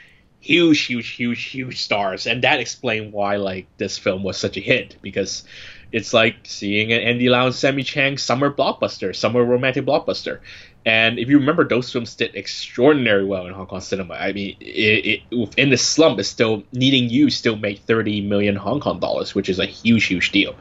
huge 0.41 0.81
huge 0.87 1.11
huge 1.11 1.45
huge 1.45 1.83
stars, 1.83 2.27
and 2.27 2.43
that 2.43 2.61
explained 2.61 3.13
why 3.13 3.37
like 3.37 3.67
this 3.79 3.99
film 3.99 4.23
was 4.23 4.37
such 4.37 4.57
a 4.57 4.61
hit 4.61 4.97
because 5.03 5.45
it's 5.93 6.13
like 6.13 6.37
seeing 6.45 6.93
an 6.93 7.01
Andy 7.01 7.29
Lau 7.29 7.47
and 7.47 7.55
Sammi 7.55 7.85
Cheng 7.85 8.19
summer 8.19 8.53
blockbuster, 8.53 9.15
summer 9.15 9.45
romantic 9.45 9.85
blockbuster. 9.87 10.41
And 10.85 11.19
if 11.19 11.29
you 11.29 11.39
remember, 11.39 11.67
those 11.67 11.91
films 11.91 12.15
did 12.15 12.37
extraordinary 12.37 13.25
well 13.25 13.47
in 13.47 13.53
Hong 13.53 13.67
Kong 13.67 13.81
cinema. 13.81 14.15
I 14.15 14.33
mean, 14.33 14.57
it, 14.61 15.23
it, 15.31 15.55
in 15.57 15.71
the 15.71 15.77
slump, 15.77 16.21
it's 16.21 16.29
still 16.29 16.63
needing 16.73 17.11
you 17.11 17.29
still 17.31 17.57
make 17.57 17.81
30 17.81 18.21
million 18.21 18.55
Hong 18.55 18.81
Kong 18.81 19.01
dollars, 19.01 19.35
which 19.35 19.49
is 19.49 19.59
a 19.59 19.67
huge, 19.67 20.05
huge 20.05 20.31
deal. 20.31 20.55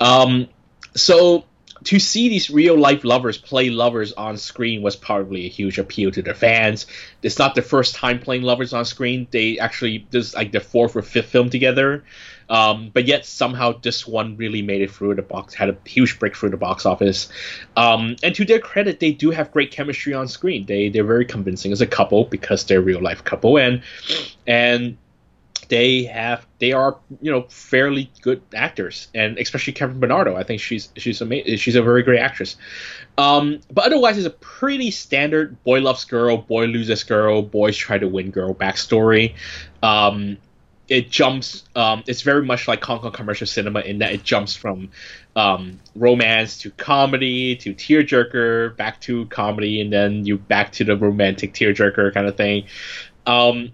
Um, 0.00 0.48
so 0.94 1.44
to 1.84 1.98
see 1.98 2.28
these 2.28 2.50
real 2.50 2.76
life 2.76 3.04
lovers 3.04 3.38
play 3.38 3.70
lovers 3.70 4.12
on 4.12 4.36
screen 4.36 4.82
was 4.82 4.96
probably 4.96 5.46
a 5.46 5.48
huge 5.48 5.78
appeal 5.78 6.10
to 6.10 6.22
their 6.22 6.34
fans. 6.34 6.86
It's 7.22 7.38
not 7.38 7.54
the 7.54 7.62
first 7.62 7.94
time 7.94 8.18
playing 8.18 8.42
lovers 8.42 8.72
on 8.72 8.84
screen. 8.84 9.28
They 9.30 9.58
actually 9.58 10.06
this 10.10 10.28
is 10.28 10.34
like 10.34 10.52
their 10.52 10.60
fourth 10.60 10.96
or 10.96 11.02
fifth 11.02 11.30
film 11.30 11.50
together. 11.50 12.04
Um, 12.48 12.90
but 12.92 13.06
yet 13.06 13.24
somehow 13.24 13.78
this 13.80 14.06
one 14.06 14.36
really 14.36 14.60
made 14.60 14.82
it 14.82 14.90
through 14.90 15.14
the 15.14 15.22
box, 15.22 15.54
had 15.54 15.70
a 15.70 15.76
huge 15.86 16.18
breakthrough 16.18 16.50
the 16.50 16.58
box 16.58 16.84
office. 16.84 17.28
Um, 17.76 18.16
and 18.22 18.34
to 18.34 18.44
their 18.44 18.58
credit, 18.58 19.00
they 19.00 19.12
do 19.12 19.30
have 19.30 19.50
great 19.50 19.70
chemistry 19.70 20.12
on 20.12 20.28
screen. 20.28 20.66
They 20.66 20.88
they're 20.88 21.04
very 21.04 21.24
convincing 21.24 21.72
as 21.72 21.80
a 21.80 21.86
couple 21.86 22.24
because 22.24 22.64
they're 22.64 22.82
real 22.82 23.02
life 23.02 23.24
couple, 23.24 23.58
and 23.58 23.82
and 24.46 24.96
they 25.68 26.04
have 26.04 26.46
they 26.58 26.72
are 26.72 26.98
you 27.20 27.30
know 27.30 27.42
fairly 27.48 28.10
good 28.22 28.42
actors, 28.54 29.08
and 29.14 29.38
especially 29.38 29.72
Kathryn 29.72 30.00
Bernardo. 30.00 30.36
I 30.36 30.42
think 30.42 30.60
she's 30.60 30.90
she's 30.96 31.20
amazing. 31.20 31.56
She's 31.56 31.76
a 31.76 31.82
very 31.82 32.02
great 32.02 32.20
actress. 32.20 32.56
Um, 33.16 33.60
but 33.70 33.84
otherwise, 33.86 34.18
it's 34.18 34.26
a 34.26 34.30
pretty 34.30 34.90
standard 34.90 35.62
boy 35.64 35.80
loves 35.80 36.04
girl, 36.04 36.36
boy 36.38 36.66
loses 36.66 37.04
girl, 37.04 37.42
boys 37.42 37.76
try 37.76 37.98
to 37.98 38.08
win 38.08 38.30
girl 38.30 38.54
backstory. 38.54 39.34
Um, 39.82 40.38
it 40.88 41.10
jumps. 41.10 41.64
Um, 41.74 42.04
it's 42.06 42.22
very 42.22 42.44
much 42.44 42.68
like 42.68 42.84
Hong 42.84 43.00
Kong 43.00 43.12
commercial 43.12 43.46
cinema 43.46 43.80
in 43.80 43.98
that 43.98 44.12
it 44.12 44.22
jumps 44.22 44.54
from 44.54 44.90
um, 45.36 45.80
romance 45.94 46.58
to 46.58 46.70
comedy 46.70 47.56
to 47.56 47.74
tearjerker, 47.74 48.76
back 48.76 49.00
to 49.02 49.26
comedy, 49.26 49.80
and 49.80 49.92
then 49.92 50.26
you 50.26 50.38
back 50.38 50.72
to 50.72 50.84
the 50.84 50.96
romantic 50.96 51.54
tearjerker 51.54 52.12
kind 52.12 52.26
of 52.26 52.36
thing. 52.36 52.66
Um, 53.26 53.72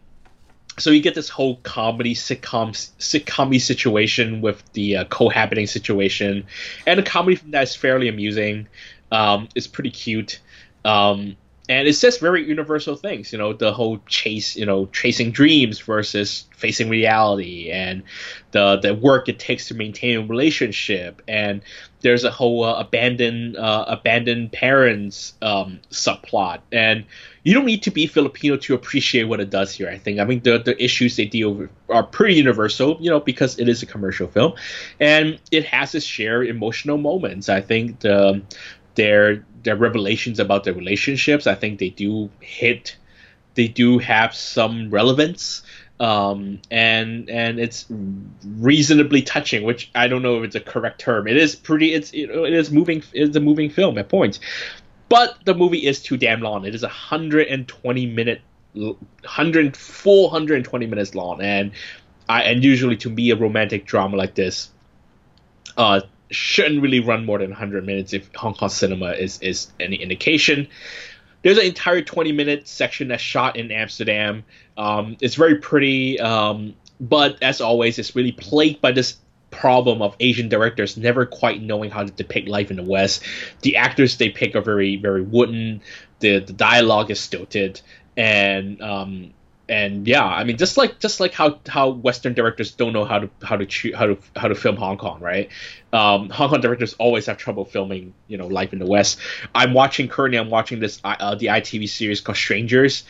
so 0.80 0.90
you 0.90 1.00
get 1.00 1.14
this 1.14 1.28
whole 1.28 1.56
comedy 1.56 2.14
sitcom 2.14 2.70
sitcom 2.98 3.60
situation 3.60 4.40
with 4.40 4.62
the 4.72 4.98
uh, 4.98 5.04
cohabiting 5.04 5.66
situation, 5.66 6.46
and 6.86 6.98
the 6.98 7.02
comedy 7.02 7.36
from 7.36 7.52
that 7.52 7.64
is 7.64 7.74
fairly 7.74 8.08
amusing. 8.08 8.68
Um, 9.12 9.48
it's 9.54 9.66
pretty 9.66 9.90
cute. 9.90 10.40
Um, 10.84 11.36
and 11.70 11.86
it 11.86 11.94
says 11.94 12.18
very 12.18 12.44
universal 12.44 12.96
things. 12.96 13.32
You 13.32 13.38
know, 13.38 13.52
the 13.52 13.72
whole 13.72 14.00
chase, 14.08 14.56
you 14.56 14.66
know, 14.66 14.86
chasing 14.86 15.30
dreams 15.30 15.78
versus 15.78 16.46
facing 16.56 16.88
reality, 16.88 17.70
and 17.70 18.02
the 18.50 18.80
the 18.82 18.92
work 18.92 19.28
it 19.28 19.38
takes 19.38 19.68
to 19.68 19.74
maintain 19.74 20.16
a 20.18 20.22
relationship, 20.26 21.22
and 21.28 21.62
there's 22.00 22.24
a 22.24 22.30
whole 22.30 22.64
uh, 22.64 22.80
abandoned 22.80 23.56
uh, 23.56 23.84
abandoned 23.86 24.50
parents 24.50 25.34
um, 25.42 25.78
subplot, 25.92 26.58
and 26.72 27.04
you 27.44 27.54
don't 27.54 27.66
need 27.66 27.84
to 27.84 27.92
be 27.92 28.08
Filipino 28.08 28.56
to 28.56 28.74
appreciate 28.74 29.24
what 29.24 29.38
it 29.38 29.50
does 29.50 29.72
here. 29.72 29.88
I 29.88 29.98
think. 29.98 30.18
I 30.18 30.24
mean, 30.24 30.40
the 30.40 30.58
the 30.58 30.82
issues 30.82 31.14
they 31.14 31.26
deal 31.26 31.54
with 31.54 31.70
are 31.88 32.02
pretty 32.02 32.34
universal, 32.34 32.96
you 33.00 33.10
know, 33.10 33.20
because 33.20 33.60
it 33.60 33.68
is 33.68 33.80
a 33.84 33.86
commercial 33.86 34.26
film, 34.26 34.54
and 34.98 35.38
it 35.52 35.64
has 35.66 35.94
its 35.94 36.04
share 36.04 36.42
emotional 36.42 36.98
moments. 36.98 37.48
I 37.48 37.60
think 37.60 38.00
the 38.00 38.42
their 38.94 39.44
their 39.62 39.76
revelations 39.76 40.40
about 40.40 40.64
their 40.64 40.74
relationships, 40.74 41.46
I 41.46 41.54
think 41.54 41.78
they 41.78 41.90
do 41.90 42.30
hit, 42.40 42.96
they 43.54 43.68
do 43.68 43.98
have 43.98 44.34
some 44.34 44.90
relevance. 44.90 45.62
Um, 46.00 46.62
and 46.70 47.28
and 47.28 47.60
it's 47.60 47.84
reasonably 48.42 49.20
touching, 49.20 49.64
which 49.64 49.90
I 49.94 50.08
don't 50.08 50.22
know 50.22 50.38
if 50.38 50.44
it's 50.44 50.56
a 50.56 50.60
correct 50.60 50.98
term. 50.98 51.28
It 51.28 51.36
is 51.36 51.54
pretty. 51.54 51.92
It's 51.92 52.14
know, 52.14 52.44
it 52.44 52.54
is 52.54 52.70
moving. 52.70 53.02
It's 53.12 53.36
a 53.36 53.40
moving 53.40 53.68
film 53.68 53.98
at 53.98 54.08
points, 54.08 54.40
but 55.10 55.36
the 55.44 55.52
movie 55.52 55.86
is 55.86 56.02
too 56.02 56.16
damn 56.16 56.40
long. 56.40 56.64
It 56.64 56.74
is 56.74 56.82
a 56.82 56.88
hundred 56.88 57.48
and 57.48 57.68
twenty 57.68 58.06
minute, 58.06 58.40
hundred 59.26 59.76
four 59.76 60.30
hundred 60.30 60.54
and 60.56 60.64
twenty 60.64 60.86
minutes 60.86 61.14
long, 61.14 61.42
and 61.42 61.72
I 62.30 62.44
and 62.44 62.64
usually 62.64 62.96
to 62.96 63.10
me 63.10 63.30
a 63.30 63.36
romantic 63.36 63.84
drama 63.84 64.16
like 64.16 64.34
this, 64.34 64.70
uh, 65.76 66.00
shouldn't 66.30 66.82
really 66.82 67.00
run 67.00 67.24
more 67.24 67.38
than 67.38 67.50
100 67.50 67.84
minutes 67.84 68.12
if 68.12 68.32
Hong 68.34 68.54
Kong 68.54 68.68
cinema 68.68 69.12
is, 69.12 69.40
is 69.40 69.72
any 69.78 69.96
indication. 69.96 70.68
There's 71.42 71.58
an 71.58 71.64
entire 71.64 72.02
20 72.02 72.32
minute 72.32 72.68
section 72.68 73.08
that's 73.08 73.22
shot 73.22 73.56
in 73.56 73.70
Amsterdam. 73.70 74.44
Um, 74.76 75.16
it's 75.20 75.34
very 75.34 75.56
pretty, 75.56 76.20
um, 76.20 76.74
but 77.00 77.42
as 77.42 77.60
always, 77.60 77.98
it's 77.98 78.14
really 78.14 78.32
plagued 78.32 78.80
by 78.80 78.92
this 78.92 79.16
problem 79.50 80.00
of 80.02 80.14
Asian 80.20 80.48
directors 80.48 80.96
never 80.96 81.26
quite 81.26 81.60
knowing 81.60 81.90
how 81.90 82.04
to 82.04 82.10
depict 82.10 82.48
life 82.48 82.70
in 82.70 82.76
the 82.76 82.82
West. 82.82 83.24
The 83.62 83.76
actors 83.76 84.16
they 84.16 84.28
pick 84.28 84.54
are 84.54 84.60
very, 84.60 84.96
very 84.96 85.22
wooden. 85.22 85.80
The, 86.20 86.38
the 86.38 86.52
dialogue 86.52 87.10
is 87.10 87.20
stilted. 87.20 87.80
And 88.16 88.80
um, 88.82 89.32
and 89.70 90.08
yeah, 90.08 90.24
I 90.24 90.42
mean, 90.42 90.56
just 90.56 90.76
like 90.76 90.98
just 90.98 91.20
like 91.20 91.32
how 91.32 91.60
how 91.68 91.90
Western 91.90 92.34
directors 92.34 92.72
don't 92.72 92.92
know 92.92 93.04
how 93.04 93.20
to 93.20 93.30
how 93.40 93.56
to 93.56 93.92
how 93.94 94.06
to 94.06 94.18
how 94.34 94.48
to 94.48 94.56
film 94.56 94.74
Hong 94.74 94.98
Kong, 94.98 95.20
right? 95.20 95.48
Um, 95.92 96.28
Hong 96.28 96.50
Kong 96.50 96.60
directors 96.60 96.94
always 96.94 97.26
have 97.26 97.38
trouble 97.38 97.64
filming, 97.64 98.12
you 98.26 98.36
know, 98.36 98.48
life 98.48 98.72
in 98.72 98.80
the 98.80 98.86
West. 98.86 99.20
I'm 99.54 99.72
watching 99.72 100.08
currently. 100.08 100.40
I'm 100.40 100.50
watching 100.50 100.80
this 100.80 101.00
uh, 101.04 101.36
the 101.36 101.46
ITV 101.46 101.88
series 101.88 102.20
called 102.20 102.36
Strangers. 102.36 103.04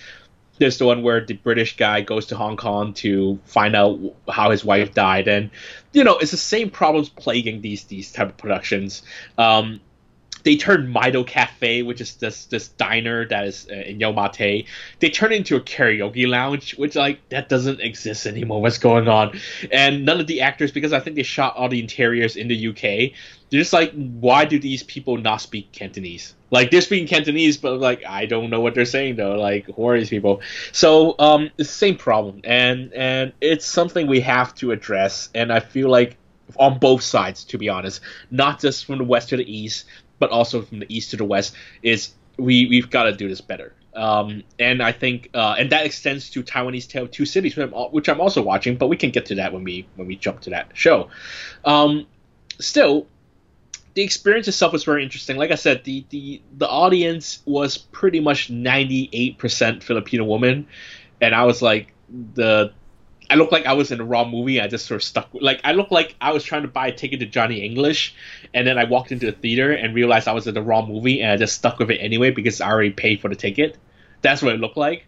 There's 0.58 0.76
the 0.76 0.84
one 0.84 1.02
where 1.02 1.24
the 1.24 1.32
British 1.32 1.78
guy 1.78 2.02
goes 2.02 2.26
to 2.26 2.36
Hong 2.36 2.58
Kong 2.58 2.92
to 2.94 3.38
find 3.46 3.74
out 3.74 3.98
how 4.28 4.50
his 4.50 4.62
wife 4.62 4.92
died, 4.92 5.28
and 5.28 5.50
you 5.94 6.04
know, 6.04 6.18
it's 6.18 6.30
the 6.30 6.36
same 6.36 6.68
problems 6.68 7.08
plaguing 7.08 7.62
these 7.62 7.84
these 7.84 8.12
type 8.12 8.28
of 8.28 8.36
productions. 8.36 9.02
Um, 9.38 9.80
they 10.42 10.56
turned 10.56 10.94
Mido 10.94 11.26
Cafe, 11.26 11.82
which 11.82 12.00
is 12.00 12.14
this 12.16 12.46
this 12.46 12.68
diner 12.68 13.26
that 13.28 13.44
is 13.44 13.66
uh, 13.70 13.74
in 13.74 13.98
Ma 13.98 14.28
they 14.30 15.10
turned 15.12 15.32
it 15.32 15.36
into 15.36 15.56
a 15.56 15.60
karaoke 15.60 16.28
lounge, 16.28 16.76
which 16.76 16.96
like 16.96 17.26
that 17.28 17.48
doesn't 17.48 17.80
exist 17.80 18.26
anymore. 18.26 18.62
What's 18.62 18.78
going 18.78 19.08
on? 19.08 19.38
And 19.70 20.04
none 20.04 20.20
of 20.20 20.26
the 20.26 20.42
actors, 20.42 20.72
because 20.72 20.92
I 20.92 21.00
think 21.00 21.16
they 21.16 21.22
shot 21.22 21.56
all 21.56 21.68
the 21.68 21.80
interiors 21.80 22.36
in 22.36 22.48
the 22.48 22.68
UK, 22.68 23.12
they're 23.50 23.60
just 23.60 23.72
like, 23.72 23.92
why 23.92 24.44
do 24.44 24.58
these 24.58 24.82
people 24.82 25.16
not 25.16 25.40
speak 25.40 25.72
Cantonese? 25.72 26.34
Like 26.50 26.70
they're 26.70 26.80
speaking 26.80 27.06
Cantonese, 27.06 27.56
but 27.56 27.78
like 27.78 28.04
I 28.06 28.26
don't 28.26 28.50
know 28.50 28.60
what 28.60 28.74
they're 28.74 28.84
saying 28.84 29.16
though. 29.16 29.36
Like 29.36 29.66
who 29.66 29.88
are 29.88 29.98
these 29.98 30.10
people? 30.10 30.40
So 30.72 31.14
um, 31.18 31.50
it's 31.58 31.68
the 31.68 31.74
same 31.74 31.96
problem, 31.96 32.40
and 32.44 32.92
and 32.92 33.32
it's 33.40 33.66
something 33.66 34.06
we 34.06 34.20
have 34.20 34.54
to 34.56 34.72
address. 34.72 35.30
And 35.34 35.52
I 35.52 35.60
feel 35.60 35.88
like 35.88 36.16
on 36.56 36.78
both 36.78 37.02
sides, 37.02 37.44
to 37.44 37.58
be 37.58 37.68
honest, 37.68 38.00
not 38.30 38.60
just 38.60 38.84
from 38.84 38.98
the 38.98 39.04
west 39.04 39.28
to 39.30 39.36
the 39.36 39.52
east, 39.52 39.84
but 40.20 40.30
also 40.30 40.62
from 40.62 40.78
the 40.78 40.86
east 40.94 41.10
to 41.10 41.16
the 41.16 41.24
west, 41.24 41.56
is 41.82 42.12
we 42.36 42.66
we've 42.66 42.90
got 42.90 43.04
to 43.04 43.12
do 43.12 43.28
this 43.28 43.40
better. 43.40 43.74
Um, 43.94 44.44
and 44.60 44.80
I 44.80 44.92
think, 44.92 45.30
uh, 45.34 45.56
and 45.58 45.70
that 45.70 45.84
extends 45.84 46.30
to 46.30 46.44
Taiwanese 46.44 46.88
Tale 46.88 47.08
Two 47.08 47.26
Cities, 47.26 47.56
which 47.56 48.08
I'm, 48.08 48.20
also 48.20 48.40
watching, 48.40 48.76
but 48.76 48.86
we 48.86 48.96
can 48.96 49.10
get 49.10 49.26
to 49.26 49.34
that 49.36 49.52
when 49.52 49.64
we 49.64 49.88
when 49.96 50.06
we 50.06 50.14
jump 50.14 50.42
to 50.42 50.50
that 50.50 50.70
show. 50.74 51.10
Um, 51.64 52.06
still, 52.60 53.08
the 53.94 54.02
experience 54.02 54.46
itself 54.46 54.72
was 54.72 54.84
very 54.84 55.02
interesting. 55.02 55.36
Like 55.36 55.50
I 55.50 55.56
said, 55.56 55.82
the 55.82 56.04
the 56.10 56.40
the 56.56 56.68
audience 56.68 57.42
was 57.46 57.78
pretty 57.78 58.20
much 58.20 58.48
98% 58.48 59.82
Filipino 59.82 60.24
woman, 60.24 60.68
and 61.20 61.34
I 61.34 61.44
was 61.44 61.60
like 61.60 61.92
the 62.34 62.72
I 63.30 63.36
looked 63.36 63.52
like 63.52 63.64
I 63.64 63.74
was 63.74 63.92
in 63.92 64.00
a 64.00 64.04
wrong 64.04 64.30
movie. 64.30 64.60
I 64.60 64.66
just 64.66 64.86
sort 64.86 64.96
of 64.96 65.04
stuck. 65.04 65.28
Like 65.32 65.60
I 65.62 65.72
looked 65.72 65.92
like 65.92 66.16
I 66.20 66.32
was 66.32 66.42
trying 66.42 66.62
to 66.62 66.68
buy 66.68 66.88
a 66.88 66.92
ticket 66.92 67.20
to 67.20 67.26
Johnny 67.26 67.64
English, 67.64 68.14
and 68.52 68.66
then 68.66 68.76
I 68.76 68.84
walked 68.84 69.12
into 69.12 69.26
the 69.26 69.32
theater 69.32 69.72
and 69.72 69.94
realized 69.94 70.26
I 70.26 70.32
was 70.32 70.48
in 70.48 70.54
the 70.54 70.62
wrong 70.62 70.88
movie, 70.88 71.22
and 71.22 71.30
I 71.30 71.36
just 71.36 71.54
stuck 71.54 71.78
with 71.78 71.90
it 71.90 71.98
anyway 71.98 72.32
because 72.32 72.60
I 72.60 72.68
already 72.68 72.90
paid 72.90 73.20
for 73.20 73.28
the 73.28 73.36
ticket. 73.36 73.78
That's 74.20 74.42
what 74.42 74.52
it 74.52 74.60
looked 74.60 74.76
like, 74.76 75.06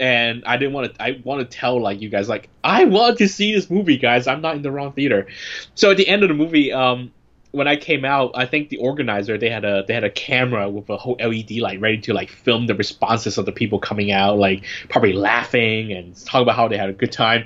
and 0.00 0.42
I 0.46 0.56
didn't 0.56 0.72
want 0.72 0.94
to. 0.94 1.02
I 1.02 1.20
want 1.22 1.40
to 1.48 1.56
tell 1.56 1.80
like 1.80 2.00
you 2.00 2.08
guys 2.08 2.30
like 2.30 2.48
I 2.64 2.86
want 2.86 3.18
to 3.18 3.28
see 3.28 3.54
this 3.54 3.70
movie, 3.70 3.98
guys. 3.98 4.26
I'm 4.26 4.40
not 4.40 4.56
in 4.56 4.62
the 4.62 4.72
wrong 4.72 4.92
theater. 4.92 5.26
So 5.74 5.90
at 5.90 5.98
the 5.98 6.08
end 6.08 6.22
of 6.22 6.30
the 6.30 6.34
movie, 6.34 6.72
um, 6.72 7.12
when 7.52 7.66
I 7.66 7.76
came 7.76 8.04
out, 8.04 8.32
I 8.34 8.46
think 8.46 8.68
the 8.68 8.76
organizer 8.78 9.36
they 9.36 9.50
had 9.50 9.64
a 9.64 9.84
they 9.86 9.94
had 9.94 10.04
a 10.04 10.10
camera 10.10 10.68
with 10.68 10.88
a 10.88 10.96
whole 10.96 11.16
LED 11.18 11.52
light 11.58 11.80
ready 11.80 11.98
to 12.02 12.14
like 12.14 12.30
film 12.30 12.66
the 12.66 12.74
responses 12.74 13.38
of 13.38 13.46
the 13.46 13.52
people 13.52 13.78
coming 13.78 14.12
out, 14.12 14.38
like 14.38 14.64
probably 14.88 15.12
laughing 15.12 15.92
and 15.92 16.16
talking 16.24 16.42
about 16.42 16.56
how 16.56 16.68
they 16.68 16.76
had 16.76 16.90
a 16.90 16.94
good 16.94 17.12
time. 17.12 17.44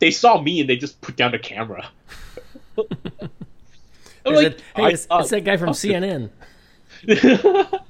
They 0.00 0.10
saw 0.10 0.40
me 0.40 0.60
and 0.60 0.68
they 0.68 0.76
just 0.76 1.00
put 1.00 1.16
down 1.16 1.32
the 1.32 1.38
camera. 1.38 1.88
Like, 4.26 4.46
it, 4.46 4.62
hey, 4.74 4.86
it's, 4.86 5.04
thought- 5.04 5.20
it's 5.20 5.30
that 5.30 5.44
guy 5.44 5.58
from 5.58 5.70
CNN. 5.70 6.30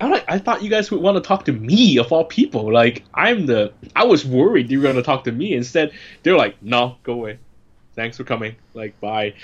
I'm 0.00 0.10
like, 0.10 0.24
I 0.28 0.38
thought 0.38 0.62
you 0.62 0.68
guys 0.68 0.90
would 0.90 1.00
want 1.00 1.16
to 1.16 1.26
talk 1.26 1.44
to 1.44 1.52
me 1.52 1.96
of 1.98 2.12
all 2.12 2.24
people. 2.24 2.72
Like, 2.72 3.04
I'm 3.14 3.46
the. 3.46 3.72
I 3.94 4.04
was 4.04 4.26
worried 4.26 4.70
you 4.70 4.78
were 4.78 4.82
going 4.82 4.96
to 4.96 5.02
talk 5.02 5.24
to 5.24 5.32
me. 5.32 5.54
Instead, 5.54 5.92
they're 6.22 6.36
like, 6.36 6.60
no, 6.62 6.96
go 7.02 7.14
away. 7.14 7.38
Thanks 7.94 8.16
for 8.16 8.24
coming. 8.24 8.56
Like, 8.74 8.98
bye. 9.00 9.34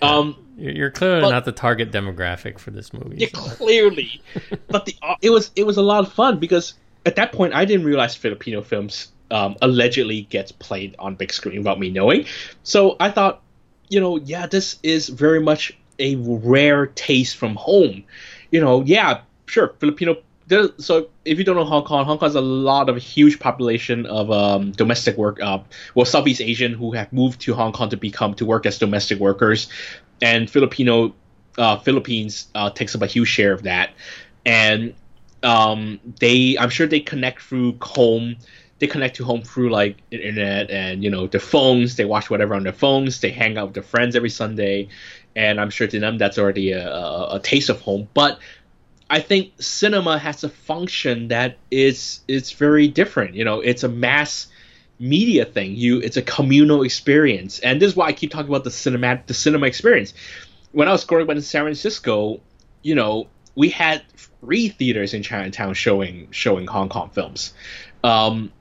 Um, 0.00 0.36
You're, 0.56 0.90
clearly 0.90 1.22
But- 1.22 1.30
not 1.30 1.44
the 1.44 1.52
target 1.52 1.90
demographic 1.90 2.58
for 2.58 2.70
this 2.70 2.92
movie. 2.92 3.16
Yeah, 3.18 3.28
so- 3.34 3.56
clearly. 3.56 4.22
but 4.68 4.86
the 4.86 4.94
uh, 5.02 5.16
it 5.22 5.30
was 5.30 5.50
it 5.56 5.66
was 5.66 5.76
a 5.76 5.82
lot 5.82 6.06
of 6.06 6.12
fun 6.12 6.38
because 6.38 6.74
at 7.04 7.16
that 7.16 7.32
point 7.32 7.54
I 7.54 7.64
didn't 7.64 7.86
realize 7.86 8.14
Filipino 8.14 8.62
films 8.62 9.12
um, 9.30 9.56
allegedly 9.60 10.22
gets 10.22 10.52
played 10.52 10.94
on 10.98 11.16
big 11.16 11.32
screen 11.32 11.58
without 11.58 11.80
me 11.80 11.90
knowing. 11.90 12.26
So 12.62 12.96
I 13.00 13.10
thought, 13.10 13.42
you 13.88 14.00
know, 14.00 14.18
yeah, 14.18 14.46
this 14.46 14.78
is 14.82 15.08
very 15.08 15.40
much 15.40 15.76
a 15.98 16.16
rare 16.16 16.86
taste 16.86 17.36
from 17.36 17.56
home. 17.56 18.04
You 18.50 18.60
know, 18.60 18.82
yeah, 18.82 19.22
sure, 19.46 19.74
Filipino. 19.80 20.18
There, 20.48 20.68
so 20.78 21.08
if 21.24 21.38
you 21.38 21.44
don't 21.44 21.56
know 21.56 21.64
Hong 21.64 21.84
Kong, 21.84 22.04
Hong 22.04 22.18
Kong 22.18 22.26
has 22.28 22.36
a 22.36 22.40
lot 22.40 22.88
of 22.88 22.96
huge 22.96 23.40
population 23.40 24.06
of 24.06 24.30
um, 24.30 24.70
domestic 24.70 25.16
work, 25.16 25.40
uh, 25.42 25.58
well, 25.94 26.06
Southeast 26.06 26.40
Asian 26.40 26.72
who 26.72 26.92
have 26.92 27.12
moved 27.12 27.40
to 27.42 27.54
Hong 27.54 27.72
Kong 27.72 27.90
to 27.90 27.96
become 27.96 28.34
to 28.34 28.46
work 28.46 28.64
as 28.64 28.78
domestic 28.78 29.18
workers, 29.18 29.68
and 30.22 30.48
Filipino 30.48 31.14
uh, 31.58 31.78
Philippines 31.78 32.46
uh, 32.54 32.70
takes 32.70 32.94
up 32.94 33.02
a 33.02 33.06
huge 33.06 33.28
share 33.28 33.52
of 33.52 33.64
that, 33.64 33.90
and 34.44 34.94
um, 35.42 36.00
they 36.20 36.56
I'm 36.58 36.70
sure 36.70 36.86
they 36.86 37.00
connect 37.00 37.42
through 37.42 37.78
home. 37.80 38.36
They 38.78 38.86
connect 38.86 39.16
to 39.16 39.24
home 39.24 39.42
through 39.42 39.70
like 39.70 39.96
internet 40.10 40.70
and 40.70 41.02
you 41.02 41.10
know 41.10 41.26
their 41.26 41.40
phones. 41.40 41.96
They 41.96 42.04
watch 42.04 42.30
whatever 42.30 42.54
on 42.54 42.62
their 42.62 42.72
phones. 42.72 43.20
They 43.20 43.30
hang 43.30 43.56
out 43.58 43.66
with 43.66 43.74
their 43.74 43.82
friends 43.82 44.14
every 44.14 44.30
Sunday, 44.30 44.88
and 45.34 45.60
I'm 45.60 45.70
sure 45.70 45.86
to 45.86 45.98
them 45.98 46.18
that's 46.18 46.38
already 46.38 46.72
a, 46.72 46.88
a, 46.88 47.36
a 47.36 47.40
taste 47.40 47.68
of 47.68 47.80
home. 47.80 48.08
But 48.12 48.38
I 49.08 49.20
think 49.20 49.52
cinema 49.60 50.18
has 50.18 50.42
a 50.42 50.48
function 50.48 51.28
that 51.28 51.58
is 51.70 52.20
it's 52.26 52.52
very 52.52 52.88
different. 52.88 53.34
You 53.34 53.44
know, 53.44 53.60
it's 53.60 53.84
a 53.84 53.88
mass 53.88 54.48
media 54.98 55.44
thing. 55.44 55.76
You 55.76 56.00
it's 56.00 56.16
a 56.16 56.22
communal 56.22 56.82
experience, 56.82 57.60
and 57.60 57.80
this 57.80 57.90
is 57.90 57.96
why 57.96 58.06
I 58.06 58.12
keep 58.12 58.30
talking 58.30 58.48
about 58.48 58.64
the 58.64 58.70
cinema 58.70 59.22
the 59.26 59.34
cinema 59.34 59.66
experience. 59.66 60.12
When 60.72 60.88
I 60.88 60.92
was 60.92 61.04
growing 61.04 61.28
up 61.28 61.36
in 61.36 61.42
San 61.42 61.62
Francisco, 61.62 62.40
you 62.82 62.94
know, 62.94 63.28
we 63.54 63.68
had 63.68 64.02
three 64.40 64.68
theaters 64.68 65.14
in 65.14 65.22
Chinatown 65.22 65.74
showing 65.74 66.28
showing 66.32 66.66
Hong 66.66 66.88
Kong 66.88 67.10
films. 67.10 67.54
Um, 68.02 68.52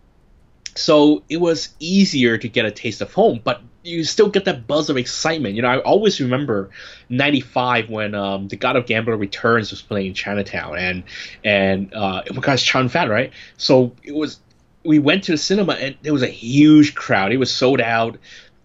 so 0.75 1.23
it 1.29 1.37
was 1.37 1.69
easier 1.79 2.37
to 2.37 2.49
get 2.49 2.65
a 2.65 2.71
taste 2.71 3.01
of 3.01 3.13
home, 3.13 3.41
but 3.43 3.61
you 3.85 4.03
still 4.03 4.29
get 4.29 4.45
that 4.45 4.67
buzz 4.67 4.89
of 4.89 4.97
excitement. 4.97 5.55
You 5.55 5.61
know, 5.61 5.69
I 5.69 5.79
always 5.79 6.19
remember 6.19 6.71
'95 7.09 7.89
when 7.89 8.15
um, 8.15 8.47
The 8.47 8.55
God 8.55 8.75
of 8.75 8.85
Gambler 8.85 9.15
Returns 9.15 9.71
was 9.71 9.81
playing 9.81 10.07
in 10.07 10.13
Chinatown, 10.13 10.77
and 10.77 11.03
and 11.43 11.93
uh, 11.93 12.23
oh 12.29 12.33
my 12.33 12.41
gosh, 12.41 12.63
Chan 12.63 12.89
Fat, 12.89 13.09
right? 13.09 13.31
So 13.57 13.93
it 14.03 14.13
was. 14.13 14.39
We 14.83 14.99
went 14.99 15.23
to 15.23 15.31
the 15.31 15.37
cinema 15.39 15.73
and 15.73 15.95
there 16.03 16.13
was 16.13 16.21
a 16.21 16.27
huge 16.27 16.93
crowd. 16.93 17.31
It 17.31 17.37
was 17.37 17.51
sold 17.51 17.81
out. 17.81 18.19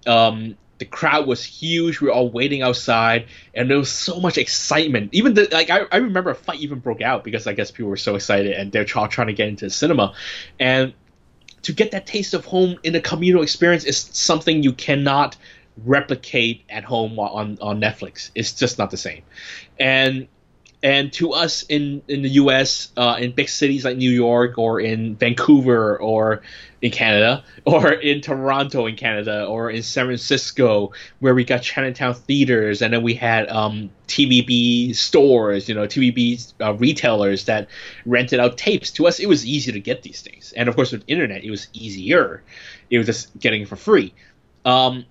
Um, 0.06 0.58
the 0.76 0.84
crowd 0.84 1.26
was 1.26 1.44
huge. 1.44 2.00
We 2.00 2.08
were 2.08 2.12
all 2.12 2.30
waiting 2.30 2.62
outside, 2.62 3.26
and 3.54 3.70
there 3.70 3.78
was 3.78 3.90
so 3.90 4.18
much 4.18 4.38
excitement. 4.38 5.10
Even 5.12 5.34
the 5.34 5.48
like, 5.52 5.70
I, 5.70 5.86
I 5.92 5.98
remember 5.98 6.30
a 6.30 6.34
fight 6.34 6.60
even 6.60 6.80
broke 6.80 7.02
out 7.02 7.22
because 7.22 7.46
I 7.46 7.52
guess 7.52 7.70
people 7.70 7.90
were 7.90 7.96
so 7.96 8.16
excited 8.16 8.52
and 8.52 8.72
they're 8.72 8.84
trying 8.84 9.08
to 9.08 9.32
get 9.32 9.48
into 9.48 9.66
the 9.66 9.70
cinema, 9.70 10.14
and 10.58 10.94
to 11.62 11.72
get 11.72 11.90
that 11.92 12.06
taste 12.06 12.34
of 12.34 12.44
home 12.44 12.78
in 12.82 12.94
a 12.94 13.00
communal 13.00 13.42
experience 13.42 13.84
is 13.84 13.98
something 13.98 14.62
you 14.62 14.72
cannot 14.72 15.36
replicate 15.84 16.64
at 16.68 16.84
home 16.84 17.18
on 17.18 17.58
on 17.60 17.80
Netflix. 17.80 18.30
It's 18.34 18.52
just 18.52 18.78
not 18.78 18.90
the 18.90 18.96
same, 18.96 19.22
and 19.78 20.28
and 20.82 21.12
to 21.12 21.32
us 21.32 21.62
in 21.64 22.02
in 22.08 22.22
the 22.22 22.28
U.S. 22.30 22.90
Uh, 22.96 23.16
in 23.18 23.32
big 23.32 23.48
cities 23.48 23.84
like 23.84 23.96
New 23.96 24.10
York 24.10 24.56
or 24.56 24.80
in 24.80 25.16
Vancouver 25.16 25.98
or 25.98 26.42
in 26.80 26.90
Canada 26.90 27.44
or 27.66 27.92
in 27.92 28.20
Toronto 28.22 28.86
in 28.86 28.96
Canada 28.96 29.44
or 29.44 29.70
in 29.70 29.82
San 29.82 30.06
Francisco 30.06 30.92
where 31.18 31.34
we 31.34 31.44
got 31.44 31.58
Chinatown 31.62 32.14
theaters 32.14 32.80
and 32.80 32.94
then 32.94 33.02
we 33.02 33.14
had 33.14 33.48
um, 33.50 33.90
TVB 34.08 34.94
stores, 34.94 35.68
you 35.68 35.74
know, 35.74 35.86
TVB 35.86 36.52
uh, 36.62 36.74
retailers 36.74 37.44
that 37.44 37.68
rented 38.06 38.40
out 38.40 38.56
tapes. 38.56 38.90
To 38.92 39.06
us, 39.06 39.20
it 39.20 39.28
was 39.28 39.44
easy 39.44 39.72
to 39.72 39.80
get 39.80 40.02
these 40.02 40.22
things, 40.22 40.52
and 40.56 40.68
of 40.68 40.76
course 40.76 40.92
with 40.92 41.04
internet, 41.06 41.44
it 41.44 41.50
was 41.50 41.68
easier. 41.74 42.42
It 42.88 42.98
was 42.98 43.06
just 43.06 43.38
getting 43.38 43.62
it 43.62 43.68
for 43.68 43.76
free. 43.76 44.14
Um, 44.64 45.04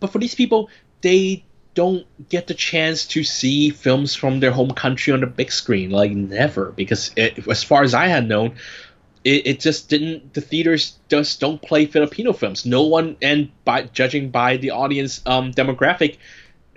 but 0.00 0.10
for 0.10 0.18
these 0.18 0.34
people, 0.34 0.68
they 1.02 1.44
don't 1.74 2.06
get 2.28 2.46
the 2.46 2.54
chance 2.54 3.06
to 3.06 3.22
see 3.22 3.70
films 3.70 4.14
from 4.14 4.40
their 4.40 4.50
home 4.50 4.72
country 4.72 5.12
on 5.12 5.20
the 5.20 5.26
big 5.26 5.52
screen 5.52 5.90
like 5.90 6.10
never 6.10 6.72
because 6.72 7.12
it, 7.16 7.46
as 7.48 7.62
far 7.62 7.82
as 7.82 7.94
i 7.94 8.06
had 8.06 8.26
known 8.26 8.54
it, 9.24 9.46
it 9.46 9.60
just 9.60 9.88
didn't 9.88 10.34
the 10.34 10.40
theaters 10.40 10.96
just 11.08 11.40
don't 11.40 11.60
play 11.60 11.86
filipino 11.86 12.32
films. 12.32 12.64
No 12.64 12.82
one 12.84 13.16
and 13.20 13.50
by 13.64 13.82
judging 13.82 14.30
by 14.30 14.56
the 14.56 14.70
audience 14.70 15.20
um, 15.26 15.52
demographic 15.52 16.16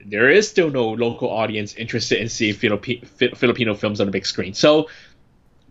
there 0.05 0.29
is 0.29 0.49
still 0.49 0.69
no 0.69 0.91
local 0.91 1.29
audience 1.29 1.75
interested 1.75 2.19
in 2.19 2.27
seeing 2.27 2.53
Filipi- 2.53 3.07
filipino 3.37 3.73
films 3.73 4.01
on 4.01 4.07
the 4.07 4.11
big 4.11 4.25
screen. 4.25 4.53
So 4.53 4.89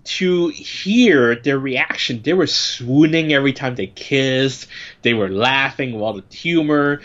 to 0.04 0.48
hear 0.48 1.36
their 1.36 1.58
reaction 1.58 2.22
they 2.22 2.32
were 2.32 2.46
swooning 2.46 3.32
every 3.32 3.52
time 3.52 3.76
they 3.76 3.86
kissed 3.86 4.66
they 5.02 5.14
were 5.14 5.28
laughing 5.28 5.94
all 6.00 6.14
the 6.14 6.24
humor 6.34 7.00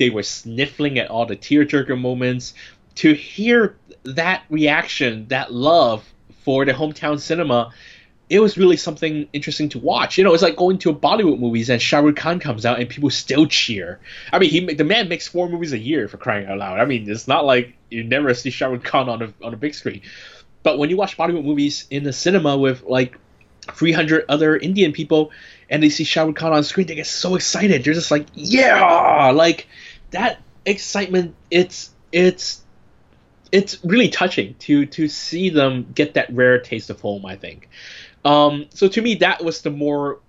they 0.00 0.10
were 0.10 0.22
sniffling 0.22 0.98
at 0.98 1.10
all 1.10 1.26
the 1.26 1.36
tearjerker 1.36 2.00
moments. 2.00 2.54
To 2.96 3.12
hear 3.12 3.76
that 4.02 4.42
reaction, 4.48 5.28
that 5.28 5.52
love 5.52 6.04
for 6.42 6.64
the 6.64 6.72
hometown 6.72 7.20
cinema, 7.20 7.72
it 8.30 8.40
was 8.40 8.56
really 8.56 8.78
something 8.78 9.28
interesting 9.34 9.68
to 9.68 9.78
watch. 9.78 10.16
You 10.16 10.24
know, 10.24 10.32
it's 10.32 10.42
like 10.42 10.56
going 10.56 10.78
to 10.78 10.90
a 10.90 10.94
Bollywood 10.94 11.38
movies 11.38 11.68
and 11.68 11.82
Shah 11.82 11.98
Rukh 11.98 12.16
Khan 12.16 12.40
comes 12.40 12.64
out 12.64 12.80
and 12.80 12.88
people 12.88 13.10
still 13.10 13.46
cheer. 13.46 14.00
I 14.32 14.38
mean, 14.38 14.50
he 14.50 14.74
the 14.74 14.84
man 14.84 15.08
makes 15.08 15.28
four 15.28 15.50
movies 15.50 15.74
a 15.74 15.78
year 15.78 16.08
for 16.08 16.16
crying 16.16 16.46
out 16.46 16.58
loud. 16.58 16.80
I 16.80 16.86
mean, 16.86 17.08
it's 17.10 17.28
not 17.28 17.44
like 17.44 17.74
you 17.90 18.02
never 18.02 18.32
see 18.32 18.50
Shah 18.50 18.68
Rukh 18.68 18.82
Khan 18.82 19.08
on 19.08 19.22
a 19.22 19.34
on 19.44 19.52
a 19.52 19.56
big 19.58 19.74
screen. 19.74 20.00
But 20.62 20.78
when 20.78 20.88
you 20.88 20.96
watch 20.96 21.18
Bollywood 21.18 21.44
movies 21.44 21.86
in 21.90 22.04
the 22.04 22.12
cinema 22.12 22.56
with 22.56 22.82
like 22.84 23.18
300 23.72 24.24
other 24.28 24.56
Indian 24.56 24.92
people 24.92 25.30
and 25.68 25.82
they 25.82 25.90
see 25.90 26.04
Shah 26.04 26.24
Rukh 26.24 26.36
Khan 26.36 26.52
on 26.52 26.64
screen, 26.64 26.86
they 26.86 26.94
get 26.94 27.06
so 27.06 27.34
excited. 27.34 27.84
They're 27.84 27.94
just 27.94 28.10
like, 28.10 28.26
yeah, 28.34 29.30
like 29.34 29.66
that 30.10 30.40
excitement. 30.64 31.34
It's 31.50 31.90
it's 32.12 32.62
it's 33.52 33.82
really 33.84 34.08
touching 34.08 34.54
to 34.60 34.86
to 34.86 35.08
see 35.08 35.50
them 35.50 35.90
get 35.94 36.14
that 36.14 36.32
rare 36.32 36.60
taste 36.60 36.90
of 36.90 37.00
home. 37.00 37.26
I 37.26 37.36
think. 37.36 37.68
Um, 38.24 38.66
so 38.70 38.88
to 38.88 39.00
me, 39.00 39.16
that 39.16 39.42
was 39.42 39.62
the 39.62 39.70
more 39.70 40.20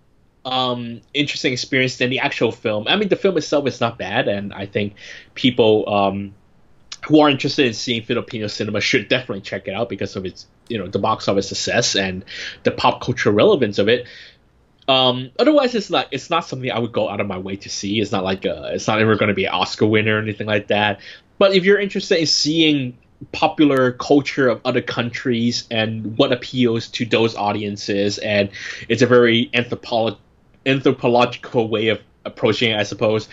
um, 0.46 1.02
interesting 1.14 1.54
experience 1.54 1.98
than 1.98 2.10
the 2.10 2.20
actual 2.20 2.52
film. 2.52 2.88
I 2.88 2.96
mean, 2.96 3.10
the 3.10 3.16
film 3.16 3.38
itself 3.38 3.68
is 3.68 3.82
not 3.82 3.98
bad, 3.98 4.28
and 4.28 4.54
I 4.54 4.66
think 4.66 4.96
people 5.36 5.88
um, 5.90 6.34
who 7.06 7.20
are 7.20 7.30
interested 7.30 7.66
in 7.66 7.74
seeing 7.74 8.04
Filipino 8.04 8.48
cinema 8.48 8.82
should 8.82 9.08
definitely 9.08 9.42
check 9.42 9.68
it 9.68 9.74
out 9.74 9.90
because 9.90 10.16
of 10.16 10.26
its 10.26 10.48
you 10.68 10.78
know 10.78 10.88
the 10.88 11.00
box 11.00 11.28
office 11.28 11.50
success 11.50 11.96
and 11.96 12.24
the 12.64 12.72
pop 12.72 13.02
culture 13.02 13.32
relevance 13.32 13.78
of 13.78 13.90
it. 13.90 14.08
Um, 14.88 15.32
otherwise, 15.40 15.76
it's 15.76 15.90
not 15.90 16.08
it's 16.12 16.30
not 16.30 16.46
something 16.46 16.72
I 16.72 16.80
would 16.80 16.92
go 16.92 17.10
out 17.10 17.22
of 17.22 17.28
my 17.28 17.38
way 17.38 17.56
to 17.58 17.70
see. 17.70 18.00
It's 18.00 18.12
not 18.12 18.24
like 18.24 18.46
a, 18.46 18.72
it's 18.74 18.88
not 18.88 19.00
ever 19.00 19.16
going 19.16 19.30
to 19.30 19.34
be 19.36 19.46
an 19.46 19.54
Oscar 19.54 19.86
winner 19.86 20.18
or 20.18 20.20
anything 20.20 20.48
like 20.48 20.68
that. 20.68 21.00
But 21.38 21.56
if 21.56 21.66
you're 21.66 21.80
interested 21.80 22.20
in 22.20 22.28
seeing 22.28 22.98
popular 23.32 23.92
culture 23.92 24.48
of 24.48 24.62
other 24.66 24.82
countries 24.82 25.68
and 25.70 26.18
what 26.18 26.32
appeals 26.32 26.88
to 26.90 27.06
those 27.06 27.36
audiences, 27.36 28.18
and 28.18 28.50
it's 28.90 29.02
a 29.02 29.08
very 29.08 29.50
anthropolo- 29.54 30.18
anthropological 30.66 31.68
way 31.68 31.90
of 31.90 32.00
approaching 32.26 32.72
it, 32.72 32.80
I 32.80 32.84
suppose. 32.84 33.30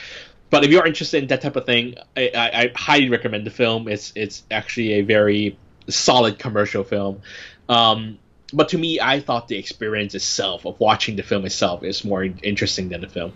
But 0.51 0.65
if 0.65 0.71
you're 0.71 0.87
interested 0.87 1.23
in 1.23 1.29
that 1.29 1.43
type 1.43 1.57
of 1.57 1.67
thing, 1.67 1.97
I, 2.17 2.31
I, 2.35 2.61
I 2.63 2.73
highly 2.75 3.11
recommend 3.11 3.47
the 3.47 3.51
film. 3.51 3.89
It's 3.89 4.13
it's 4.15 4.43
actually 4.51 4.95
a 4.95 5.01
very 5.03 5.59
solid 5.89 6.39
commercial 6.39 6.85
film. 6.85 7.21
Um, 7.69 8.19
but 8.53 8.71
to 8.71 8.79
me, 8.79 9.01
I 9.01 9.21
thought 9.21 9.49
the 9.49 9.59
experience 9.59 10.15
itself 10.15 10.65
of 10.65 10.81
watching 10.81 11.17
the 11.17 11.23
film 11.23 11.45
itself 11.45 11.83
is 11.85 12.05
more 12.05 12.25
interesting 12.25 12.89
than 12.89 13.03
the 13.03 13.09
film. 13.09 13.33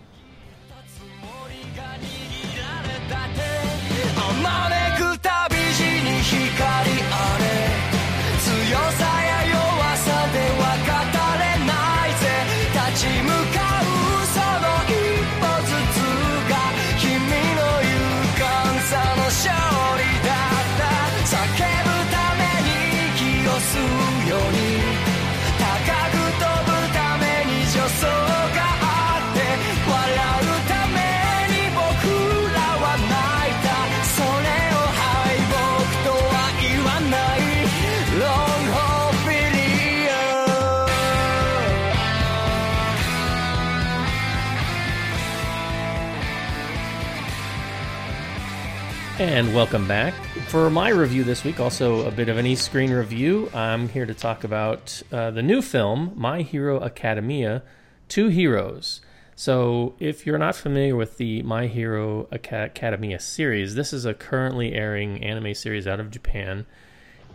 And 49.19 49.53
welcome 49.53 49.87
back. 49.87 50.15
For 50.47 50.71
my 50.71 50.89
review 50.89 51.23
this 51.23 51.43
week, 51.43 51.59
also 51.59 52.07
a 52.07 52.11
bit 52.11 52.29
of 52.29 52.39
an 52.39 52.47
e 52.47 52.55
screen 52.55 52.91
review. 52.91 53.47
I'm 53.53 53.87
here 53.87 54.07
to 54.07 54.13
talk 54.15 54.43
about 54.43 55.03
uh, 55.11 55.29
the 55.29 55.43
new 55.43 55.61
film, 55.61 56.13
My 56.15 56.41
Hero 56.41 56.83
Academia 56.83 57.61
Two 58.09 58.29
Heroes. 58.29 59.01
So, 59.35 59.93
if 59.99 60.25
you're 60.25 60.39
not 60.39 60.55
familiar 60.55 60.95
with 60.95 61.17
the 61.17 61.43
My 61.43 61.67
Hero 61.67 62.27
Academia 62.31 63.19
series, 63.19 63.75
this 63.75 63.93
is 63.93 64.05
a 64.05 64.15
currently 64.15 64.73
airing 64.73 65.23
anime 65.23 65.53
series 65.53 65.85
out 65.85 65.99
of 65.99 66.09
Japan, 66.09 66.65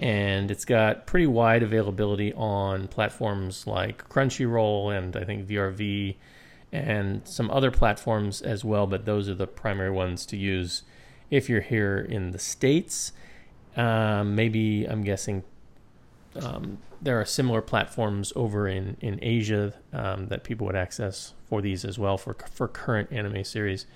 and 0.00 0.50
it's 0.50 0.64
got 0.64 1.06
pretty 1.06 1.28
wide 1.28 1.62
availability 1.62 2.34
on 2.34 2.88
platforms 2.88 3.68
like 3.68 4.08
Crunchyroll 4.08 4.98
and 4.98 5.16
I 5.16 5.22
think 5.22 5.46
VRV 5.46 6.16
and 6.72 7.22
some 7.24 7.52
other 7.52 7.70
platforms 7.70 8.42
as 8.42 8.64
well, 8.64 8.88
but 8.88 9.04
those 9.04 9.28
are 9.28 9.34
the 9.34 9.46
primary 9.46 9.92
ones 9.92 10.26
to 10.26 10.36
use 10.36 10.82
if 11.30 11.48
you're 11.48 11.60
here 11.60 11.98
in 11.98 12.30
the 12.30 12.38
States. 12.38 13.12
Um, 13.76 14.34
maybe 14.34 14.84
I'm 14.84 15.02
guessing 15.02 15.44
um, 16.36 16.78
there 17.00 17.20
are 17.20 17.24
similar 17.24 17.62
platforms 17.62 18.32
over 18.34 18.68
in, 18.68 18.96
in 19.00 19.18
Asia 19.22 19.72
um, 19.92 20.28
that 20.28 20.44
people 20.44 20.66
would 20.66 20.76
access 20.76 21.34
for 21.48 21.62
these 21.62 21.84
as 21.84 21.98
well 21.98 22.18
for, 22.18 22.36
for 22.52 22.66
current 22.66 23.12
anime 23.12 23.44
series. 23.44 23.86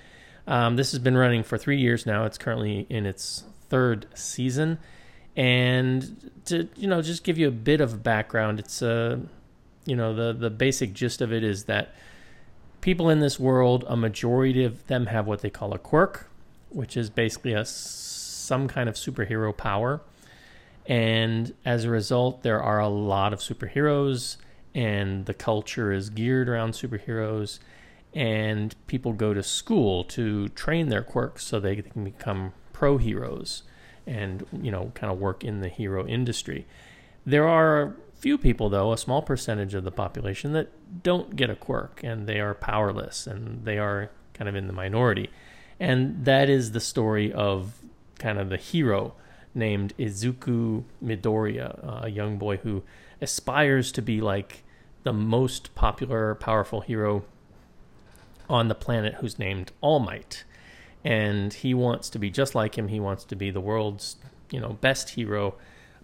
Um, 0.46 0.76
this 0.76 0.92
has 0.92 0.98
been 0.98 1.16
running 1.16 1.42
for 1.42 1.58
three 1.58 1.78
years 1.78 2.06
now. 2.06 2.24
It's 2.24 2.38
currently 2.38 2.86
in 2.88 3.06
its 3.06 3.44
third 3.68 4.06
season. 4.14 4.78
And 5.36 6.30
to 6.46 6.68
you 6.76 6.88
know, 6.88 7.00
just 7.00 7.24
give 7.24 7.38
you 7.38 7.48
a 7.48 7.52
bit 7.52 7.80
of 7.80 8.02
background, 8.02 8.58
it's 8.58 8.82
a 8.82 9.20
you 9.84 9.96
know 9.96 10.14
the 10.14 10.32
the 10.32 10.50
basic 10.50 10.92
gist 10.92 11.22
of 11.22 11.32
it 11.32 11.42
is 11.42 11.64
that 11.64 11.94
people 12.82 13.08
in 13.08 13.20
this 13.20 13.40
world, 13.40 13.84
a 13.88 13.96
majority 13.96 14.62
of 14.64 14.86
them 14.88 15.06
have 15.06 15.26
what 15.26 15.40
they 15.40 15.48
call 15.48 15.72
a 15.72 15.78
quirk, 15.78 16.28
which 16.72 16.96
is 16.96 17.10
basically 17.10 17.52
a 17.52 17.64
some 17.64 18.68
kind 18.68 18.88
of 18.88 18.96
superhero 18.96 19.56
power. 19.56 20.00
And 20.86 21.54
as 21.64 21.84
a 21.84 21.90
result, 21.90 22.42
there 22.42 22.60
are 22.60 22.80
a 22.80 22.88
lot 22.88 23.32
of 23.32 23.38
superheroes, 23.38 24.36
and 24.74 25.26
the 25.26 25.34
culture 25.34 25.92
is 25.92 26.10
geared 26.10 26.48
around 26.48 26.72
superheroes. 26.72 27.60
And 28.14 28.74
people 28.88 29.12
go 29.12 29.32
to 29.32 29.42
school 29.42 30.04
to 30.04 30.48
train 30.50 30.88
their 30.88 31.02
quirks 31.02 31.44
so 31.46 31.58
they 31.58 31.76
can 31.76 32.04
become 32.04 32.52
pro 32.72 32.98
heroes 32.98 33.62
and, 34.06 34.44
you 34.60 34.70
know, 34.70 34.90
kind 34.94 35.10
of 35.10 35.18
work 35.18 35.44
in 35.44 35.60
the 35.60 35.68
hero 35.68 36.06
industry. 36.06 36.66
There 37.24 37.48
are 37.48 37.96
few 38.14 38.36
people, 38.36 38.68
though, 38.68 38.92
a 38.92 38.98
small 38.98 39.22
percentage 39.22 39.74
of 39.74 39.84
the 39.84 39.90
population, 39.90 40.52
that 40.52 40.68
don't 41.02 41.36
get 41.36 41.48
a 41.48 41.56
quirk 41.56 42.00
and 42.04 42.26
they 42.26 42.38
are 42.38 42.54
powerless 42.54 43.26
and 43.26 43.64
they 43.64 43.78
are 43.78 44.10
kind 44.34 44.48
of 44.48 44.56
in 44.56 44.66
the 44.66 44.72
minority. 44.72 45.30
And 45.82 46.24
that 46.26 46.48
is 46.48 46.70
the 46.70 46.80
story 46.80 47.32
of 47.32 47.80
kind 48.20 48.38
of 48.38 48.50
the 48.50 48.56
hero 48.56 49.14
named 49.52 49.92
Izuku 49.98 50.84
Midoriya, 51.04 52.04
a 52.04 52.08
young 52.08 52.38
boy 52.38 52.58
who 52.58 52.84
aspires 53.20 53.90
to 53.92 54.00
be 54.00 54.20
like 54.20 54.62
the 55.02 55.12
most 55.12 55.74
popular, 55.74 56.36
powerful 56.36 56.82
hero 56.82 57.24
on 58.48 58.68
the 58.68 58.76
planet 58.76 59.14
who's 59.14 59.40
named 59.40 59.72
All 59.80 59.98
Might. 59.98 60.44
And 61.04 61.52
he 61.52 61.74
wants 61.74 62.08
to 62.10 62.18
be 62.20 62.30
just 62.30 62.54
like 62.54 62.78
him. 62.78 62.86
He 62.86 63.00
wants 63.00 63.24
to 63.24 63.34
be 63.34 63.50
the 63.50 63.60
world's, 63.60 64.14
you 64.52 64.60
know, 64.60 64.74
best 64.74 65.10
hero, 65.10 65.56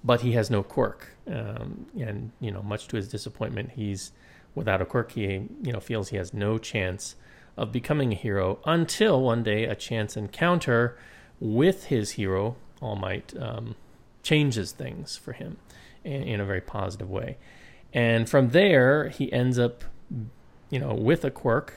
but 0.02 0.22
he 0.22 0.32
has 0.32 0.50
no 0.50 0.64
quirk. 0.64 1.10
Um, 1.28 1.86
and, 1.96 2.32
you 2.40 2.50
know, 2.50 2.62
much 2.62 2.88
to 2.88 2.96
his 2.96 3.06
disappointment, 3.06 3.70
he's 3.76 4.10
without 4.56 4.82
a 4.82 4.84
quirk. 4.84 5.12
He, 5.12 5.22
you 5.62 5.72
know, 5.72 5.78
feels 5.78 6.08
he 6.08 6.16
has 6.16 6.34
no 6.34 6.58
chance 6.58 7.14
of 7.58 7.72
becoming 7.72 8.12
a 8.12 8.16
hero 8.16 8.60
until 8.64 9.20
one 9.20 9.42
day 9.42 9.64
a 9.64 9.74
chance 9.74 10.16
encounter 10.16 10.96
with 11.40 11.86
his 11.86 12.12
hero, 12.12 12.56
All 12.80 12.96
Might, 12.96 13.34
um, 13.38 13.74
changes 14.22 14.72
things 14.72 15.16
for 15.16 15.32
him 15.32 15.58
in, 16.04 16.22
in 16.22 16.40
a 16.40 16.44
very 16.44 16.60
positive 16.60 17.10
way. 17.10 17.36
And 17.92 18.28
from 18.28 18.50
there, 18.50 19.08
he 19.08 19.32
ends 19.32 19.58
up, 19.58 19.84
you 20.70 20.78
know, 20.78 20.94
with 20.94 21.24
a 21.24 21.30
quirk, 21.30 21.74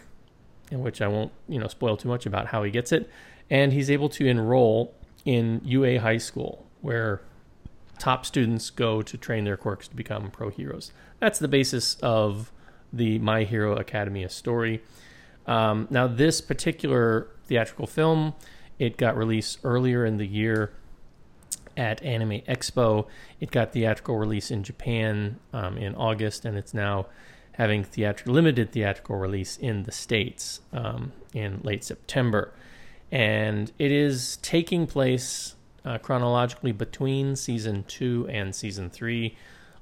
in 0.69 0.81
which 0.81 1.01
I 1.01 1.07
won't, 1.07 1.31
you 1.47 1.59
know, 1.59 1.67
spoil 1.67 1.97
too 1.97 2.09
much 2.09 2.25
about 2.25 2.47
how 2.47 2.63
he 2.63 2.71
gets 2.71 2.91
it. 2.91 3.09
And 3.49 3.73
he's 3.73 3.89
able 3.89 4.09
to 4.09 4.25
enroll 4.25 4.93
in 5.25 5.61
UA 5.63 5.99
High 5.99 6.17
School, 6.17 6.65
where 6.81 7.21
top 7.99 8.25
students 8.25 8.69
go 8.69 9.01
to 9.01 9.17
train 9.17 9.43
their 9.43 9.57
quirks 9.57 9.87
to 9.87 9.95
become 9.95 10.31
pro 10.31 10.49
heroes. 10.49 10.91
That's 11.19 11.39
the 11.39 11.47
basis 11.47 11.95
of 12.01 12.51
the 12.91 13.19
My 13.19 13.43
Hero 13.43 13.77
Academia 13.77 14.29
story. 14.29 14.81
Um, 15.47 15.87
now, 15.89 16.07
this 16.07 16.41
particular 16.41 17.27
theatrical 17.45 17.87
film, 17.87 18.33
it 18.79 18.97
got 18.97 19.17
released 19.17 19.59
earlier 19.63 20.05
in 20.05 20.17
the 20.17 20.25
year 20.27 20.71
at 21.77 22.01
Anime 22.03 22.41
Expo. 22.41 23.07
It 23.39 23.51
got 23.51 23.73
theatrical 23.73 24.17
release 24.17 24.51
in 24.51 24.63
Japan 24.63 25.39
um, 25.53 25.77
in 25.77 25.95
August, 25.95 26.45
and 26.45 26.57
it's 26.57 26.73
now 26.73 27.07
having 27.53 27.83
theatrical 27.83 28.33
limited 28.33 28.71
theatrical 28.71 29.17
release 29.17 29.57
in 29.57 29.83
the 29.83 29.91
states 29.91 30.61
um, 30.73 31.11
in 31.33 31.59
late 31.63 31.83
September. 31.83 32.53
And 33.11 33.71
it 33.77 33.91
is 33.91 34.37
taking 34.37 34.87
place 34.87 35.55
uh, 35.83 35.97
chronologically 35.97 36.71
between 36.71 37.35
season 37.35 37.83
two 37.87 38.27
and 38.29 38.55
season 38.55 38.89
three. 38.89 39.35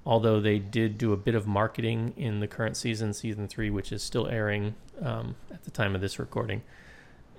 Although 0.10 0.39
they 0.39 0.57
did 0.57 0.97
do 0.97 1.14
a 1.14 1.18
bit 1.18 1.36
of 1.36 1.45
marketing 1.45 2.16
in 2.18 2.39
the 2.39 2.47
current 2.47 2.76
season, 2.76 3.14
season 3.14 3.47
three, 3.47 3.70
which 3.70 3.91
is 3.91 4.01
still 4.01 4.26
airing 4.26 4.74
um, 5.03 5.36
at 5.53 5.66
the 5.66 5.70
time 5.70 5.93
of 5.93 6.01
this 6.01 6.18
recording, 6.18 6.64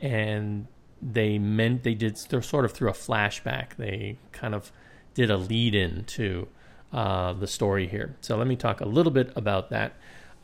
and 0.00 0.68
they 1.02 1.36
meant 1.36 1.82
they 1.82 1.94
did 1.94 2.16
they're 2.28 2.40
sort 2.40 2.64
of 2.64 2.70
through 2.70 2.88
a 2.88 2.92
flashback. 2.92 3.74
They 3.76 4.18
kind 4.30 4.54
of 4.54 4.70
did 5.14 5.32
a 5.32 5.36
lead 5.36 5.74
in 5.74 6.04
to 6.04 6.46
uh, 6.92 7.32
the 7.32 7.48
story 7.48 7.88
here. 7.88 8.14
So 8.20 8.36
let 8.36 8.46
me 8.46 8.54
talk 8.54 8.80
a 8.80 8.86
little 8.86 9.10
bit 9.10 9.32
about 9.34 9.70
that. 9.70 9.94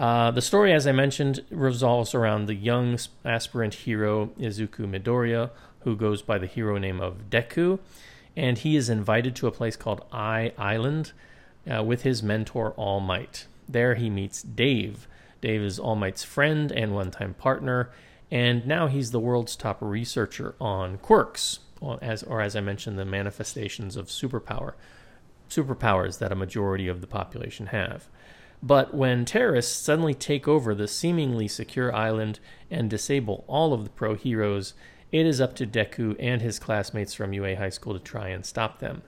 Uh, 0.00 0.32
the 0.32 0.42
story, 0.42 0.72
as 0.72 0.84
I 0.84 0.90
mentioned, 0.90 1.44
revolves 1.48 2.12
around 2.12 2.46
the 2.46 2.56
young 2.56 2.98
aspirant 3.24 3.74
hero 3.74 4.32
Izuku 4.36 4.80
Midoriya, 4.80 5.50
who 5.82 5.94
goes 5.94 6.22
by 6.22 6.38
the 6.38 6.48
hero 6.48 6.76
name 6.76 7.00
of 7.00 7.30
Deku, 7.30 7.78
and 8.34 8.58
he 8.58 8.74
is 8.74 8.90
invited 8.90 9.36
to 9.36 9.46
a 9.46 9.52
place 9.52 9.76
called 9.76 10.04
I 10.10 10.52
Island 10.58 11.12
uh, 11.70 11.82
with 11.82 12.02
his 12.02 12.22
mentor 12.22 12.72
All 12.72 13.00
Might. 13.00 13.46
There 13.68 13.94
he 13.94 14.10
meets 14.10 14.42
Dave. 14.42 15.06
Dave 15.40 15.62
is 15.62 15.78
All 15.78 15.96
Might's 15.96 16.24
friend 16.24 16.72
and 16.72 16.94
one-time 16.94 17.34
partner, 17.34 17.90
and 18.30 18.66
now 18.66 18.86
he's 18.86 19.10
the 19.10 19.20
world's 19.20 19.56
top 19.56 19.78
researcher 19.80 20.54
on 20.60 20.98
quirks, 20.98 21.60
or 21.80 21.98
as, 22.02 22.22
or 22.22 22.40
as 22.40 22.56
I 22.56 22.60
mentioned, 22.60 22.98
the 22.98 23.04
manifestations 23.04 23.96
of 23.96 24.06
superpower, 24.06 24.74
superpowers 25.50 26.18
that 26.18 26.32
a 26.32 26.36
majority 26.36 26.88
of 26.88 27.00
the 27.00 27.06
population 27.06 27.66
have. 27.66 28.08
But 28.62 28.94
when 28.94 29.24
terrorists 29.24 29.76
suddenly 29.76 30.14
take 30.14 30.48
over 30.48 30.74
the 30.74 30.88
seemingly 30.88 31.46
secure 31.46 31.94
island 31.94 32.40
and 32.70 32.88
disable 32.88 33.44
all 33.46 33.72
of 33.72 33.84
the 33.84 33.90
pro 33.90 34.14
heroes, 34.14 34.74
it 35.12 35.26
is 35.26 35.40
up 35.40 35.54
to 35.56 35.66
Deku 35.66 36.16
and 36.18 36.42
his 36.42 36.58
classmates 36.58 37.14
from 37.14 37.32
UA 37.32 37.56
High 37.56 37.68
School 37.68 37.92
to 37.92 38.00
try 38.00 38.28
and 38.28 38.44
stop 38.44 38.78
them. 38.78 39.02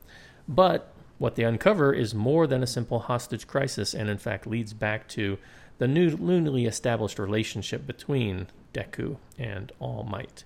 But 0.46 0.92
what 1.18 1.34
they 1.34 1.42
uncover 1.42 1.92
is 1.92 2.14
more 2.14 2.46
than 2.46 2.62
a 2.62 2.66
simple 2.66 3.00
hostage 3.00 3.46
crisis 3.46 3.94
and, 3.94 4.08
in 4.08 4.18
fact, 4.18 4.46
leads 4.46 4.72
back 4.72 5.08
to 5.08 5.38
the 5.78 5.88
new, 5.88 6.10
newly 6.10 6.66
established 6.66 7.18
relationship 7.18 7.86
between 7.86 8.46
Deku 8.72 9.16
and 9.38 9.72
All 9.80 10.04
Might. 10.04 10.44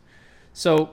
So, 0.53 0.91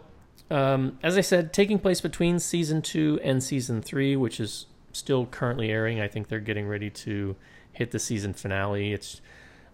um, 0.49 0.97
as 1.03 1.17
I 1.17 1.21
said, 1.21 1.53
taking 1.53 1.79
place 1.79 2.01
between 2.01 2.39
season 2.39 2.81
two 2.81 3.19
and 3.23 3.43
season 3.43 3.81
three, 3.81 4.15
which 4.15 4.39
is 4.39 4.65
still 4.91 5.25
currently 5.25 5.69
airing. 5.69 6.01
I 6.01 6.07
think 6.07 6.27
they're 6.27 6.39
getting 6.39 6.67
ready 6.67 6.89
to 6.89 7.35
hit 7.71 7.91
the 7.91 7.99
season 7.99 8.33
finale. 8.33 8.93
It's, 8.93 9.21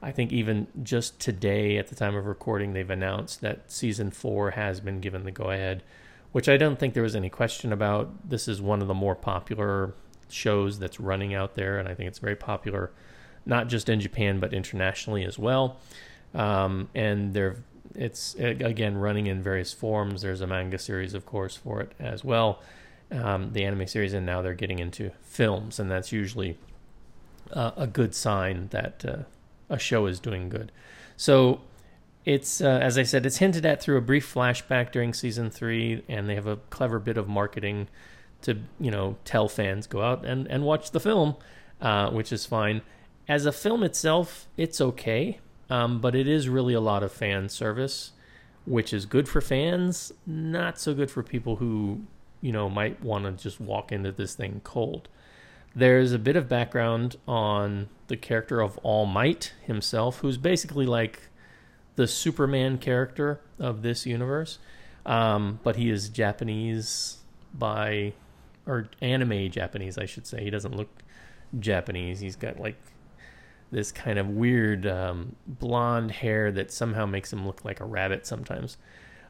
I 0.02 0.12
think, 0.12 0.32
even 0.32 0.68
just 0.84 1.20
today 1.20 1.78
at 1.78 1.88
the 1.88 1.96
time 1.96 2.16
of 2.16 2.26
recording, 2.26 2.74
they've 2.74 2.90
announced 2.90 3.42
that 3.42 3.72
season 3.72 4.12
four 4.12 4.52
has 4.52 4.80
been 4.80 5.00
given 5.00 5.24
the 5.24 5.32
go 5.32 5.52
ahead, 5.52 5.84
which 6.36 6.50
I 6.50 6.58
don't 6.58 6.78
think 6.78 6.94
there 6.94 7.02
was 7.02 7.16
any 7.16 7.30
question 7.30 7.72
about. 7.72 8.30
This 8.30 8.50
is 8.50 8.62
one 8.62 8.82
of 8.82 8.90
the 8.90 8.94
more 8.94 9.16
popular 9.16 9.94
shows 10.28 10.80
that's 10.80 11.00
running 11.00 11.34
out 11.34 11.56
there, 11.56 11.80
and 11.80 11.88
I 11.88 11.94
think 11.94 12.10
it's 12.10 12.20
very 12.20 12.36
popular, 12.36 12.92
not 13.46 13.70
just 13.70 13.88
in 13.88 14.02
Japan 14.02 14.42
but 14.42 14.54
internationally 14.54 15.24
as 15.24 15.40
well. 15.40 15.78
Um, 16.34 16.90
and 16.94 17.34
they're 17.34 17.64
it's 17.96 18.36
again 18.36 18.98
running 18.98 19.28
in 19.28 19.42
various 19.42 19.72
forms. 19.72 20.24
There's 20.24 20.42
a 20.42 20.48
manga 20.48 20.78
series, 20.78 21.14
of 21.14 21.26
course, 21.26 21.56
for 21.56 21.80
it 21.80 21.94
as 22.00 22.26
well. 22.26 22.62
Um, 23.12 23.54
the 23.54 23.64
anime 23.64 23.88
series, 23.88 24.12
and 24.12 24.26
now 24.26 24.42
they're 24.42 24.54
getting 24.56 24.80
into 24.80 25.12
films, 25.22 25.80
and 25.80 25.90
that's 25.90 26.12
usually 26.12 26.58
uh, 27.54 27.72
a 27.78 27.88
good 27.88 28.14
sign 28.14 28.68
that 28.72 29.06
uh, 29.08 29.20
a 29.70 29.80
show 29.80 30.06
is 30.06 30.20
doing 30.20 30.50
good. 30.50 30.74
So 31.16 31.62
it's 32.26 32.60
uh, 32.60 32.80
as 32.82 32.98
I 32.98 33.04
said, 33.04 33.26
it's 33.26 33.38
hinted 33.38 33.66
at 33.66 33.82
through 33.82 33.98
a 33.98 34.02
brief 34.02 34.32
flashback 34.32 34.92
during 34.92 35.14
season 35.14 35.52
three, 35.52 36.04
and 36.10 36.28
they 36.28 36.36
have 36.36 36.48
a 36.48 36.58
clever 36.70 37.00
bit 37.00 37.18
of 37.18 37.28
marketing 37.28 37.88
to 38.42 38.58
you 38.80 38.92
know 38.92 39.18
tell 39.26 39.48
fans 39.48 39.86
go 39.88 40.02
out 40.02 40.26
and 40.26 40.48
and 40.48 40.64
watch 40.64 40.92
the 40.92 41.00
film, 41.00 41.36
uh, 41.80 42.10
which 42.10 42.34
is 42.34 42.46
fine. 42.46 42.82
As 43.28 43.46
a 43.46 43.52
film 43.52 43.84
itself, 43.84 44.48
it's 44.58 44.82
okay, 44.82 45.40
um, 45.70 46.02
but 46.02 46.16
it 46.16 46.28
is 46.28 46.50
really 46.50 46.74
a 46.74 46.82
lot 46.82 47.04
of 47.04 47.12
fan 47.12 47.48
service, 47.48 48.12
which 48.66 48.92
is 48.92 49.06
good 49.06 49.30
for 49.30 49.42
fans, 49.42 50.12
not 50.26 50.80
so 50.80 50.94
good 50.94 51.12
for 51.12 51.22
people 51.22 51.58
who 51.58 52.02
you 52.42 52.52
know 52.52 52.70
might 52.70 53.04
want 53.04 53.26
to 53.26 53.44
just 53.44 53.60
walk 53.60 53.92
into 53.92 54.12
this 54.12 54.34
thing 54.34 54.62
cold. 54.64 55.10
There's 55.76 56.12
a 56.12 56.20
bit 56.20 56.36
of 56.36 56.50
background 56.50 57.18
on 57.28 57.90
the 58.08 58.18
character 58.18 58.62
of 58.62 58.80
All 58.80 59.06
Might 59.06 59.54
himself, 59.64 60.20
who's 60.20 60.38
basically 60.38 60.88
like 60.88 61.30
the 61.96 62.08
Superman 62.08 62.78
character 62.78 63.42
of 63.60 63.82
this 63.82 64.06
universe, 64.06 64.60
um, 65.06 65.60
but 65.64 65.76
he 65.76 65.90
is 65.90 66.10
Japanese 66.10 67.18
by 67.54 68.14
or 68.68 68.90
anime 69.02 69.50
Japanese, 69.52 69.98
I 69.98 70.06
should 70.06 70.26
say. 70.26 70.44
He 70.44 70.50
doesn't 70.50 70.76
look 70.76 70.90
Japanese. 71.60 72.20
He's 72.20 72.36
got 72.36 72.60
like 72.60 72.76
this 73.72 73.92
kind 73.92 74.20
of 74.20 74.28
weird 74.30 74.86
um, 74.86 75.36
blonde 75.48 76.12
hair 76.12 76.52
that 76.52 76.72
somehow 76.72 77.06
makes 77.06 77.32
him 77.32 77.46
look 77.46 77.64
like 77.66 77.80
a 77.80 77.86
rabbit 77.86 78.26
sometimes, 78.26 78.78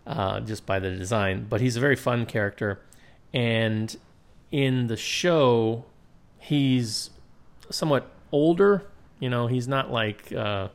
uh, 0.07 0.39
just 0.39 0.65
by 0.65 0.79
the 0.79 0.91
design. 0.91 1.45
But 1.49 1.61
he's 1.61 1.75
a 1.75 1.79
very 1.79 1.95
fun 1.95 2.25
character, 2.25 2.81
and 3.33 3.95
in 4.51 4.87
the 4.87 4.97
show, 4.97 5.85
he's 6.39 7.09
somewhat 7.69 8.09
older. 8.31 8.87
You 9.19 9.29
know, 9.29 9.47
he's 9.47 9.67
not 9.67 9.91
like 9.91 10.31
uh, 10.33 10.69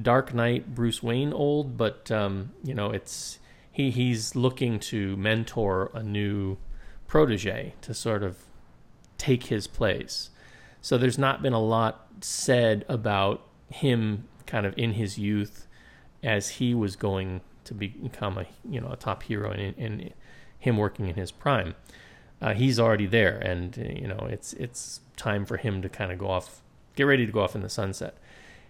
Dark 0.00 0.34
Knight 0.34 0.74
Bruce 0.74 1.02
Wayne 1.02 1.32
old, 1.32 1.76
but 1.76 2.10
um, 2.10 2.52
you 2.62 2.74
know, 2.74 2.90
it's 2.90 3.38
he 3.70 3.90
he's 3.90 4.34
looking 4.34 4.78
to 4.80 5.16
mentor 5.16 5.90
a 5.94 6.02
new 6.02 6.58
protege 7.06 7.74
to 7.80 7.94
sort 7.94 8.22
of 8.22 8.38
take 9.16 9.44
his 9.44 9.66
place. 9.66 10.30
So 10.80 10.96
there's 10.98 11.18
not 11.18 11.42
been 11.42 11.52
a 11.52 11.60
lot 11.60 12.06
said 12.20 12.84
about 12.88 13.46
him 13.70 14.28
kind 14.46 14.66
of 14.66 14.74
in 14.76 14.92
his 14.92 15.18
youth 15.18 15.66
as 16.22 16.48
he 16.50 16.74
was 16.74 16.96
going 16.96 17.40
to 17.64 17.74
become 17.74 18.38
a 18.38 18.46
you 18.68 18.80
know 18.80 18.90
a 18.90 18.96
top 18.96 19.22
hero 19.24 19.50
and, 19.50 19.76
and 19.76 20.12
him 20.58 20.76
working 20.76 21.08
in 21.08 21.14
his 21.14 21.30
prime. 21.30 21.74
Uh, 22.40 22.54
he's 22.54 22.78
already 22.78 23.06
there, 23.06 23.36
and 23.38 23.76
you 23.76 24.06
know 24.06 24.26
it's 24.30 24.52
it's 24.54 25.00
time 25.16 25.44
for 25.44 25.56
him 25.56 25.82
to 25.82 25.88
kind 25.88 26.12
of 26.12 26.18
go 26.18 26.28
off, 26.28 26.62
get 26.94 27.04
ready 27.04 27.26
to 27.26 27.32
go 27.32 27.40
off 27.40 27.54
in 27.54 27.62
the 27.62 27.68
sunset. 27.68 28.16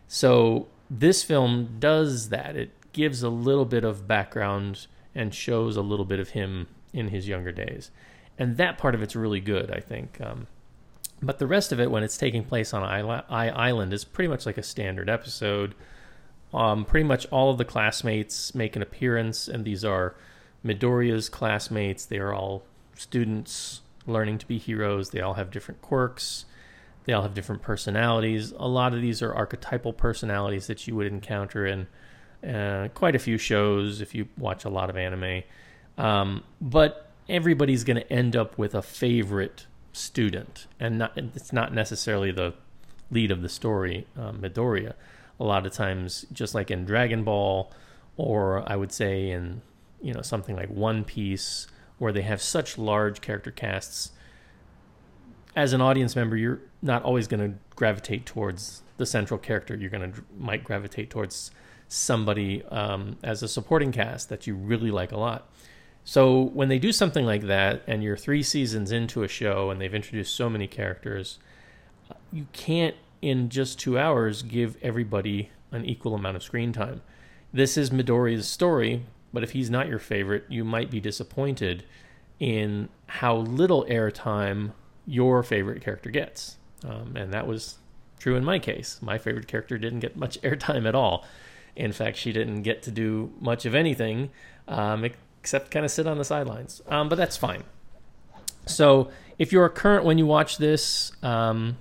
So 0.06 0.68
this 0.90 1.22
film 1.22 1.76
does 1.78 2.28
that. 2.30 2.56
It 2.56 2.70
gives 2.92 3.22
a 3.22 3.28
little 3.28 3.64
bit 3.64 3.84
of 3.84 4.08
background 4.08 4.86
and 5.14 5.34
shows 5.34 5.76
a 5.76 5.82
little 5.82 6.04
bit 6.04 6.20
of 6.20 6.30
him 6.30 6.68
in 6.92 7.08
his 7.08 7.28
younger 7.28 7.52
days, 7.52 7.90
and 8.38 8.56
that 8.56 8.78
part 8.78 8.94
of 8.94 9.02
it's 9.02 9.16
really 9.16 9.40
good, 9.40 9.70
I 9.70 9.80
think. 9.80 10.18
Um, 10.20 10.46
but 11.20 11.38
the 11.38 11.46
rest 11.46 11.72
of 11.72 11.80
it, 11.80 11.90
when 11.90 12.02
it's 12.02 12.16
taking 12.16 12.44
place 12.44 12.72
on 12.72 12.82
I 12.82 13.48
Island, 13.48 13.92
is 13.92 14.04
pretty 14.04 14.28
much 14.28 14.46
like 14.46 14.58
a 14.58 14.62
standard 14.62 15.10
episode. 15.10 15.74
Um, 16.54 16.84
pretty 16.84 17.04
much 17.04 17.26
all 17.26 17.50
of 17.50 17.58
the 17.58 17.64
classmates 17.64 18.54
make 18.54 18.76
an 18.76 18.82
appearance, 18.82 19.48
and 19.48 19.64
these 19.64 19.84
are 19.84 20.14
Midoriya's 20.64 21.28
classmates. 21.28 22.06
They 22.06 22.18
are 22.18 22.32
all 22.32 22.62
students 22.94 23.82
learning 24.06 24.38
to 24.38 24.46
be 24.46 24.58
heroes. 24.58 25.10
They 25.10 25.20
all 25.20 25.34
have 25.34 25.50
different 25.50 25.82
quirks. 25.82 26.44
They 27.08 27.14
all 27.14 27.22
have 27.22 27.32
different 27.32 27.62
personalities. 27.62 28.52
A 28.52 28.68
lot 28.68 28.92
of 28.92 29.00
these 29.00 29.22
are 29.22 29.34
archetypal 29.34 29.94
personalities 29.94 30.66
that 30.66 30.86
you 30.86 30.94
would 30.94 31.06
encounter 31.06 31.64
in 31.66 31.86
uh, 32.46 32.88
quite 32.92 33.16
a 33.16 33.18
few 33.18 33.38
shows 33.38 34.02
if 34.02 34.14
you 34.14 34.28
watch 34.36 34.66
a 34.66 34.68
lot 34.68 34.90
of 34.90 34.96
anime. 34.98 35.42
Um, 35.96 36.44
but 36.60 37.10
everybody's 37.26 37.82
going 37.82 37.96
to 37.96 38.12
end 38.12 38.36
up 38.36 38.58
with 38.58 38.74
a 38.74 38.82
favorite 38.82 39.64
student, 39.94 40.66
and 40.78 40.98
not, 40.98 41.16
it's 41.16 41.50
not 41.50 41.72
necessarily 41.72 42.30
the 42.30 42.52
lead 43.10 43.30
of 43.30 43.40
the 43.40 43.48
story, 43.48 44.06
uh, 44.14 44.32
Midoriya. 44.32 44.92
A 45.40 45.44
lot 45.44 45.64
of 45.64 45.72
times, 45.72 46.26
just 46.30 46.54
like 46.54 46.70
in 46.70 46.84
Dragon 46.84 47.24
Ball, 47.24 47.72
or 48.18 48.70
I 48.70 48.76
would 48.76 48.92
say 48.92 49.30
in 49.30 49.62
you 50.02 50.12
know 50.12 50.20
something 50.20 50.54
like 50.54 50.68
One 50.68 51.04
Piece, 51.04 51.68
where 51.96 52.12
they 52.12 52.20
have 52.20 52.42
such 52.42 52.76
large 52.76 53.22
character 53.22 53.50
casts. 53.50 54.10
As 55.58 55.72
an 55.72 55.80
audience 55.80 56.14
member, 56.14 56.36
you're 56.36 56.60
not 56.82 57.02
always 57.02 57.26
going 57.26 57.40
to 57.40 57.58
gravitate 57.74 58.24
towards 58.26 58.82
the 58.96 59.04
central 59.04 59.38
character. 59.38 59.74
You're 59.74 59.90
going 59.90 60.12
to 60.12 60.22
might 60.38 60.62
gravitate 60.62 61.10
towards 61.10 61.50
somebody 61.88 62.62
um, 62.66 63.16
as 63.24 63.42
a 63.42 63.48
supporting 63.48 63.90
cast 63.90 64.28
that 64.28 64.46
you 64.46 64.54
really 64.54 64.92
like 64.92 65.10
a 65.10 65.16
lot. 65.18 65.50
So 66.04 66.42
when 66.42 66.68
they 66.68 66.78
do 66.78 66.92
something 66.92 67.26
like 67.26 67.42
that, 67.48 67.82
and 67.88 68.04
you're 68.04 68.16
three 68.16 68.44
seasons 68.44 68.92
into 68.92 69.24
a 69.24 69.28
show, 69.28 69.70
and 69.70 69.80
they've 69.80 69.92
introduced 69.92 70.36
so 70.36 70.48
many 70.48 70.68
characters, 70.68 71.40
you 72.32 72.46
can't 72.52 72.94
in 73.20 73.48
just 73.48 73.80
two 73.80 73.98
hours 73.98 74.42
give 74.42 74.76
everybody 74.80 75.50
an 75.72 75.84
equal 75.84 76.14
amount 76.14 76.36
of 76.36 76.44
screen 76.44 76.72
time. 76.72 77.02
This 77.52 77.76
is 77.76 77.90
Midori's 77.90 78.46
story, 78.46 79.06
but 79.32 79.42
if 79.42 79.50
he's 79.50 79.70
not 79.70 79.88
your 79.88 79.98
favorite, 79.98 80.44
you 80.48 80.64
might 80.64 80.88
be 80.88 81.00
disappointed 81.00 81.82
in 82.38 82.90
how 83.08 83.38
little 83.38 83.84
airtime 83.86 84.70
your 85.08 85.42
favorite 85.42 85.82
character 85.82 86.10
gets. 86.10 86.58
Um, 86.86 87.16
and 87.16 87.32
that 87.32 87.46
was 87.46 87.78
true 88.18 88.36
in 88.36 88.44
my 88.44 88.58
case. 88.58 88.98
My 89.00 89.16
favorite 89.18 89.48
character 89.48 89.78
didn't 89.78 90.00
get 90.00 90.16
much 90.16 90.40
airtime 90.42 90.86
at 90.86 90.94
all. 90.94 91.24
In 91.74 91.92
fact, 91.92 92.16
she 92.16 92.32
didn't 92.32 92.62
get 92.62 92.82
to 92.82 92.90
do 92.90 93.32
much 93.40 93.64
of 93.64 93.74
anything 93.74 94.30
um, 94.66 95.04
except 95.04 95.70
kind 95.70 95.84
of 95.84 95.90
sit 95.90 96.06
on 96.06 96.18
the 96.18 96.24
sidelines. 96.24 96.82
Um, 96.88 97.08
but 97.08 97.16
that's 97.16 97.36
fine. 97.36 97.64
So 98.66 99.10
if 99.38 99.52
you're 99.52 99.68
current 99.68 100.04
when 100.04 100.18
you 100.18 100.26
watch 100.26 100.58
this, 100.58 101.12
um, 101.22 101.78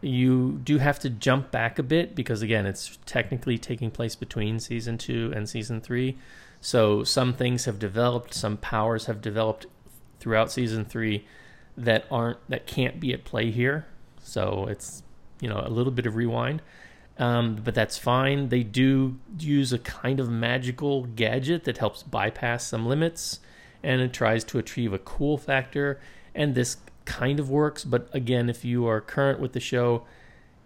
you 0.00 0.60
do 0.64 0.78
have 0.78 0.98
to 1.00 1.10
jump 1.10 1.50
back 1.50 1.78
a 1.78 1.82
bit 1.82 2.14
because, 2.14 2.40
again, 2.40 2.64
it's 2.64 2.98
technically 3.04 3.58
taking 3.58 3.90
place 3.90 4.14
between 4.14 4.60
season 4.60 4.96
two 4.96 5.32
and 5.34 5.48
season 5.48 5.80
three. 5.80 6.16
So 6.60 7.04
some 7.04 7.34
things 7.34 7.66
have 7.66 7.78
developed, 7.78 8.32
some 8.32 8.56
powers 8.56 9.06
have 9.06 9.20
developed 9.20 9.66
throughout 10.20 10.50
season 10.50 10.84
three 10.84 11.26
that 11.78 12.04
aren't 12.10 12.38
that 12.48 12.66
can't 12.66 13.00
be 13.00 13.12
at 13.12 13.24
play 13.24 13.50
here. 13.50 13.86
So 14.22 14.66
it's 14.68 15.02
you 15.40 15.48
know 15.48 15.62
a 15.64 15.70
little 15.70 15.92
bit 15.92 16.06
of 16.06 16.16
rewind, 16.16 16.62
um, 17.18 17.56
but 17.62 17.74
that's 17.74 17.96
fine. 17.96 18.48
They 18.48 18.62
do 18.62 19.18
use 19.38 19.72
a 19.72 19.78
kind 19.78 20.20
of 20.20 20.28
magical 20.28 21.04
gadget 21.04 21.64
that 21.64 21.78
helps 21.78 22.02
bypass 22.02 22.66
some 22.66 22.86
limits, 22.86 23.40
and 23.82 24.00
it 24.00 24.12
tries 24.12 24.44
to 24.44 24.58
achieve 24.58 24.92
a 24.92 24.98
cool 24.98 25.38
factor. 25.38 26.00
And 26.34 26.54
this 26.54 26.76
kind 27.04 27.40
of 27.40 27.48
works, 27.48 27.84
but 27.84 28.08
again, 28.12 28.50
if 28.50 28.64
you 28.64 28.86
are 28.86 29.00
current 29.00 29.40
with 29.40 29.52
the 29.52 29.60
show, 29.60 30.04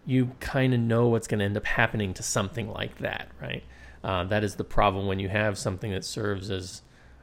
you 0.05 0.33
kind 0.41 0.75
of 0.75 0.81
know 0.81 1.07
what's 1.07 1.29
going 1.29 1.39
to 1.39 1.45
end 1.45 1.57
up 1.57 1.65
happening 1.65 2.13
to 2.15 2.23
something 2.23 2.69
like 2.69 2.99
that, 2.99 3.29
right? 3.41 3.63
Uh, 4.03 4.25
that 4.25 4.43
is 4.43 4.57
the 4.57 4.65
problem 4.65 5.07
when 5.07 5.21
you 5.21 5.29
have 5.29 5.57
something 5.57 5.93
that 5.93 6.05
serves 6.05 6.51
as 6.51 6.83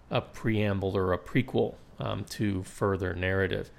a 0.09 0.21
preamble 0.21 0.95
or 0.95 1.11
a 1.11 1.17
prequel 1.17 1.75
um, 1.99 2.23
to 2.23 2.63
further 2.63 3.13
narrative. 3.13 3.69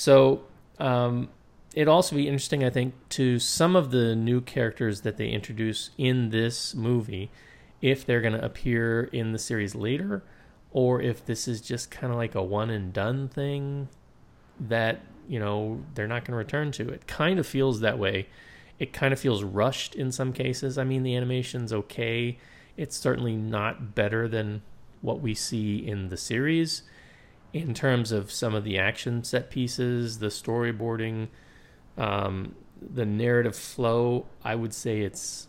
So 0.00 0.44
um, 0.78 1.28
it'd 1.74 1.86
also 1.86 2.16
be 2.16 2.26
interesting, 2.26 2.64
I 2.64 2.70
think, 2.70 2.94
to 3.10 3.38
some 3.38 3.76
of 3.76 3.90
the 3.90 4.16
new 4.16 4.40
characters 4.40 5.02
that 5.02 5.18
they 5.18 5.28
introduce 5.28 5.90
in 5.98 6.30
this 6.30 6.74
movie, 6.74 7.30
if 7.82 8.06
they're 8.06 8.22
going 8.22 8.32
to 8.32 8.42
appear 8.42 9.10
in 9.12 9.32
the 9.32 9.38
series 9.38 9.74
later, 9.74 10.22
or 10.72 11.02
if 11.02 11.26
this 11.26 11.46
is 11.46 11.60
just 11.60 11.90
kind 11.90 12.10
of 12.10 12.18
like 12.18 12.34
a 12.34 12.42
one 12.42 12.70
and 12.70 12.94
done 12.94 13.28
thing 13.28 13.90
that 14.58 15.00
you 15.28 15.38
know 15.38 15.84
they're 15.94 16.08
not 16.08 16.24
going 16.24 16.32
to 16.32 16.38
return 16.38 16.72
to. 16.72 16.88
It 16.88 17.06
kind 17.06 17.38
of 17.38 17.46
feels 17.46 17.80
that 17.80 17.98
way. 17.98 18.26
It 18.78 18.94
kind 18.94 19.12
of 19.12 19.20
feels 19.20 19.44
rushed 19.44 19.94
in 19.94 20.12
some 20.12 20.32
cases. 20.32 20.78
I 20.78 20.84
mean, 20.84 21.02
the 21.02 21.14
animation's 21.14 21.74
okay. 21.74 22.38
It's 22.74 22.96
certainly 22.96 23.36
not 23.36 23.94
better 23.94 24.28
than 24.28 24.62
what 25.02 25.20
we 25.20 25.34
see 25.34 25.76
in 25.76 26.08
the 26.08 26.16
series 26.16 26.84
in 27.52 27.74
terms 27.74 28.12
of 28.12 28.30
some 28.30 28.54
of 28.54 28.64
the 28.64 28.78
action 28.78 29.24
set 29.24 29.50
pieces, 29.50 30.18
the 30.18 30.28
storyboarding, 30.28 31.28
um, 31.98 32.54
the 32.80 33.04
narrative 33.04 33.56
flow. 33.56 34.26
I 34.44 34.54
would 34.54 34.74
say 34.74 35.00
it's 35.00 35.48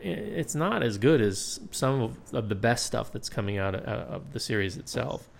it's 0.00 0.54
not 0.54 0.82
as 0.82 0.98
good 0.98 1.22
as 1.22 1.60
some 1.70 2.02
of, 2.02 2.34
of 2.34 2.48
the 2.50 2.54
best 2.54 2.84
stuff 2.84 3.10
that's 3.10 3.30
coming 3.30 3.56
out 3.56 3.74
of, 3.74 3.82
of 3.84 4.32
the 4.32 4.40
series 4.40 4.76
itself. 4.76 5.30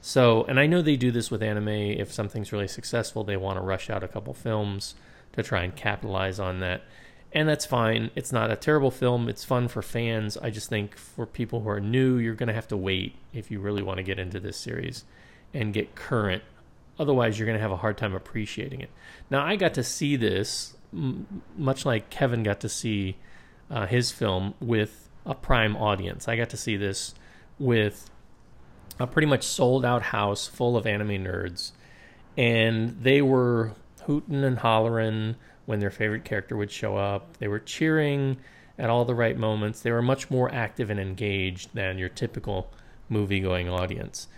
So, 0.00 0.44
and 0.44 0.58
I 0.58 0.66
know 0.66 0.82
they 0.82 0.96
do 0.96 1.10
this 1.10 1.30
with 1.30 1.42
anime. 1.42 1.68
If 1.68 2.12
something's 2.12 2.52
really 2.52 2.68
successful, 2.68 3.24
they 3.24 3.36
want 3.36 3.58
to 3.58 3.62
rush 3.62 3.90
out 3.90 4.02
a 4.02 4.08
couple 4.08 4.34
films 4.34 4.94
to 5.32 5.42
try 5.42 5.62
and 5.62 5.74
capitalize 5.74 6.38
on 6.38 6.60
that. 6.60 6.82
And 7.34 7.48
that's 7.48 7.64
fine. 7.64 8.10
It's 8.14 8.30
not 8.30 8.50
a 8.50 8.56
terrible 8.56 8.90
film. 8.90 9.28
It's 9.28 9.44
fun 9.44 9.68
for 9.68 9.80
fans. 9.80 10.36
I 10.36 10.50
just 10.50 10.68
think 10.68 10.96
for 10.96 11.24
people 11.24 11.60
who 11.60 11.70
are 11.70 11.80
new, 11.80 12.18
you're 12.18 12.34
going 12.34 12.48
to 12.48 12.54
have 12.54 12.68
to 12.68 12.76
wait 12.76 13.14
if 13.32 13.50
you 13.50 13.58
really 13.58 13.82
want 13.82 13.96
to 13.96 14.02
get 14.02 14.18
into 14.18 14.38
this 14.38 14.58
series 14.58 15.04
and 15.54 15.72
get 15.72 15.94
current. 15.94 16.42
Otherwise, 16.98 17.38
you're 17.38 17.46
going 17.46 17.56
to 17.56 17.62
have 17.62 17.72
a 17.72 17.76
hard 17.78 17.96
time 17.96 18.14
appreciating 18.14 18.82
it. 18.82 18.90
Now, 19.30 19.44
I 19.44 19.56
got 19.56 19.72
to 19.74 19.82
see 19.82 20.16
this, 20.16 20.76
m- 20.92 21.42
much 21.56 21.86
like 21.86 22.10
Kevin 22.10 22.42
got 22.42 22.60
to 22.60 22.68
see 22.68 23.16
uh, 23.70 23.86
his 23.86 24.10
film 24.10 24.52
with 24.60 25.08
a 25.24 25.34
prime 25.34 25.74
audience. 25.76 26.28
I 26.28 26.36
got 26.36 26.50
to 26.50 26.58
see 26.58 26.76
this 26.76 27.14
with 27.58 28.10
a 29.00 29.06
pretty 29.06 29.26
much 29.26 29.42
sold 29.42 29.86
out 29.86 30.02
house 30.02 30.46
full 30.46 30.76
of 30.76 30.86
anime 30.86 31.24
nerds, 31.24 31.72
and 32.36 33.02
they 33.02 33.22
were 33.22 33.72
hooting 34.02 34.44
and 34.44 34.58
hollering 34.58 35.36
when 35.66 35.80
their 35.80 35.90
favorite 35.90 36.24
character 36.24 36.56
would 36.56 36.70
show 36.70 36.96
up. 36.96 37.36
They 37.38 37.48
were 37.48 37.58
cheering 37.58 38.38
at 38.78 38.90
all 38.90 39.04
the 39.04 39.14
right 39.14 39.36
moments. 39.36 39.80
They 39.80 39.92
were 39.92 40.02
much 40.02 40.30
more 40.30 40.52
active 40.52 40.90
and 40.90 40.98
engaged 40.98 41.70
than 41.74 41.98
your 41.98 42.08
typical 42.08 42.70
movie 43.08 43.40
going 43.40 43.68
audience. 43.68 44.28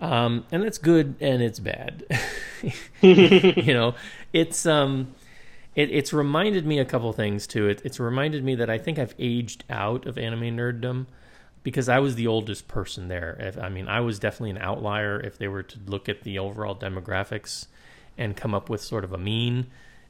Um, 0.00 0.44
and 0.50 0.62
that's 0.62 0.78
good 0.78 1.14
and 1.20 1.42
it's 1.42 1.58
bad. 1.58 2.04
you 3.00 3.72
know, 3.72 3.94
it's 4.32 4.66
um, 4.66 5.14
it, 5.74 5.90
it's 5.90 6.12
reminded 6.12 6.66
me 6.66 6.78
a 6.78 6.84
couple 6.84 7.12
things 7.12 7.46
too. 7.46 7.68
It, 7.68 7.82
it's 7.84 7.98
reminded 8.00 8.44
me 8.44 8.54
that 8.56 8.68
I 8.68 8.78
think 8.78 8.98
I've 8.98 9.14
aged 9.18 9.64
out 9.70 10.06
of 10.06 10.18
anime 10.18 10.56
nerddom 10.56 11.06
because 11.62 11.88
I 11.88 11.98
was 11.98 12.16
the 12.16 12.26
oldest 12.26 12.68
person 12.68 13.08
there. 13.08 13.36
If, 13.40 13.58
I 13.58 13.68
mean, 13.68 13.88
I 13.88 14.00
was 14.00 14.18
definitely 14.18 14.50
an 14.50 14.58
outlier 14.58 15.18
if 15.18 15.38
they 15.38 15.48
were 15.48 15.62
to 15.62 15.78
look 15.86 16.08
at 16.08 16.22
the 16.22 16.38
overall 16.38 16.76
demographics 16.76 17.66
and 18.18 18.36
come 18.36 18.54
up 18.54 18.68
with 18.68 18.82
sort 18.82 19.04
of 19.04 19.12
a 19.12 19.18
mean 19.18 19.66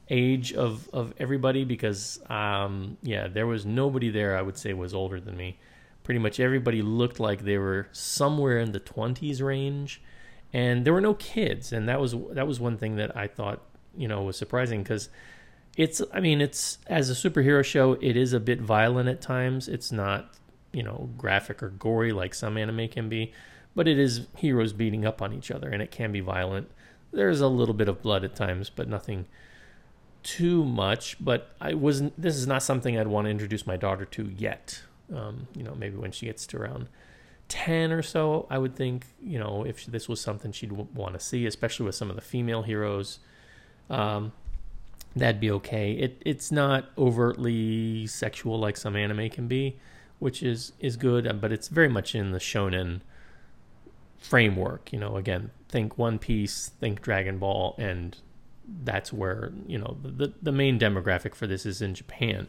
age 0.09 0.53
of 0.53 0.89
of 0.93 1.13
everybody 1.17 1.63
because 1.63 2.19
um, 2.29 2.97
yeah, 3.01 3.27
there 3.27 3.47
was 3.47 3.65
nobody 3.65 4.09
there 4.09 4.37
I 4.37 4.41
would 4.41 4.57
say 4.57 4.73
was 4.73 4.93
older 4.93 5.19
than 5.19 5.35
me. 5.37 5.57
Pretty 6.03 6.19
much 6.19 6.39
everybody 6.39 6.81
looked 6.81 7.19
like 7.19 7.43
they 7.43 7.57
were 7.57 7.87
somewhere 7.91 8.59
in 8.59 8.71
the 8.71 8.79
20s 8.79 9.41
range 9.41 10.01
and 10.53 10.85
there 10.85 10.93
were 10.93 11.01
no 11.01 11.15
kids 11.15 11.73
and 11.73 11.89
that 11.89 11.99
was 11.99 12.15
that 12.31 12.47
was 12.47 12.59
one 12.59 12.77
thing 12.77 12.97
that 12.97 13.15
I 13.17 13.27
thought, 13.27 13.61
you 13.97 14.07
know, 14.07 14.23
was 14.23 14.37
surprising 14.37 14.83
cuz 14.83 15.09
it's 15.75 16.01
I 16.13 16.19
mean, 16.19 16.41
it's 16.41 16.77
as 16.87 17.09
a 17.09 17.29
superhero 17.29 17.63
show, 17.63 17.93
it 17.93 18.15
is 18.15 18.33
a 18.33 18.39
bit 18.39 18.61
violent 18.61 19.09
at 19.09 19.21
times. 19.21 19.67
It's 19.67 19.91
not, 19.91 20.35
you 20.71 20.83
know, 20.83 21.09
graphic 21.17 21.63
or 21.63 21.69
gory 21.69 22.11
like 22.11 22.35
some 22.35 22.57
anime 22.57 22.87
can 22.89 23.09
be, 23.09 23.33
but 23.73 23.87
it 23.87 23.97
is 23.97 24.27
heroes 24.37 24.71
beating 24.71 25.05
up 25.05 25.21
on 25.21 25.33
each 25.33 25.49
other 25.49 25.69
and 25.69 25.81
it 25.81 25.89
can 25.89 26.11
be 26.11 26.21
violent. 26.21 26.69
There's 27.11 27.41
a 27.41 27.47
little 27.47 27.73
bit 27.73 27.87
of 27.87 28.01
blood 28.03 28.23
at 28.23 28.35
times, 28.35 28.69
but 28.69 28.87
nothing 28.87 29.25
too 30.25 30.65
much. 30.65 31.15
But 31.23 31.55
I 31.61 31.73
wasn't. 31.75 32.19
This 32.21 32.35
is 32.35 32.47
not 32.47 32.63
something 32.63 32.97
I'd 32.99 33.07
want 33.07 33.25
to 33.25 33.31
introduce 33.31 33.65
my 33.65 33.77
daughter 33.77 34.03
to 34.05 34.33
yet. 34.37 34.81
Um, 35.13 35.47
you 35.55 35.63
know, 35.63 35.75
maybe 35.75 35.95
when 35.95 36.11
she 36.11 36.25
gets 36.25 36.45
to 36.47 36.57
around 36.57 36.89
ten 37.47 37.91
or 37.91 38.01
so, 38.01 38.47
I 38.49 38.57
would 38.57 38.75
think. 38.75 39.05
You 39.21 39.39
know, 39.39 39.63
if 39.63 39.85
this 39.85 40.09
was 40.09 40.19
something 40.19 40.51
she'd 40.51 40.71
w- 40.71 40.89
want 40.93 41.13
to 41.13 41.19
see, 41.19 41.45
especially 41.45 41.85
with 41.85 41.95
some 41.95 42.09
of 42.09 42.15
the 42.15 42.21
female 42.23 42.63
heroes, 42.63 43.19
um, 43.89 44.33
that'd 45.15 45.39
be 45.39 45.51
okay. 45.51 45.91
It 45.93 46.21
it's 46.25 46.51
not 46.51 46.89
overtly 46.97 48.07
sexual 48.07 48.59
like 48.59 48.77
some 48.77 48.95
anime 48.95 49.29
can 49.29 49.47
be, 49.47 49.77
which 50.19 50.41
is 50.41 50.73
is 50.79 50.97
good. 50.97 51.27
uh, 51.27 51.33
But 51.33 51.51
it's 51.51 51.67
very 51.67 51.89
much 51.89 52.15
in 52.15 52.31
the 52.31 52.39
shonen 52.39 53.01
framework. 54.17 54.91
You 54.91 54.99
know, 54.99 55.17
again, 55.17 55.51
think 55.69 55.97
One 55.99 56.17
Piece, 56.17 56.71
think 56.79 57.01
Dragon 57.01 57.37
Ball, 57.37 57.75
and 57.77 58.17
that's 58.83 59.13
where 59.13 59.51
you 59.67 59.77
know 59.77 59.97
the 60.03 60.33
the 60.41 60.51
main 60.51 60.79
demographic 60.79 61.35
for 61.35 61.47
this 61.47 61.65
is 61.65 61.81
in 61.81 61.93
Japan. 61.93 62.47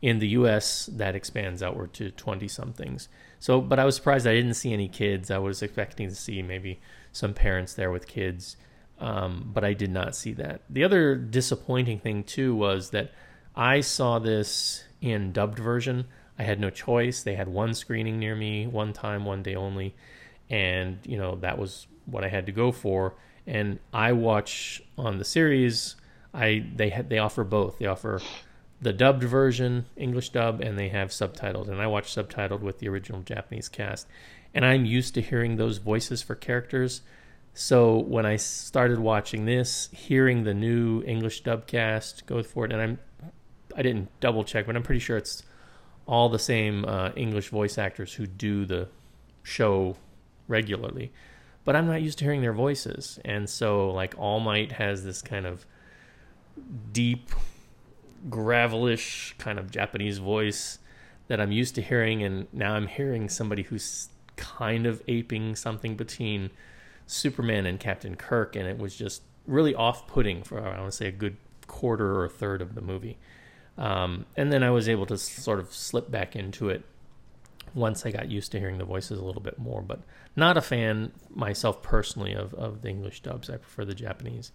In 0.00 0.18
the 0.18 0.28
U.S., 0.28 0.86
that 0.86 1.14
expands 1.14 1.62
outward 1.62 1.92
to 1.94 2.10
twenty 2.10 2.48
somethings. 2.48 3.08
So, 3.38 3.60
but 3.60 3.78
I 3.78 3.84
was 3.84 3.94
surprised 3.94 4.26
I 4.26 4.34
didn't 4.34 4.54
see 4.54 4.72
any 4.72 4.88
kids. 4.88 5.30
I 5.30 5.38
was 5.38 5.62
expecting 5.62 6.08
to 6.08 6.14
see 6.14 6.42
maybe 6.42 6.80
some 7.12 7.34
parents 7.34 7.74
there 7.74 7.90
with 7.90 8.08
kids, 8.08 8.56
um, 8.98 9.50
but 9.52 9.64
I 9.64 9.74
did 9.74 9.90
not 9.90 10.16
see 10.16 10.32
that. 10.34 10.62
The 10.68 10.82
other 10.82 11.14
disappointing 11.14 12.00
thing 12.00 12.24
too 12.24 12.54
was 12.54 12.90
that 12.90 13.12
I 13.54 13.80
saw 13.80 14.18
this 14.18 14.84
in 15.00 15.32
dubbed 15.32 15.58
version. 15.58 16.06
I 16.38 16.44
had 16.44 16.58
no 16.58 16.70
choice. 16.70 17.22
They 17.22 17.34
had 17.34 17.48
one 17.48 17.74
screening 17.74 18.18
near 18.18 18.34
me, 18.34 18.66
one 18.66 18.92
time, 18.92 19.24
one 19.24 19.42
day 19.42 19.54
only, 19.54 19.94
and 20.50 20.98
you 21.04 21.16
know 21.16 21.36
that 21.36 21.58
was 21.58 21.86
what 22.06 22.24
I 22.24 22.28
had 22.28 22.46
to 22.46 22.52
go 22.52 22.72
for. 22.72 23.14
And 23.46 23.78
I 23.92 24.12
watch 24.12 24.82
on 24.96 25.18
the 25.18 25.24
series. 25.24 25.96
I 26.34 26.66
they 26.74 26.90
had 26.90 27.08
they 27.08 27.18
offer 27.18 27.44
both. 27.44 27.78
They 27.78 27.86
offer 27.86 28.20
the 28.80 28.92
dubbed 28.92 29.22
version, 29.22 29.86
English 29.96 30.30
dub, 30.30 30.60
and 30.60 30.78
they 30.78 30.88
have 30.88 31.10
subtitled. 31.10 31.68
And 31.68 31.80
I 31.80 31.86
watch 31.86 32.12
subtitled 32.14 32.60
with 32.60 32.78
the 32.78 32.88
original 32.88 33.22
Japanese 33.22 33.68
cast. 33.68 34.08
And 34.54 34.66
I'm 34.66 34.84
used 34.84 35.14
to 35.14 35.22
hearing 35.22 35.56
those 35.56 35.78
voices 35.78 36.22
for 36.22 36.34
characters. 36.34 37.02
So 37.54 37.98
when 37.98 38.26
I 38.26 38.36
started 38.36 38.98
watching 38.98 39.44
this, 39.44 39.88
hearing 39.92 40.44
the 40.44 40.54
new 40.54 41.02
English 41.02 41.42
dub 41.42 41.66
cast 41.66 42.26
go 42.26 42.42
for 42.42 42.64
it, 42.64 42.72
and 42.72 42.80
I'm 42.80 42.98
I 43.76 43.82
didn't 43.82 44.08
double 44.20 44.44
check, 44.44 44.66
but 44.66 44.76
I'm 44.76 44.82
pretty 44.82 45.00
sure 45.00 45.16
it's 45.16 45.42
all 46.06 46.28
the 46.28 46.38
same 46.38 46.84
uh, 46.84 47.10
English 47.16 47.48
voice 47.48 47.78
actors 47.78 48.14
who 48.14 48.26
do 48.26 48.64
the 48.64 48.88
show 49.42 49.96
regularly. 50.48 51.12
But 51.64 51.76
I'm 51.76 51.86
not 51.86 52.02
used 52.02 52.18
to 52.18 52.24
hearing 52.24 52.42
their 52.42 52.52
voices, 52.52 53.20
and 53.24 53.48
so 53.48 53.90
like 53.90 54.14
All 54.18 54.40
Might 54.40 54.72
has 54.72 55.04
this 55.04 55.22
kind 55.22 55.46
of 55.46 55.64
deep, 56.92 57.30
gravelish 58.28 59.38
kind 59.38 59.58
of 59.58 59.70
Japanese 59.70 60.18
voice 60.18 60.78
that 61.28 61.40
I'm 61.40 61.52
used 61.52 61.74
to 61.76 61.82
hearing, 61.82 62.22
and 62.22 62.48
now 62.52 62.74
I'm 62.74 62.88
hearing 62.88 63.28
somebody 63.28 63.62
who's 63.62 64.08
kind 64.36 64.86
of 64.86 65.02
aping 65.06 65.54
something 65.54 65.96
between 65.96 66.50
Superman 67.06 67.66
and 67.66 67.78
Captain 67.78 68.16
Kirk, 68.16 68.56
and 68.56 68.66
it 68.66 68.78
was 68.78 68.96
just 68.96 69.22
really 69.46 69.74
off-putting 69.74 70.42
for 70.42 70.60
I 70.60 70.78
want 70.78 70.90
to 70.90 70.96
say 70.96 71.06
a 71.06 71.12
good 71.12 71.36
quarter 71.66 72.14
or 72.16 72.24
a 72.24 72.28
third 72.28 72.60
of 72.60 72.74
the 72.74 72.80
movie. 72.80 73.18
Um, 73.78 74.26
and 74.36 74.52
then 74.52 74.62
I 74.62 74.70
was 74.70 74.88
able 74.88 75.06
to 75.06 75.16
sort 75.16 75.58
of 75.58 75.72
slip 75.72 76.10
back 76.10 76.36
into 76.36 76.68
it 76.68 76.84
once 77.74 78.04
I 78.04 78.10
got 78.10 78.30
used 78.30 78.52
to 78.52 78.58
hearing 78.58 78.78
the 78.78 78.84
voices 78.84 79.18
a 79.18 79.24
little 79.24 79.42
bit 79.42 79.58
more. 79.58 79.82
But 79.82 80.00
not 80.36 80.56
a 80.56 80.62
fan 80.62 81.12
myself 81.30 81.82
personally 81.82 82.34
of, 82.34 82.54
of 82.54 82.82
the 82.82 82.88
English 82.88 83.20
dubs. 83.20 83.50
I 83.50 83.56
prefer 83.56 83.84
the 83.84 83.94
Japanese. 83.94 84.52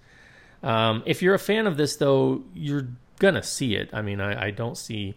Um, 0.64 1.04
if 1.06 1.22
you're 1.22 1.36
a 1.36 1.40
fan 1.40 1.68
of 1.68 1.78
this, 1.78 1.96
though, 1.96 2.44
you're 2.54 2.90
gonna 3.20 3.44
see 3.44 3.76
it. 3.76 3.90
I 3.94 4.02
mean, 4.02 4.20
I, 4.20 4.48
I 4.48 4.52
don't 4.52 4.78
see, 4.78 5.16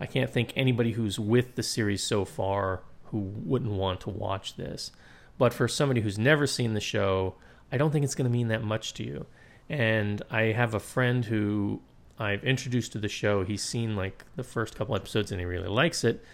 I 0.00 0.06
can't 0.06 0.30
think 0.30 0.52
anybody 0.56 0.92
who's 0.92 1.18
with 1.18 1.54
the 1.54 1.62
series 1.62 2.02
so 2.02 2.24
far 2.24 2.82
who 3.06 3.18
wouldn't 3.18 3.72
want 3.72 4.00
to 4.02 4.10
watch 4.10 4.56
this. 4.56 4.92
But 5.38 5.52
for 5.52 5.68
somebody 5.68 6.00
who's 6.00 6.18
never 6.18 6.46
seen 6.46 6.74
the 6.74 6.80
show, 6.80 7.34
I 7.70 7.76
don't 7.76 7.90
think 7.90 8.04
it's 8.04 8.14
going 8.14 8.30
to 8.30 8.36
mean 8.36 8.48
that 8.48 8.62
much 8.62 8.94
to 8.94 9.04
you. 9.04 9.26
And 9.68 10.22
I 10.30 10.44
have 10.44 10.74
a 10.74 10.80
friend 10.80 11.24
who 11.24 11.80
I've 12.18 12.44
introduced 12.44 12.92
to 12.92 12.98
the 12.98 13.08
show. 13.08 13.44
He's 13.44 13.62
seen 13.62 13.96
like 13.96 14.24
the 14.36 14.44
first 14.44 14.76
couple 14.76 14.94
episodes 14.94 15.30
and 15.32 15.40
he 15.40 15.46
really 15.46 15.68
likes 15.68 16.04
it. 16.04 16.24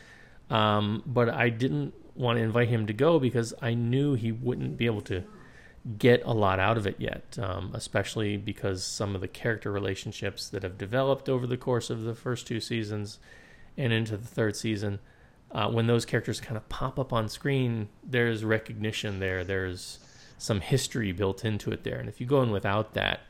Um, 0.53 1.03
but 1.07 1.31
I 1.31 1.49
didn't 1.49 1.95
want 2.15 2.39
to 2.39 2.43
invite 2.43 2.69
him 2.69 2.87
to 2.87 2.93
go 2.93 3.19
because 3.19 3.55
I 3.63 3.73
knew 3.73 4.13
he 4.15 4.33
wouldn't 4.33 4.77
be 4.77 4.85
able 4.85 5.01
to 5.03 5.25
get 5.99 6.23
a 6.27 6.33
lot 6.33 6.61
out 6.61 6.77
of 6.77 6.87
it 6.87 6.97
yet, 6.99 7.39
um, 7.41 7.71
especially 7.75 8.37
because 8.37 8.85
some 8.85 9.15
of 9.15 9.23
the 9.23 9.29
character 9.29 9.73
relationships 9.73 10.51
that 10.51 10.63
have 10.63 10.77
developed 10.77 11.31
over 11.31 11.47
the 11.47 11.57
course 11.57 11.89
of 11.89 12.03
the 12.03 12.15
first 12.15 12.47
two 12.47 12.61
seasons 12.61 13.19
and 13.79 13.95
into 13.95 14.19
the 14.19 14.27
third 14.27 14.55
season, 14.55 14.99
uh, 15.53 15.71
when 15.71 15.87
those 15.87 16.05
characters 16.05 16.39
kind 16.39 16.59
of 16.59 16.69
pop 16.69 16.99
up 16.99 17.15
on 17.15 17.31
screen, 17.31 17.89
there's 18.05 18.45
recognition 18.45 19.21
there, 19.21 19.45
there's 19.45 20.01
some 20.37 20.61
history 20.61 21.13
built 21.13 21.47
into 21.47 21.71
it 21.71 21.83
there. 21.83 21.99
And 21.99 22.11
if 22.11 22.21
you 22.21 22.27
go 22.27 22.43
in 22.43 22.51
without 22.51 22.93
that, 22.93 23.21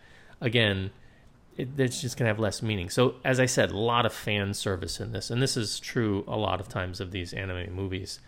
again, 0.40 0.90
it, 1.56 1.68
it's 1.78 2.00
just 2.00 2.16
going 2.16 2.24
to 2.24 2.28
have 2.28 2.38
less 2.38 2.62
meaning. 2.62 2.88
So, 2.88 3.16
as 3.24 3.38
I 3.38 3.46
said, 3.46 3.70
a 3.70 3.78
lot 3.78 4.06
of 4.06 4.12
fan 4.12 4.54
service 4.54 5.00
in 5.00 5.12
this, 5.12 5.30
and 5.30 5.42
this 5.42 5.56
is 5.56 5.78
true 5.78 6.24
a 6.26 6.36
lot 6.36 6.60
of 6.60 6.68
times 6.68 7.00
of 7.00 7.10
these 7.10 7.32
anime 7.32 7.74
movies 7.74 8.20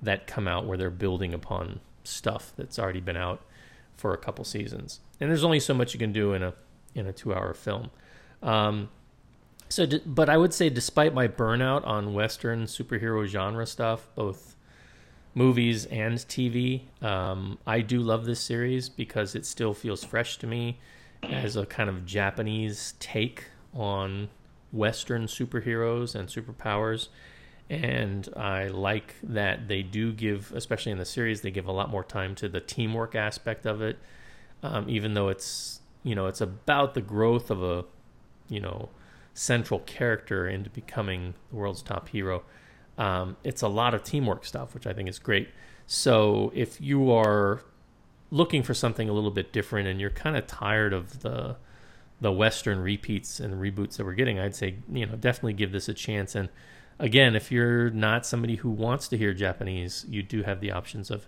that 0.00 0.26
come 0.26 0.46
out 0.46 0.64
where 0.64 0.78
they're 0.78 0.90
building 0.90 1.34
upon 1.34 1.80
stuff 2.04 2.52
that's 2.56 2.78
already 2.78 3.00
been 3.00 3.16
out 3.16 3.42
for 3.96 4.14
a 4.14 4.16
couple 4.16 4.44
seasons. 4.44 5.00
And 5.20 5.28
there's 5.28 5.44
only 5.44 5.60
so 5.60 5.74
much 5.74 5.92
you 5.92 5.98
can 5.98 6.12
do 6.12 6.32
in 6.32 6.42
a 6.42 6.54
in 6.94 7.06
a 7.06 7.12
two 7.12 7.34
hour 7.34 7.52
film. 7.52 7.90
Um, 8.42 8.90
so, 9.68 9.84
d- 9.84 10.02
but 10.06 10.28
I 10.28 10.36
would 10.36 10.54
say, 10.54 10.70
despite 10.70 11.12
my 11.12 11.28
burnout 11.28 11.86
on 11.86 12.14
Western 12.14 12.64
superhero 12.64 13.26
genre 13.26 13.66
stuff, 13.66 14.08
both 14.14 14.54
movies 15.34 15.84
and 15.86 16.16
TV, 16.16 16.82
um, 17.02 17.58
I 17.66 17.80
do 17.80 18.00
love 18.00 18.24
this 18.24 18.40
series 18.40 18.88
because 18.88 19.34
it 19.34 19.44
still 19.44 19.74
feels 19.74 20.04
fresh 20.04 20.38
to 20.38 20.46
me 20.46 20.78
as 21.22 21.56
a 21.56 21.66
kind 21.66 21.88
of 21.88 22.06
Japanese 22.06 22.94
take 23.00 23.46
on 23.74 24.28
Western 24.72 25.26
superheroes 25.26 26.14
and 26.14 26.28
superpowers. 26.28 27.08
And 27.70 28.28
I 28.36 28.68
like 28.68 29.14
that 29.22 29.68
they 29.68 29.82
do 29.82 30.12
give, 30.12 30.52
especially 30.54 30.92
in 30.92 30.98
the 30.98 31.04
series, 31.04 31.42
they 31.42 31.50
give 31.50 31.66
a 31.66 31.72
lot 31.72 31.90
more 31.90 32.04
time 32.04 32.34
to 32.36 32.48
the 32.48 32.60
teamwork 32.60 33.14
aspect 33.14 33.66
of 33.66 33.82
it. 33.82 33.98
Um, 34.62 34.88
even 34.88 35.14
though 35.14 35.28
it's, 35.28 35.80
you 36.02 36.14
know, 36.14 36.26
it's 36.26 36.40
about 36.40 36.94
the 36.94 37.00
growth 37.00 37.50
of 37.50 37.62
a, 37.62 37.84
you 38.48 38.60
know, 38.60 38.88
central 39.34 39.80
character 39.80 40.48
into 40.48 40.70
becoming 40.70 41.34
the 41.50 41.56
world's 41.56 41.82
top 41.82 42.08
hero. 42.08 42.42
Um, 42.96 43.36
it's 43.44 43.62
a 43.62 43.68
lot 43.68 43.94
of 43.94 44.02
teamwork 44.02 44.44
stuff, 44.44 44.74
which 44.74 44.86
I 44.86 44.92
think 44.92 45.08
is 45.08 45.18
great. 45.18 45.48
So 45.86 46.50
if 46.54 46.80
you 46.80 47.12
are 47.12 47.62
looking 48.30 48.62
for 48.62 48.74
something 48.74 49.08
a 49.08 49.12
little 49.12 49.30
bit 49.30 49.52
different 49.52 49.88
and 49.88 50.00
you're 50.00 50.10
kind 50.10 50.36
of 50.36 50.46
tired 50.46 50.92
of 50.92 51.20
the 51.20 51.56
the 52.20 52.32
western 52.32 52.80
repeats 52.80 53.40
and 53.40 53.54
reboots 53.54 53.96
that 53.96 54.04
we're 54.04 54.12
getting 54.12 54.38
i'd 54.38 54.54
say 54.54 54.76
you 54.92 55.06
know 55.06 55.16
definitely 55.16 55.52
give 55.52 55.72
this 55.72 55.88
a 55.88 55.94
chance 55.94 56.34
and 56.34 56.48
again 56.98 57.34
if 57.36 57.50
you're 57.50 57.90
not 57.90 58.26
somebody 58.26 58.56
who 58.56 58.68
wants 58.68 59.08
to 59.08 59.16
hear 59.16 59.32
japanese 59.32 60.04
you 60.08 60.22
do 60.22 60.42
have 60.42 60.60
the 60.60 60.70
options 60.70 61.10
of 61.10 61.26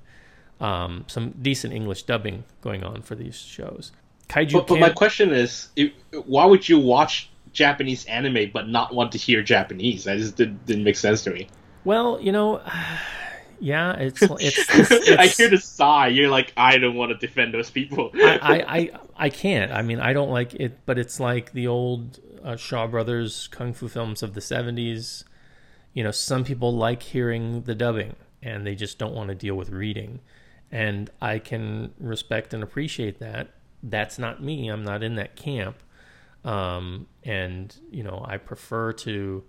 um, 0.61 1.05
some 1.07 1.31
decent 1.41 1.73
english 1.73 2.03
dubbing 2.03 2.45
going 2.61 2.85
on 2.85 3.01
for 3.03 3.15
these 3.15 3.37
shows 3.39 3.93
kaiju 4.29 4.53
But, 4.53 4.67
but 4.67 4.79
my 4.81 4.91
question 4.91 5.33
is, 5.33 5.69
if, 5.77 5.93
why 6.27 6.45
would 6.45 6.69
you 6.69 6.79
watch 6.79 7.31
Japanese 7.53 8.05
anime 8.05 8.51
but 8.53 8.69
not 8.69 8.95
want 8.95 9.11
to 9.13 9.19
hear 9.19 9.43
Japanese? 9.43 10.05
That 10.05 10.19
just 10.19 10.37
did, 10.37 10.65
didn't 10.67 10.85
make 10.85 10.97
sense 10.97 11.25
to 11.25 11.31
me. 11.31 11.49
well 11.85 12.21
you 12.21 12.31
know 12.31 12.61
yeah 13.61 13.93
it's 13.93 14.23
it's, 14.23 14.59
it's, 14.71 14.91
it's 14.91 15.11
I 15.11 15.27
hear 15.27 15.51
the 15.51 15.59
sigh. 15.59 16.09
You're 16.09 16.31
like, 16.31 16.53
I 16.57 16.79
don't 16.79 16.95
want 16.95 17.13
to 17.13 17.27
defend 17.27 17.55
those 17.55 17.71
people. 17.71 18.11
I, 18.15 18.39
I, 18.43 18.55
I, 18.79 18.91
I 19.17 19.29
can't. 19.29 19.71
I 19.73 19.83
mean, 19.83 20.01
I 20.01 20.13
don't 20.13 20.31
like 20.31 20.55
it, 20.55 20.85
but 20.87 20.99
it's 20.99 21.21
like 21.21 21.53
the 21.53 21.67
old 21.67 22.19
uh, 22.45 22.57
Shaw 22.57 22.87
Brothers 22.87 23.49
kung 23.49 23.73
fu 23.73 23.89
films 23.89 24.23
of 24.23 24.35
the 24.35 24.41
70s. 24.41 25.25
You 25.93 26.05
know, 26.05 26.11
some 26.11 26.45
people 26.45 26.75
like 26.75 27.03
hearing 27.03 27.63
the 27.63 27.75
dubbing 27.75 28.17
and 28.43 28.67
they 28.67 28.75
just 28.75 28.99
don't 28.99 29.15
want 29.15 29.29
to 29.29 29.35
deal 29.35 29.55
with 29.55 29.71
reading. 29.71 30.21
And 30.71 31.11
I 31.21 31.39
can 31.39 31.93
respect 31.99 32.55
and 32.55 32.63
appreciate 32.63 33.19
that. 33.19 33.49
That's 33.83 34.19
not 34.19 34.43
me. 34.43 34.69
I'm 34.69 34.85
not 34.85 35.03
in 35.03 35.17
that 35.17 35.37
camp. 35.37 35.83
Um, 36.45 37.07
and, 37.25 37.75
you 37.91 38.03
know, 38.03 38.25
I 38.27 38.39
prefer 38.39 38.93
to 38.93 39.45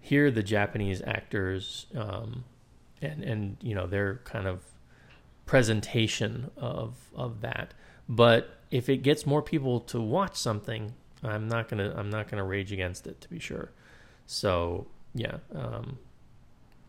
hear 0.00 0.30
the 0.30 0.42
Japanese 0.42 1.02
actors 1.02 1.86
um, 1.96 2.44
and, 3.02 3.22
and, 3.22 3.56
you 3.60 3.74
know, 3.74 3.86
their 3.86 4.20
kind 4.24 4.46
of 4.46 4.62
presentation 5.46 6.50
of 6.56 6.96
of 7.14 7.40
that. 7.40 7.72
But 8.08 8.58
if 8.70 8.88
it 8.88 8.98
gets 8.98 9.24
more 9.24 9.40
people 9.40 9.80
to 9.80 10.00
watch 10.00 10.36
something, 10.36 10.92
I'm 11.22 11.48
not 11.48 11.68
gonna 11.68 11.94
I'm 11.96 12.10
not 12.10 12.28
gonna 12.28 12.44
rage 12.44 12.72
against 12.72 13.06
it 13.06 13.20
to 13.22 13.30
be 13.30 13.38
sure. 13.38 13.70
So 14.26 14.86
yeah, 15.14 15.38
um, 15.54 15.98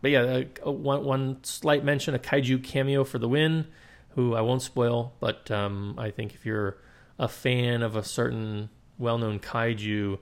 but 0.01 0.11
yeah, 0.11 0.43
uh, 0.65 0.71
one 0.71 1.05
one 1.05 1.43
slight 1.43 1.85
mention: 1.85 2.13
a 2.13 2.19
kaiju 2.19 2.63
cameo 2.63 3.03
for 3.03 3.19
the 3.19 3.29
win, 3.29 3.67
who 4.09 4.35
I 4.35 4.41
won't 4.41 4.63
spoil, 4.63 5.13
but 5.19 5.49
um, 5.51 5.95
I 5.97 6.11
think 6.11 6.33
if 6.33 6.45
you're 6.45 6.77
a 7.19 7.27
fan 7.27 7.81
of 7.81 7.95
a 7.95 8.03
certain 8.03 8.69
well-known 8.99 9.39
kaiju, 9.39 10.19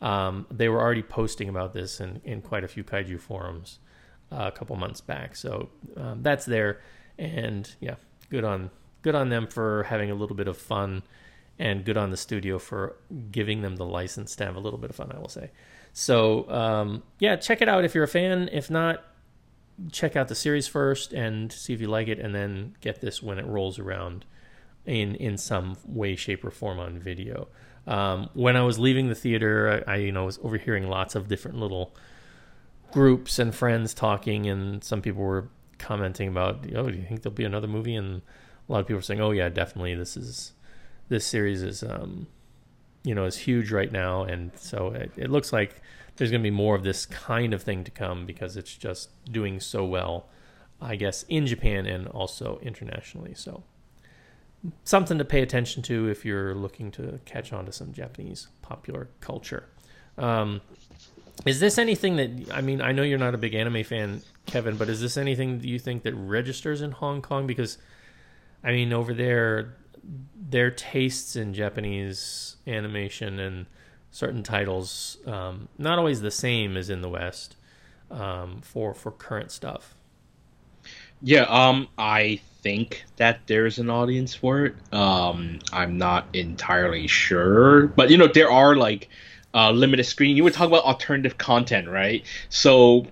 um, 0.00 0.46
they 0.50 0.68
were 0.68 0.80
already 0.80 1.02
posting 1.02 1.48
about 1.48 1.72
this 1.72 2.00
in, 2.00 2.20
in 2.24 2.40
quite 2.40 2.64
a 2.64 2.68
few 2.68 2.84
kaiju 2.84 3.20
forums 3.20 3.78
a 4.32 4.52
couple 4.52 4.76
months 4.76 5.00
back. 5.00 5.36
So 5.36 5.70
um, 5.96 6.22
that's 6.22 6.44
there, 6.44 6.80
and 7.18 7.70
yeah, 7.80 7.96
good 8.30 8.44
on 8.44 8.70
good 9.02 9.14
on 9.14 9.28
them 9.28 9.46
for 9.46 9.84
having 9.84 10.10
a 10.10 10.14
little 10.14 10.36
bit 10.36 10.48
of 10.48 10.56
fun, 10.56 11.02
and 11.58 11.84
good 11.84 11.96
on 11.96 12.10
the 12.10 12.16
studio 12.16 12.58
for 12.58 12.96
giving 13.30 13.62
them 13.62 13.76
the 13.76 13.86
license 13.86 14.36
to 14.36 14.44
have 14.44 14.56
a 14.56 14.60
little 14.60 14.78
bit 14.78 14.90
of 14.90 14.96
fun. 14.96 15.12
I 15.14 15.18
will 15.18 15.28
say. 15.28 15.50
So 15.92 16.50
um, 16.50 17.02
yeah, 17.18 17.36
check 17.36 17.62
it 17.62 17.68
out 17.68 17.84
if 17.84 17.94
you're 17.94 18.04
a 18.04 18.08
fan. 18.08 18.48
If 18.52 18.70
not, 18.70 19.04
check 19.90 20.16
out 20.16 20.28
the 20.28 20.34
series 20.34 20.68
first 20.68 21.12
and 21.12 21.52
see 21.52 21.74
if 21.74 21.80
you 21.80 21.88
like 21.88 22.08
it, 22.08 22.18
and 22.18 22.34
then 22.34 22.74
get 22.80 23.00
this 23.00 23.22
when 23.22 23.38
it 23.38 23.46
rolls 23.46 23.78
around 23.78 24.24
in 24.86 25.14
in 25.16 25.36
some 25.36 25.76
way, 25.86 26.16
shape, 26.16 26.44
or 26.44 26.50
form 26.50 26.78
on 26.78 26.98
video. 26.98 27.48
Um, 27.86 28.30
when 28.34 28.56
I 28.56 28.62
was 28.62 28.78
leaving 28.78 29.08
the 29.08 29.14
theater, 29.14 29.84
I, 29.86 29.92
I 29.92 29.96
you 29.96 30.12
know 30.12 30.24
was 30.24 30.38
overhearing 30.42 30.88
lots 30.88 31.14
of 31.14 31.28
different 31.28 31.58
little 31.58 31.94
groups 32.92 33.38
and 33.38 33.54
friends 33.54 33.94
talking, 33.94 34.46
and 34.46 34.82
some 34.84 35.02
people 35.02 35.22
were 35.22 35.48
commenting 35.78 36.28
about, 36.28 36.64
oh, 36.74 36.90
do 36.90 36.96
you 36.96 37.04
think 37.04 37.22
there'll 37.22 37.34
be 37.34 37.44
another 37.44 37.66
movie? 37.66 37.96
And 37.96 38.22
a 38.68 38.72
lot 38.72 38.80
of 38.80 38.86
people 38.86 38.98
were 38.98 39.02
saying, 39.02 39.20
oh 39.20 39.32
yeah, 39.32 39.48
definitely. 39.48 39.94
This 39.94 40.16
is 40.16 40.52
this 41.08 41.26
series 41.26 41.62
is 41.62 41.82
um, 41.82 42.26
you 43.02 43.14
know 43.14 43.24
is 43.24 43.36
huge 43.36 43.72
right 43.72 43.90
now, 43.90 44.22
and 44.22 44.52
so 44.56 44.88
it, 44.88 45.12
it 45.16 45.30
looks 45.30 45.52
like 45.52 45.82
there's 46.16 46.30
going 46.30 46.42
to 46.42 46.46
be 46.46 46.54
more 46.54 46.74
of 46.74 46.84
this 46.84 47.06
kind 47.06 47.54
of 47.54 47.62
thing 47.62 47.84
to 47.84 47.90
come 47.90 48.26
because 48.26 48.56
it's 48.56 48.74
just 48.76 49.10
doing 49.30 49.60
so 49.60 49.84
well, 49.84 50.28
I 50.80 50.96
guess, 50.96 51.24
in 51.24 51.46
Japan 51.46 51.86
and 51.86 52.06
also 52.08 52.58
internationally. 52.62 53.34
So 53.34 53.64
something 54.84 55.18
to 55.18 55.24
pay 55.24 55.42
attention 55.42 55.82
to 55.82 56.08
if 56.08 56.24
you're 56.24 56.54
looking 56.54 56.90
to 56.92 57.18
catch 57.24 57.52
on 57.52 57.66
to 57.66 57.72
some 57.72 57.92
Japanese 57.92 58.48
popular 58.60 59.08
culture. 59.20 59.68
Um, 60.18 60.60
is 61.46 61.60
this 61.60 61.78
anything 61.78 62.16
that 62.16 62.30
I 62.52 62.60
mean? 62.60 62.80
I 62.80 62.92
know 62.92 63.02
you're 63.02 63.18
not 63.18 63.34
a 63.34 63.38
big 63.38 63.54
anime 63.54 63.84
fan, 63.84 64.22
Kevin, 64.46 64.76
but 64.76 64.88
is 64.88 65.00
this 65.00 65.16
anything 65.16 65.58
that 65.58 65.66
you 65.66 65.78
think 65.78 66.02
that 66.04 66.14
registers 66.14 66.82
in 66.82 66.92
Hong 66.92 67.22
Kong? 67.22 67.46
Because 67.46 67.78
I 68.62 68.72
mean, 68.72 68.92
over 68.92 69.12
there, 69.12 69.74
their 70.36 70.70
tastes 70.70 71.36
in 71.36 71.54
Japanese 71.54 72.56
animation 72.66 73.38
and 73.38 73.66
certain 74.10 74.42
titles 74.42 75.16
um, 75.26 75.68
not 75.78 75.98
always 75.98 76.20
the 76.20 76.30
same 76.30 76.76
as 76.76 76.90
in 76.90 77.00
the 77.00 77.08
West 77.08 77.56
um, 78.10 78.60
for 78.60 78.94
for 78.94 79.10
current 79.10 79.50
stuff. 79.50 79.94
Yeah, 81.22 81.42
um, 81.42 81.88
I 81.96 82.40
think 82.62 83.04
that 83.16 83.46
there's 83.46 83.78
an 83.78 83.90
audience 83.90 84.34
for 84.34 84.66
it. 84.66 84.74
Um, 84.92 85.60
I'm 85.72 85.96
not 85.96 86.26
entirely 86.32 87.06
sure, 87.06 87.86
but 87.86 88.10
you 88.10 88.18
know, 88.18 88.26
there 88.26 88.50
are 88.50 88.74
like 88.74 89.08
uh, 89.54 89.70
limited 89.70 90.04
screen. 90.04 90.36
You 90.36 90.44
were 90.44 90.50
talking 90.50 90.72
about 90.72 90.84
alternative 90.84 91.38
content, 91.38 91.88
right? 91.88 92.24
So, 92.48 93.06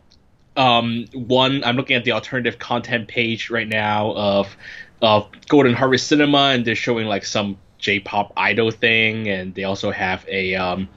um, 0.57 1.07
one, 1.13 1.63
I'm 1.65 1.77
looking 1.77 1.97
at 1.97 2.05
the 2.05 2.13
alternative 2.13 2.59
content 2.59 3.09
page 3.09 3.51
right 3.51 3.69
now 3.69 4.13
of 4.13 4.57
of 5.03 5.29
Golden 5.49 5.75
Harvest 5.75 6.07
Cinema, 6.09 6.51
and 6.55 6.65
they're 6.65 6.75
showing 6.75 7.07
like 7.07 7.25
some 7.25 7.59
J-pop 7.79 8.33
idol 8.37 8.71
thing, 8.71 9.29
and 9.29 9.55
they 9.55 9.65
also 9.65 9.91
have 9.91 10.27
a 10.29 10.55
um, 10.55 10.89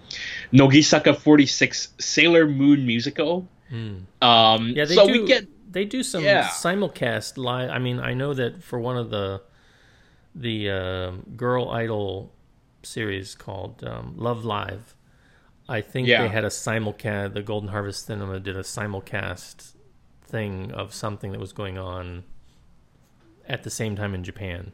Nogizaka 0.51 1.15
46 1.17 1.93
Sailor 1.99 2.47
Moon 2.47 2.85
musical. 2.85 3.47
Um, 4.21 4.73
Yeah, 4.75 4.85
they 4.85 4.95
so 4.95 5.05
do. 5.05 5.11
we 5.11 5.25
get 5.25 5.45
they 5.71 5.85
do 5.85 6.03
some 6.03 6.23
Yeah. 6.23 6.43
simulcast 6.43 7.37
live. 7.37 7.69
I 7.69 7.79
mean, 7.79 7.99
I 7.99 8.13
know 8.13 8.33
that 8.33 8.63
for 8.63 8.79
one 8.79 8.97
of 8.97 9.09
the 9.09 9.41
the 10.35 10.69
um 10.69 11.25
girl 11.35 11.69
idol 11.69 12.31
series 12.83 13.35
called 13.35 13.83
um, 13.83 14.13
Love 14.17 14.43
Live, 14.45 14.93
I 15.67 15.81
think 15.81 16.07
Yeah. 16.07 16.23
they 16.23 16.27
had 16.29 16.43
a 16.43 16.49
simulcast. 16.49 17.33
The 17.33 17.41
Golden 17.41 17.69
Harvest 17.69 18.05
Cinema 18.05 18.39
did 18.39 18.55
a 18.57 18.63
simulcast 18.63 19.73
thing 20.25 20.71
of 20.71 20.93
something 20.93 21.31
that 21.31 21.39
was 21.39 21.53
going 21.53 21.77
on 21.77 22.23
at 23.47 23.63
the 23.63 23.69
same 23.69 23.95
time 23.95 24.13
in 24.13 24.23
Japan. 24.23 24.71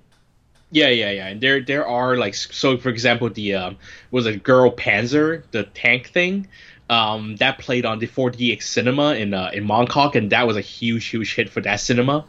Yeah, 0.71 0.89
yeah, 0.89 1.11
yeah. 1.11 1.27
And 1.27 1.41
there 1.41 1.61
there 1.61 1.85
are 1.87 2.15
like 2.15 2.35
so 2.35 2.77
for 2.77 2.89
example 2.89 3.29
the 3.29 3.55
um 3.55 3.77
was 4.11 4.25
a 4.25 4.35
Girl 4.37 4.71
Panzer, 4.71 5.43
the 5.51 5.63
tank 5.63 6.09
thing. 6.09 6.47
Um, 6.91 7.35
that 7.35 7.59
played 7.59 7.85
on 7.85 7.99
the 7.99 8.07
4DX 8.07 8.63
cinema 8.63 9.13
in 9.13 9.31
uh, 9.35 9.51
in 9.53 9.63
Mongkok, 9.63 10.15
and 10.15 10.31
that 10.31 10.47
was 10.47 10.57
a 10.57 10.61
huge, 10.61 11.05
huge 11.05 11.35
hit 11.35 11.47
for 11.47 11.61
that 11.61 11.79
cinema, 11.79 12.25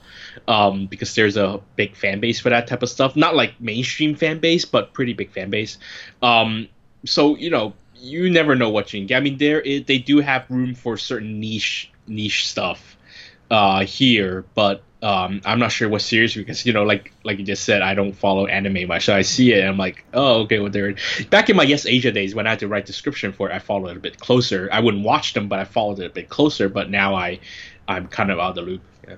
um, 0.48 0.84
because 0.86 1.14
there's 1.14 1.38
a 1.38 1.61
big 1.76 1.96
fan 1.96 2.20
base 2.20 2.40
for 2.40 2.50
that 2.50 2.66
type 2.66 2.82
of 2.82 2.90
stuff. 2.90 3.16
Not 3.16 3.34
like 3.34 3.58
mainstream 3.58 4.14
fan 4.14 4.38
base, 4.38 4.66
but 4.66 4.92
pretty 4.92 5.14
big 5.14 5.30
fan 5.32 5.48
base. 5.48 5.78
Um, 6.20 6.68
so 7.06 7.36
you 7.36 7.48
know, 7.48 7.72
you 8.01 8.30
never 8.30 8.55
know 8.55 8.70
what 8.70 8.92
you 8.92 9.01
can 9.01 9.07
get. 9.07 9.16
I 9.18 9.20
mean, 9.20 9.38
there 9.38 9.61
is, 9.61 9.84
they 9.84 9.98
do 9.98 10.20
have 10.20 10.51
room 10.51 10.74
for 10.74 10.96
certain 10.96 11.40
niche 11.40 11.90
niche 12.07 12.48
stuff 12.48 12.96
uh, 13.51 13.84
here, 13.84 14.44
but 14.55 14.82
um, 15.03 15.40
I'm 15.44 15.59
not 15.59 15.72
sure 15.72 15.88
what 15.88 16.03
series 16.03 16.34
because 16.34 16.66
you 16.66 16.72
know, 16.72 16.82
like 16.82 17.12
like 17.24 17.38
you 17.38 17.44
just 17.44 17.64
said, 17.64 17.82
I 17.82 17.94
don't 17.94 18.12
follow 18.12 18.46
anime 18.46 18.86
much. 18.88 19.07
So 19.07 19.14
I 19.14 19.22
see 19.22 19.53
it, 19.53 19.61
and 19.61 19.68
I'm 19.68 19.78
like, 19.78 20.05
oh, 20.12 20.40
okay. 20.42 20.59
Well, 20.59 20.70
they're 20.70 20.94
back 21.30 21.48
in 21.48 21.57
my 21.57 21.62
Yes 21.62 21.86
Asia 21.86 22.12
days 22.12 22.34
when 22.34 22.46
I 22.46 22.51
had 22.51 22.59
to 22.61 22.68
write 22.68 22.86
description 22.86 23.32
for 23.32 23.51
it. 23.51 23.55
I 23.55 23.59
followed 23.59 23.90
it 23.90 23.96
a 23.96 24.01
bit 24.01 24.18
closer. 24.18 24.68
I 24.72 24.80
wouldn't 24.80 25.05
watch 25.05 25.32
them, 25.32 25.48
but 25.48 25.59
I 25.59 25.64
followed 25.64 26.01
it 26.01 26.07
a 26.07 26.11
bit 26.11 26.28
closer. 26.28 26.68
But 26.68 26.90
now 26.90 27.14
I, 27.14 27.40
I'm 27.88 28.09
kind 28.09 28.30
of 28.30 28.38
out 28.38 28.51
of 28.51 28.55
the 28.57 28.62
loop. 28.62 28.82
Yeah. 29.09 29.16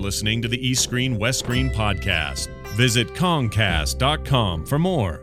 Listening 0.00 0.42
to 0.42 0.48
the 0.48 0.66
East 0.66 0.82
Screen 0.82 1.18
West 1.18 1.40
Screen 1.40 1.70
podcast. 1.70 2.48
Visit 2.74 3.08
Comcast.com 3.08 4.66
for 4.66 4.78
more. 4.78 5.22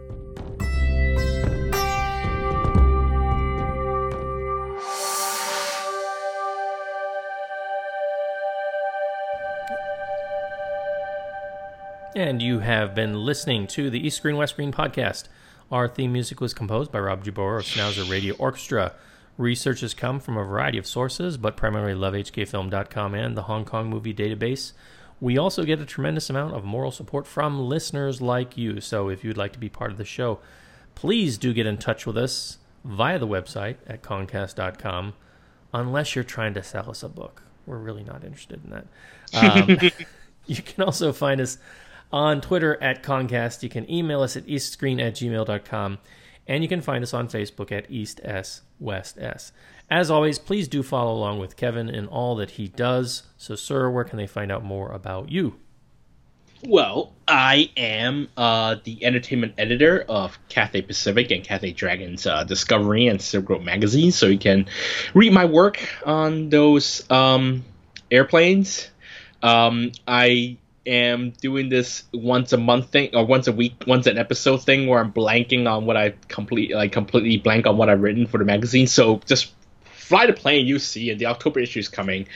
And 12.15 12.41
you 12.41 12.59
have 12.59 12.95
been 12.95 13.25
listening 13.25 13.67
to 13.67 13.91
the 13.91 14.05
East 14.05 14.17
Screen 14.17 14.37
West 14.37 14.53
Screen 14.53 14.71
podcast. 14.71 15.27
Our 15.71 15.87
theme 15.87 16.13
music 16.13 16.41
was 16.41 16.53
composed 16.53 16.91
by 16.91 16.99
Rob 16.99 17.23
Jabor 17.23 17.57
of 17.57 17.65
Schnauzer 17.65 18.09
Radio 18.09 18.33
Orchestra. 18.39 18.93
Research 19.37 19.81
has 19.81 19.93
come 19.93 20.19
from 20.19 20.35
a 20.35 20.43
variety 20.43 20.79
of 20.79 20.87
sources, 20.87 21.37
but 21.37 21.55
primarily 21.55 21.93
lovehkfilm.com 21.93 23.13
and 23.13 23.37
the 23.37 23.43
Hong 23.43 23.65
Kong 23.65 23.87
Movie 23.87 24.13
Database. 24.13 24.73
We 25.21 25.37
also 25.37 25.63
get 25.63 25.79
a 25.79 25.85
tremendous 25.85 26.29
amount 26.29 26.55
of 26.55 26.63
moral 26.63 26.91
support 26.91 27.27
from 27.27 27.59
listeners 27.59 28.19
like 28.19 28.57
you. 28.57 28.81
So 28.81 29.09
if 29.09 29.23
you'd 29.23 29.37
like 29.37 29.53
to 29.53 29.59
be 29.59 29.69
part 29.69 29.91
of 29.91 29.97
the 29.97 30.05
show, 30.05 30.39
please 30.95 31.37
do 31.37 31.53
get 31.53 31.67
in 31.67 31.77
touch 31.77 32.07
with 32.07 32.17
us 32.17 32.57
via 32.83 33.19
the 33.19 33.27
website 33.27 33.75
at 33.85 34.01
concast.com, 34.01 35.13
unless 35.71 36.15
you're 36.15 36.23
trying 36.23 36.55
to 36.55 36.63
sell 36.63 36.89
us 36.89 37.03
a 37.03 37.09
book. 37.09 37.43
We're 37.67 37.77
really 37.77 38.03
not 38.03 38.23
interested 38.23 38.61
in 38.63 38.71
that. 38.71 38.87
Um, 39.33 39.91
you 40.47 40.61
can 40.63 40.83
also 40.83 41.13
find 41.13 41.41
us 41.41 41.59
on 42.11 42.41
Twitter 42.41 42.81
at 42.81 43.03
Concast. 43.03 43.61
You 43.61 43.69
can 43.69 43.89
email 43.91 44.21
us 44.21 44.35
at 44.35 44.47
eastscreen 44.47 44.99
at 44.99 45.15
gmail.com. 45.15 45.99
And 46.47 46.63
you 46.63 46.69
can 46.69 46.81
find 46.81 47.03
us 47.03 47.13
on 47.13 47.27
Facebook 47.27 47.71
at 47.73 47.91
East 47.91 48.21
S 48.23 48.61
West 48.79 49.17
S. 49.17 49.51
As 49.89 50.11
always, 50.11 50.37
please 50.37 50.67
do 50.67 50.83
follow 50.83 51.13
along 51.13 51.39
with 51.39 51.55
Kevin 51.55 51.89
in 51.89 52.07
all 52.07 52.35
that 52.35 52.51
he 52.51 52.67
does. 52.67 53.23
So, 53.37 53.55
sir, 53.55 53.89
where 53.89 54.03
can 54.03 54.17
they 54.17 54.27
find 54.27 54.51
out 54.51 54.63
more 54.63 54.91
about 54.91 55.31
you? 55.31 55.55
Well, 56.65 57.13
I 57.27 57.69
am 57.77 58.29
uh, 58.35 58.77
the 58.83 59.05
entertainment 59.05 59.53
editor 59.57 60.03
of 60.09 60.39
Cathay 60.49 60.81
Pacific 60.81 61.29
and 61.29 61.43
Cathay 61.43 61.71
Dragons 61.71 62.25
uh, 62.25 62.43
Discovery 62.43 63.07
and 63.07 63.21
Silk 63.21 63.61
magazine, 63.61 64.11
so 64.11 64.25
you 64.25 64.39
can 64.39 64.65
read 65.13 65.31
my 65.31 65.45
work 65.45 65.87
on 66.03 66.49
those 66.49 67.09
um, 67.11 67.63
airplanes. 68.09 68.89
Um, 69.43 69.91
I 70.07 70.57
am 70.87 71.31
doing 71.31 71.69
this 71.69 72.03
once 72.13 72.53
a 72.53 72.57
month 72.57 72.89
thing 72.89 73.09
or 73.13 73.25
once 73.25 73.47
a 73.47 73.51
week, 73.51 73.83
once 73.85 74.07
an 74.07 74.17
episode 74.17 74.63
thing 74.63 74.87
where 74.87 74.99
I'm 74.99 75.11
blanking 75.11 75.69
on 75.69 75.85
what 75.85 75.97
I 75.97 76.13
complete, 76.27 76.73
like 76.73 76.91
completely 76.91 77.37
blank 77.37 77.67
on 77.67 77.77
what 77.77 77.89
I've 77.89 78.01
written 78.01 78.25
for 78.25 78.37
the 78.37 78.45
magazine. 78.45 78.87
So 78.87 79.17
just 79.25 79.53
fly 79.83 80.25
the 80.25 80.33
plane, 80.33 80.65
you 80.65 80.79
see, 80.79 81.11
and 81.11 81.19
the 81.19 81.25
October 81.25 81.59
issue 81.59 81.79
is 81.79 81.89
coming. 81.89 82.27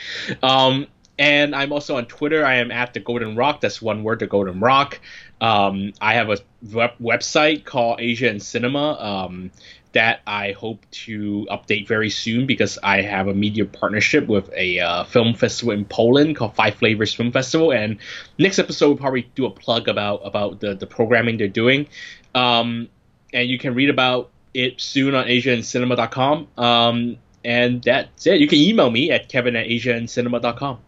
Um, 0.43 0.87
and 1.17 1.55
I'm 1.55 1.71
also 1.71 1.97
on 1.97 2.05
Twitter. 2.05 2.45
I 2.45 2.55
am 2.55 2.71
at 2.71 2.93
the 2.93 2.99
Golden 2.99 3.35
Rock. 3.35 3.61
That's 3.61 3.81
one 3.81 4.03
word, 4.03 4.19
the 4.19 4.27
Golden 4.27 4.59
Rock. 4.59 4.99
Um, 5.39 5.93
I 6.01 6.15
have 6.15 6.29
a 6.29 6.37
web- 6.71 6.97
website 7.01 7.63
called 7.63 8.01
Asia 8.01 8.29
in 8.29 8.39
Cinema 8.39 8.93
um, 8.93 9.51
that 9.93 10.21
I 10.25 10.53
hope 10.53 10.85
to 10.91 11.47
update 11.51 11.87
very 11.87 12.09
soon 12.09 12.45
because 12.45 12.79
I 12.81 13.01
have 13.01 13.27
a 13.27 13.33
media 13.33 13.65
partnership 13.65 14.27
with 14.27 14.49
a 14.55 14.79
uh, 14.79 15.03
film 15.03 15.33
festival 15.33 15.73
in 15.73 15.85
Poland 15.85 16.35
called 16.37 16.55
Five 16.55 16.75
Flavors 16.75 17.13
Film 17.13 17.31
Festival. 17.31 17.71
And 17.71 17.97
next 18.37 18.59
episode 18.59 18.87
we'll 18.87 18.97
probably 18.97 19.29
do 19.35 19.45
a 19.45 19.51
plug 19.51 19.87
about 19.87 20.21
about 20.23 20.59
the 20.59 20.73
the 20.75 20.87
programming 20.87 21.37
they're 21.37 21.47
doing. 21.47 21.87
Um, 22.33 22.89
and 23.33 23.49
you 23.49 23.57
can 23.57 23.73
read 23.73 23.89
about 23.89 24.29
it 24.53 24.79
soon 24.79 25.15
on 25.15 25.25
asiaincinema.com. 25.25 26.47
Um, 26.57 27.17
and 27.43 27.81
that's 27.83 28.27
it. 28.27 28.39
You 28.39 28.47
can 28.47 28.59
email 28.59 28.91
me 28.91 29.11
at 29.11 29.29
kevin 29.29 29.55
at 29.55 29.67
asiaincinema.com. 29.67 30.79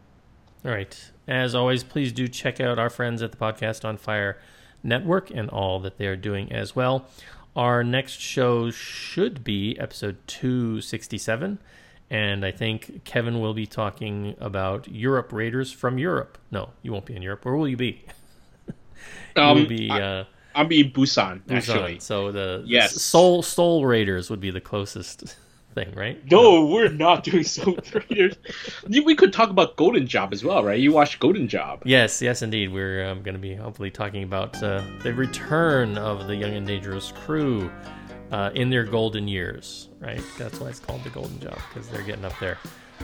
All 0.65 0.71
right. 0.71 1.11
As 1.27 1.55
always, 1.55 1.83
please 1.83 2.11
do 2.11 2.27
check 2.27 2.59
out 2.59 2.77
our 2.77 2.89
friends 2.89 3.21
at 3.21 3.31
the 3.31 3.37
Podcast 3.37 3.85
on 3.85 3.97
Fire 3.97 4.37
Network 4.83 5.31
and 5.31 5.49
all 5.49 5.79
that 5.79 5.97
they 5.97 6.05
are 6.05 6.17
doing 6.17 6.51
as 6.51 6.75
well. 6.75 7.05
Our 7.55 7.83
next 7.83 8.19
show 8.19 8.71
should 8.71 9.43
be 9.43 9.77
episode 9.79 10.17
267. 10.27 11.59
And 12.09 12.45
I 12.45 12.51
think 12.51 13.03
Kevin 13.05 13.39
will 13.39 13.53
be 13.53 13.65
talking 13.65 14.35
about 14.39 14.87
Europe 14.87 15.31
Raiders 15.31 15.71
from 15.71 15.97
Europe. 15.97 16.37
No, 16.51 16.69
you 16.81 16.91
won't 16.91 17.05
be 17.05 17.15
in 17.15 17.21
Europe. 17.21 17.45
Where 17.45 17.55
will 17.55 17.67
you 17.67 17.77
be? 17.77 18.03
you 18.67 19.41
Um, 19.41 19.57
will 19.59 19.65
be 19.67 19.89
I- 19.89 20.01
uh, 20.01 20.23
I'll 20.55 20.65
be 20.67 20.81
in 20.81 20.91
Busan, 20.91 21.41
Busan. 21.45 21.57
actually. 21.57 21.99
So 21.99 22.31
the 22.31 22.63
Yes. 22.67 22.93
Seoul 23.01 23.41
Seoul 23.41 23.85
Raiders 23.87 24.29
would 24.29 24.39
be 24.39 24.51
the 24.51 24.61
closest 24.61 25.35
thing, 25.73 25.93
right? 25.95 26.19
No, 26.29 26.65
we're 26.65 26.89
not 26.89 27.23
doing 27.23 27.43
Seoul 27.43 27.77
Raiders. 27.93 28.35
we 28.87 29.15
could 29.15 29.33
talk 29.33 29.49
about 29.49 29.75
Golden 29.75 30.07
Job 30.07 30.33
as 30.33 30.43
well, 30.43 30.63
right? 30.63 30.79
You 30.79 30.91
watched 30.91 31.19
Golden 31.19 31.47
Job. 31.47 31.81
Yes, 31.85 32.21
yes, 32.21 32.41
indeed. 32.41 32.71
We're 32.71 33.05
um, 33.05 33.23
going 33.23 33.35
to 33.35 33.41
be 33.41 33.55
hopefully 33.55 33.91
talking 33.91 34.23
about 34.23 34.61
uh, 34.63 34.83
the 35.01 35.13
return 35.13 35.97
of 35.97 36.27
the 36.27 36.35
Young 36.35 36.53
and 36.53 36.65
Dangerous 36.65 37.11
crew 37.11 37.71
uh, 38.31 38.51
in 38.55 38.69
their 38.69 38.83
golden 38.83 39.27
years, 39.27 39.89
right? 39.99 40.21
That's 40.37 40.59
why 40.59 40.69
it's 40.69 40.79
called 40.79 41.03
the 41.03 41.09
Golden 41.09 41.39
Job 41.39 41.59
because 41.69 41.87
they're 41.89 42.03
getting 42.03 42.25
up 42.25 42.37
there. 42.39 42.57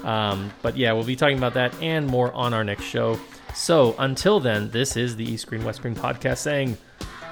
Um, 0.04 0.52
but 0.62 0.78
yeah, 0.78 0.92
we'll 0.94 1.04
be 1.04 1.16
talking 1.16 1.38
about 1.38 1.54
that 1.56 1.74
and 1.82 2.08
more 2.08 2.34
on 2.34 2.54
our 2.54 2.64
next 2.64 2.84
show. 2.84 3.20
So 3.54 3.96
until 4.00 4.40
then, 4.40 4.70
this 4.72 4.96
is 4.96 5.16
the 5.16 5.24
East 5.24 5.44
Screen 5.44 5.64
West 5.64 5.80
Screen 5.80 5.96
podcast 5.96 6.38
saying 6.38 6.78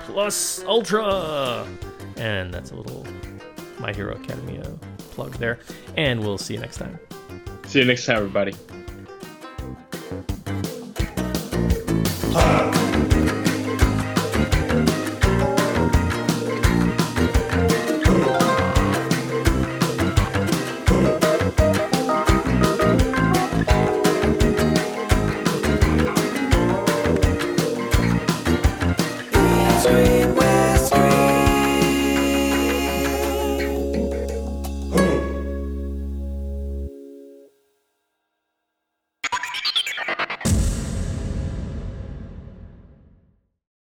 plus 0.07 0.63
ultra, 0.65 1.67
and 2.17 2.53
that's 2.53 2.71
a 2.71 2.75
little 2.75 3.05
My 3.79 3.93
Hero 3.93 4.15
Academia 4.15 4.77
plug 5.17 5.33
there. 5.33 5.57
And 5.97 6.21
we'll 6.21 6.37
see 6.37 6.53
you 6.53 6.59
next 6.59 6.77
time. 6.77 6.99
See 7.65 7.79
you 7.79 7.85
next 7.85 8.05
time, 8.05 8.17
everybody. 8.17 8.53
Podcast. 12.31 12.86